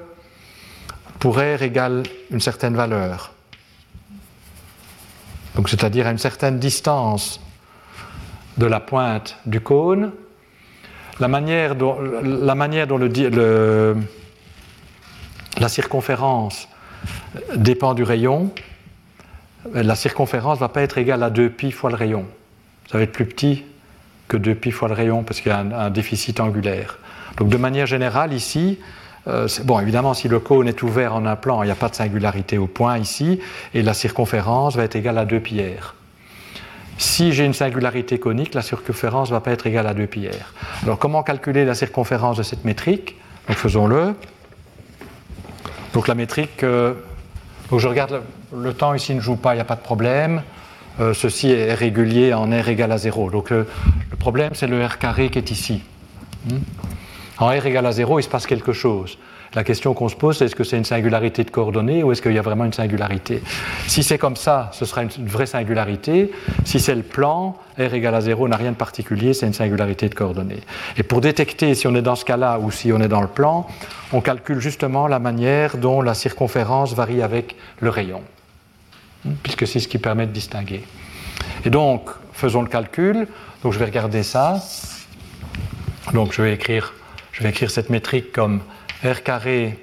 [1.19, 3.35] pour R égale une certaine valeur,
[5.57, 7.43] donc c'est-à-dire à une certaine distance
[8.57, 10.13] de la pointe du cône,
[11.19, 12.97] la manière dont, la, manière dont
[15.59, 16.70] la circonférence
[17.57, 18.53] dépend du rayon,
[19.73, 22.27] la circonférence ne va pas être égale à 2pi fois le rayon.
[22.91, 23.65] Ça va être plus petit
[24.29, 26.99] que 2pi fois le rayon parce qu'il y a un, déficit angulaire.
[27.37, 28.79] Donc de manière générale, ici,
[29.29, 31.89] euh, bon, évidemment, si le cône est ouvert en un plan, il n'y a pas
[31.89, 33.41] de singularité au point ici,
[33.75, 35.95] et la circonférence va être égale à 2 pi r.
[36.97, 40.29] si j'ai une singularité conique, la circonférence ne va pas être égale à 2 pi
[40.29, 40.55] r.
[40.83, 43.17] Alors comment calculer la circonférence de cette métrique?
[43.47, 44.15] Donc faisons-le.
[45.95, 46.95] Donc la métrique, euh,
[47.77, 48.23] je regarde
[48.55, 50.43] le, temps ici ne joue pas, il n'y a pas de problème.
[51.01, 53.31] Euh, ceci est régulier en r égale à 0.
[53.31, 53.67] Donc le
[54.19, 55.83] problème c'est le r carré qui est ici.
[56.49, 56.59] Hmm?
[57.39, 59.19] En r égale à 0, il se passe quelque chose.
[59.55, 62.23] La question qu'on se pose, c'est est-ce que c'est une singularité de coordonnées ou est-ce
[62.23, 63.43] qu'il y a vraiment une singularité?
[63.89, 66.31] Si c'est comme ça, ce sera une vraie singularité.
[66.65, 70.09] Si c'est le plan, r égale à 0 n'a rien de particulier, c'est une singularité
[70.09, 70.61] de coordonnées.
[70.97, 73.27] Et pour détecter si on est dans ce cas-là ou si on est dans le
[73.27, 73.67] plan,
[74.13, 78.23] on calcule justement la manière dont la circonférence varie avec le rayon,
[79.43, 80.85] puisque c'est ce qui permet de distinguer.
[81.65, 83.27] Et donc, faisons le calcul.
[83.65, 84.63] Donc, je vais regarder ça.
[86.15, 86.95] Donc, je vais écrire,
[87.33, 88.61] je vais écrire cette métrique comme
[89.05, 89.79] R carré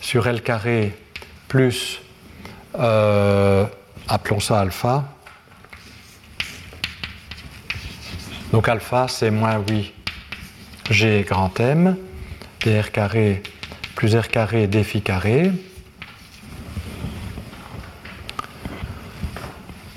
[0.00, 0.92] sur L carré
[1.46, 2.00] plus,
[2.78, 3.64] euh,
[4.08, 5.04] appelons ça alpha.
[8.52, 9.94] Donc alpha, c'est moins 8
[10.90, 11.96] G grand M,
[12.64, 13.42] dr carré
[13.94, 15.52] plus R carré d phi carré.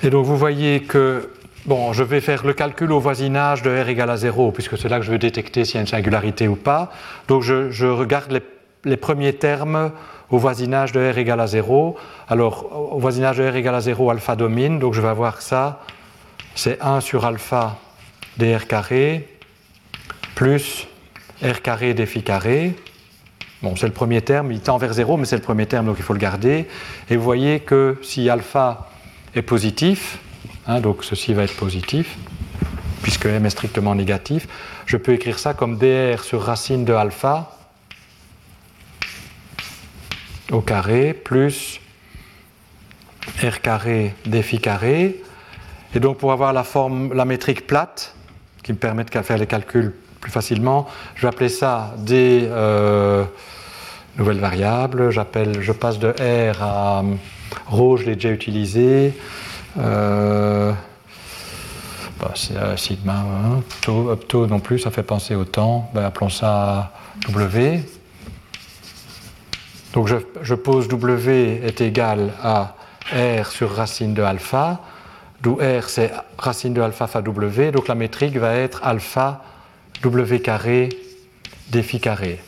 [0.04, 1.34] Et donc vous voyez que
[1.66, 4.90] Bon, je vais faire le calcul au voisinage de R égale à 0, puisque c'est
[4.90, 6.92] là que je veux détecter s'il y a une singularité ou pas.
[7.30, 8.42] Donc je, regarde
[8.84, 9.94] les, premiers termes
[10.30, 11.96] au voisinage de R égale à 0.
[12.28, 15.80] Alors, au voisinage de R égale à 0, alpha domine, donc je vais avoir ça,
[16.54, 17.78] c'est 1 sur alpha
[18.38, 19.30] dr carré,
[20.36, 20.90] plus
[21.42, 22.76] R carré d phi carré.
[23.62, 25.96] Bon, c'est le premier terme, il tend vers 0, mais c'est le premier terme, donc
[25.98, 26.68] il faut le garder.
[27.10, 28.90] Et vous voyez que si alpha
[29.34, 30.20] est positif,
[30.66, 32.18] Hein, donc ceci va être positif,
[33.02, 34.48] puisque m est strictement négatif.
[34.86, 37.58] Je peux écrire ça comme dr sur racine de alpha
[40.52, 41.82] au carré plus
[43.44, 45.22] r carré d phi carré.
[45.96, 48.16] Et donc pour avoir la forme, la métrique plate,
[48.64, 53.26] qui me permet de faire les calculs plus facilement, je vais appeler ça d euh,
[54.18, 55.10] nouvelle variable.
[55.12, 57.04] je passe de r à
[57.68, 59.14] ρ, je l'ai déjà utilisé.
[59.78, 60.72] Euh,
[62.20, 63.64] bah, c'est euh, sigma, hein.
[63.82, 65.90] taux, non plus, ça fait penser au temps.
[65.94, 66.92] Ben, appelons ça
[67.28, 67.84] W.
[69.94, 72.76] Donc je, pose W est égal à
[73.12, 74.80] R sur racine de alpha,
[75.42, 79.44] d'où R c'est racine de alpha fois W, donc la métrique va être alpha
[80.02, 80.90] W carré
[81.70, 82.40] défi carré.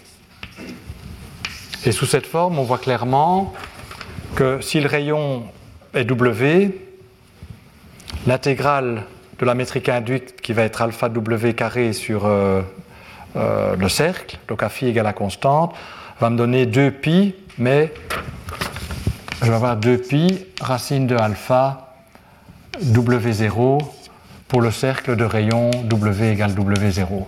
[1.86, 3.54] Et sous cette forme, on voit clairement
[4.36, 5.44] que si le rayon
[5.94, 6.72] est W,
[8.28, 9.04] L'intégrale
[9.38, 12.64] de la métrique induite qui va être alpha w carré sur euh,
[13.36, 15.76] euh, le cercle, donc à phi égale à constante,
[16.20, 17.94] va me donner 2pi, mais
[19.44, 21.94] je vais avoir 2pi racine de alpha
[22.82, 23.80] w0
[24.48, 27.26] pour le cercle de rayon w égale w0.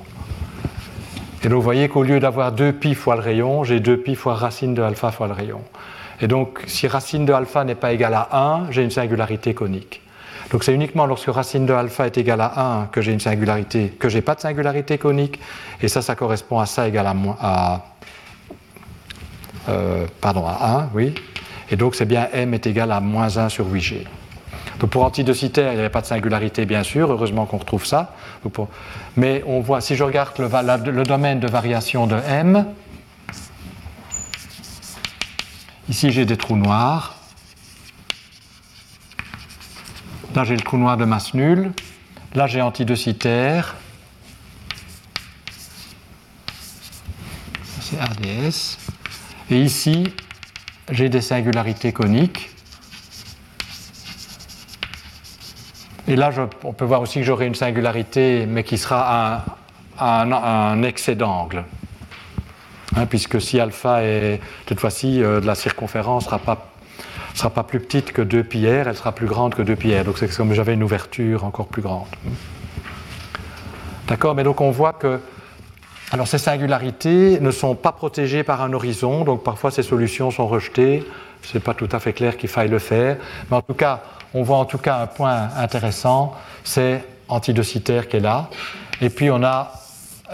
[1.43, 4.73] Et donc vous voyez qu'au lieu d'avoir 2pi fois le rayon, j'ai 2pi fois racine
[4.73, 5.61] de alpha fois le rayon.
[6.21, 10.01] Et donc si racine de alpha n'est pas égale à 1, j'ai une singularité conique.
[10.51, 13.89] Donc c'est uniquement lorsque racine de alpha est égale à 1 que j'ai une singularité,
[13.99, 15.39] que j'ai pas de singularité conique,
[15.81, 17.07] et ça, ça correspond à ça égale
[17.41, 17.81] à,
[19.67, 21.13] euh, pardon, à 1, oui.
[21.69, 24.05] Et donc c'est bien m est égal à moins 1 sur 8g.
[24.79, 28.13] Donc pour antidocitaire, il n'y avait pas de singularité, bien sûr, heureusement qu'on retrouve ça.
[29.17, 32.65] Mais on voit, si je regarde le domaine de variation de m,
[35.89, 37.16] ici j'ai des trous noirs.
[40.37, 41.71] Là, j'ai le trou noir de masse nulle.
[42.35, 43.75] Là, j'ai antidocitaire.
[47.79, 48.77] C'est ADS.
[49.49, 50.13] Et ici,
[50.91, 52.51] j'ai des singularités coniques.
[56.07, 56.29] Et là,
[56.63, 59.43] on peut voir aussi que j'aurai une singularité, mais qui sera
[59.99, 61.63] un, excès d'angle.
[62.95, 64.39] Hein, puisque si alpha est,
[64.69, 66.73] cette fois-ci, euh, la circonférence ne sera pas
[67.37, 69.75] ne sera pas plus petite que 2 pi r, elle sera plus grande que 2
[69.75, 70.03] pi r.
[70.03, 72.07] Donc c'est comme j'avais une ouverture encore plus grande.
[74.07, 75.19] D'accord Mais donc on voit que
[76.11, 80.47] alors ces singularités ne sont pas protégées par un horizon, donc parfois ces solutions sont
[80.47, 81.03] rejetées.
[81.43, 83.17] Ce n'est pas tout à fait clair qu'il faille le faire.
[83.51, 84.01] Mais en tout cas,
[84.33, 86.33] on voit en tout cas un point intéressant,
[86.63, 88.49] c'est antidocitaire qui est là.
[88.99, 89.73] Et puis on a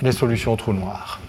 [0.02, 1.20] les solutions trou noir.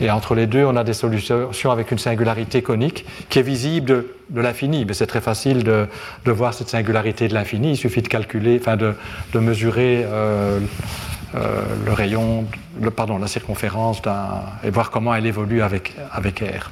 [0.00, 4.06] Et entre les deux, on a des solutions avec une singularité conique qui est visible
[4.30, 4.84] de, l'infini.
[4.86, 5.88] Mais c'est très facile de,
[6.26, 7.72] voir cette singularité de l'infini.
[7.72, 8.94] Il suffit de calculer, enfin de,
[9.38, 10.60] mesurer euh,
[11.34, 12.46] euh, le rayon,
[12.96, 14.00] pardon, la circonférence
[14.64, 16.70] et voir comment elle évolue avec, avec R.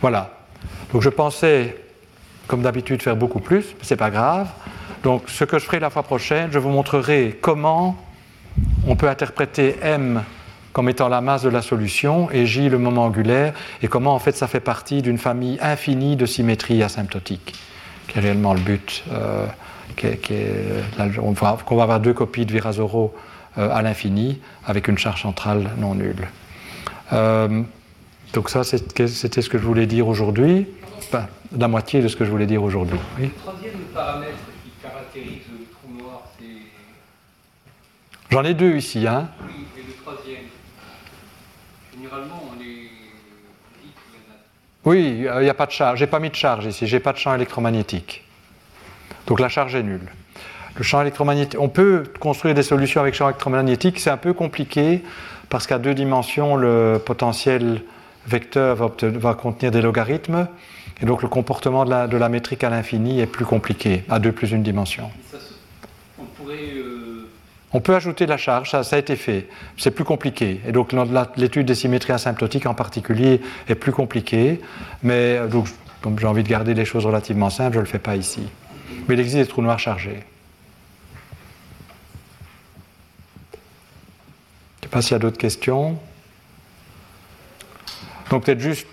[0.00, 0.30] Voilà.
[0.92, 1.76] Donc je pensais,
[2.46, 4.46] comme d'habitude, faire beaucoup plus, mais c'est pas grave.
[5.02, 7.96] Donc ce que je ferai la fois prochaine, je vous montrerai comment
[8.86, 10.22] on peut interpréter M
[10.74, 14.18] comme étant la masse de la solution et J le moment angulaire, et comment en
[14.18, 17.54] fait ça fait partie d'une famille infinie de symétries asymptotiques,
[18.08, 19.04] qui est réellement le but.
[19.12, 19.46] Euh,
[21.22, 23.14] on va, qu'on va avoir deux copies de Virasoro
[23.56, 26.26] euh, à l'infini avec une charge centrale non nulle.
[27.12, 27.62] Euh,
[28.32, 30.66] donc ça, c'était ce que je voulais dire aujourd'hui,
[30.98, 32.98] enfin, la moitié de ce que je voulais dire aujourd'hui.
[33.20, 34.32] Le troisième paramètre
[34.64, 36.46] qui caractérise le trou noir, c'est...
[38.30, 39.06] J'en ai deux ici.
[39.06, 39.28] Hein.
[39.46, 39.66] Oui,
[42.14, 42.90] Généralement, on est...
[44.84, 45.98] Oui, il n'y a pas de charge.
[45.98, 46.86] J'ai pas mis de charge ici.
[46.86, 48.22] J'ai pas de champ électromagnétique.
[49.26, 50.08] Donc la charge est nulle.
[50.76, 55.02] Le champ électromagnétique, on peut construire des solutions avec champ électromagnétique, c'est un peu compliqué
[55.48, 57.82] parce qu'à deux dimensions, le potentiel
[58.26, 60.48] vecteur va, contenir des logarithmes
[61.00, 64.50] et donc le comportement de la, métrique à l'infini est plus compliqué, à deux plus
[64.50, 65.10] une dimension.
[66.48, 67.03] Euh,
[67.74, 69.48] on, peut ajouter la charge, ça, a été fait.
[69.76, 70.60] C'est plus compliqué.
[70.66, 70.94] Et donc
[71.36, 74.60] l'étude des symétries asymptotiques en particulier est plus compliquée.
[75.02, 75.68] Mais donc,
[76.00, 78.42] comme j'ai envie de garder les choses relativement simples, je ne le fais pas ici.
[79.08, 80.22] Mais il existe des trous noirs chargés.
[84.80, 85.98] Je ne sais pas s'il y a d'autres questions.
[88.30, 88.86] Donc peut-être juste,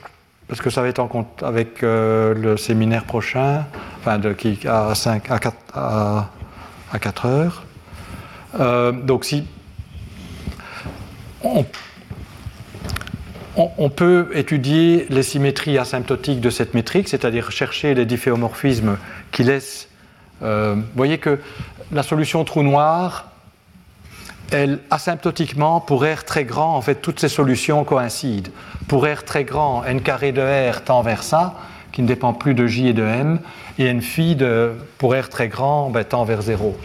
[0.47, 3.65] parce que ça va être en compte avec euh, le séminaire prochain,
[3.99, 6.29] enfin qui, à, 5, à, 4, à,
[6.99, 7.63] 4 heures.
[8.59, 9.45] Euh, donc si
[11.43, 11.65] on,
[13.89, 18.97] peut étudier les symétries asymptotiques de cette métrique, c'est-à-dire chercher les difféomorphismes
[19.31, 19.87] qui laissent...
[20.43, 21.39] Euh, vous voyez que
[21.91, 23.27] la solution trou noir
[24.51, 28.51] elle, asymptotiquement, pour R très grand, en fait, toutes ces solutions coïncident.
[28.87, 31.55] Pour R très grand, n carré de R tend vers ça,
[31.93, 33.39] qui ne dépend plus de J et de M,
[33.79, 36.77] et n phi de, pour R très grand ben, tend vers 0.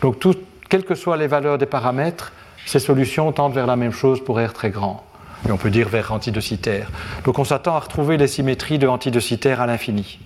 [0.00, 0.36] Donc, tout,
[0.72, 2.32] quelles que soient les valeurs des paramètres,
[2.64, 5.04] ces solutions tendent vers la même chose pour R très grand.
[5.46, 6.90] Et on peut dire vers antidocitaire.
[7.24, 10.18] Donc, on s'attend à retrouver les symétries de antidocitaire à l'infini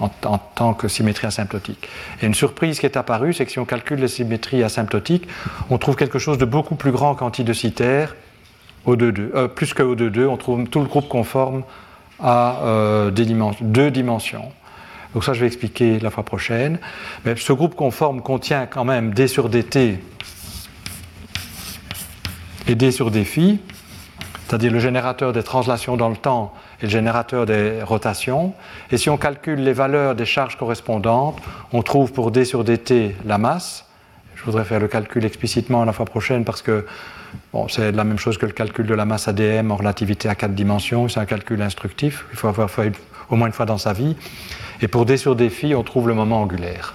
[0.00, 1.88] en, tant que symétrie asymptotique.
[2.20, 5.26] Et une surprise qui est apparue, c'est que si on calcule les symétries asymptotiques,
[5.70, 8.16] on trouve quelque chose de beaucoup plus grand qu'antidocitaire,
[8.86, 11.62] euh, plus que O2,2, on trouve tout le groupe conforme
[12.20, 14.52] à euh, deux dimensions.
[15.14, 16.78] Donc ça, je vais expliquer la fois prochaine.
[17.24, 19.98] Mais ce groupe conforme contient quand même D sur dt
[22.66, 23.38] et D sur dφ,
[24.46, 28.52] c'est-à-dire le générateur des translations dans le temps le générateur des rotations.
[28.90, 31.38] Et si on calcule les valeurs des charges correspondantes,
[31.72, 33.86] on trouve pour d sur dt la masse.
[34.34, 36.86] Je voudrais faire le calcul explicitement la fois prochaine parce que
[37.52, 40.34] bon, c'est la même chose que le calcul de la masse ADM en relativité à
[40.34, 41.08] quatre dimensions.
[41.08, 42.92] C'est un calcul instructif, il faut avoir fait
[43.30, 44.16] au moins une fois dans sa vie.
[44.84, 46.92] Et pour d sur on trouve le moment angulaire,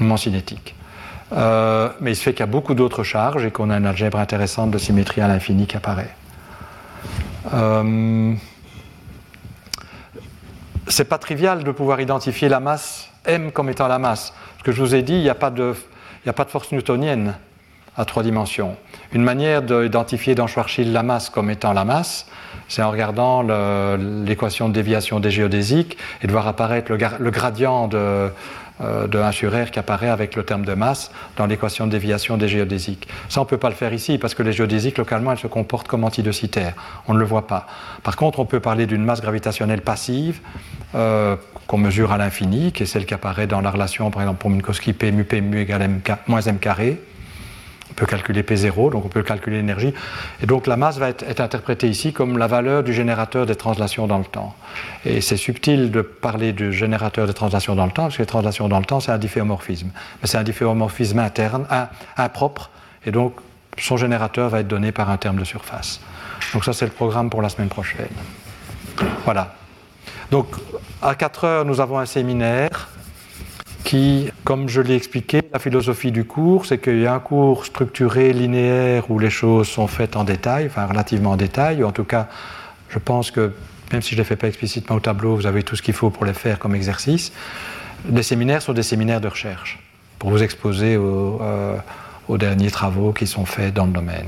[0.00, 0.74] le moment cinétique.
[1.32, 3.86] Euh, mais il se fait qu'il y a beaucoup d'autres charges et qu'on a une
[3.86, 6.12] algèbre intéressante de symétrie à l'infini qui apparaît.
[7.54, 8.34] Euh,
[10.88, 14.32] c'est pas trivial de pouvoir identifier la masse m comme étant la masse.
[14.58, 17.36] Ce que je vous ai dit, il n'y a, a pas de force newtonienne
[17.96, 18.76] à trois dimensions.
[19.12, 22.26] Une manière d'identifier dans Schwarzschild la masse comme étant la masse,
[22.68, 23.42] c'est en regardant
[24.24, 28.30] l'équation de déviation des géodésiques et de voir apparaître le gradient de,
[28.82, 31.92] euh, de 1 sur R qui apparaît avec le terme de masse dans l'équation de
[31.92, 33.08] déviation des géodésiques.
[33.30, 35.46] Ça, on ne peut pas le faire ici parce que les géodésiques, localement, elles se
[35.46, 36.74] comportent comme antidocitaires.
[37.08, 37.66] On ne le voit pas.
[38.02, 40.40] Par contre, on peut parler d'une masse gravitationnelle passive
[40.94, 41.36] euh,
[41.66, 44.50] qu'on mesure à l'infini, qui est celle qui apparaît dans la relation, par exemple, pour
[44.50, 47.00] Minkowski, P mu, P mu égale m, moins m carré.
[47.96, 49.94] On peut calculer P0, donc on peut calculer l'énergie.
[50.42, 54.06] Et donc la masse va être, interprétée ici comme la valeur du générateur des translations
[54.06, 54.54] dans le temps.
[55.06, 58.26] Et c'est subtil de parler du générateur des translations dans le temps, parce que les
[58.26, 59.88] translations dans le temps, c'est un difféomorphisme.
[60.20, 61.66] Mais c'est un difféomorphisme interne,
[62.18, 62.68] impropre,
[63.06, 63.36] et donc
[63.78, 66.02] son générateur va être donné par un terme de surface.
[66.52, 68.08] Donc ça, c'est le programme pour la semaine prochaine.
[69.24, 69.54] Voilà.
[70.30, 70.48] Donc
[71.00, 72.90] à 4 heures, nous avons un séminaire
[73.86, 77.64] qui, comme je l'ai expliqué, la philosophie du cours, c'est qu'il y a un cours
[77.64, 81.92] structuré, linéaire, où les choses sont faites en détail, enfin relativement en détail, ou en
[81.92, 82.26] tout cas,
[82.88, 83.52] je pense que
[83.92, 85.94] même si je ne les fais pas explicitement au tableau, vous avez tout ce qu'il
[85.94, 87.32] faut pour les faire comme exercice.
[88.10, 89.78] Les séminaires sont des séminaires de recherche,
[90.18, 91.78] pour vous exposer aux, euh,
[92.28, 94.26] derniers travaux qui sont faits dans le domaine.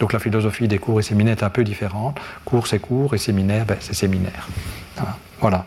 [0.00, 2.18] Donc la philosophie des cours et séminaires est un peu différente.
[2.46, 4.48] Cours, c'est cours, et séminaire, ben, c'est séminaire.
[5.42, 5.66] Voilà.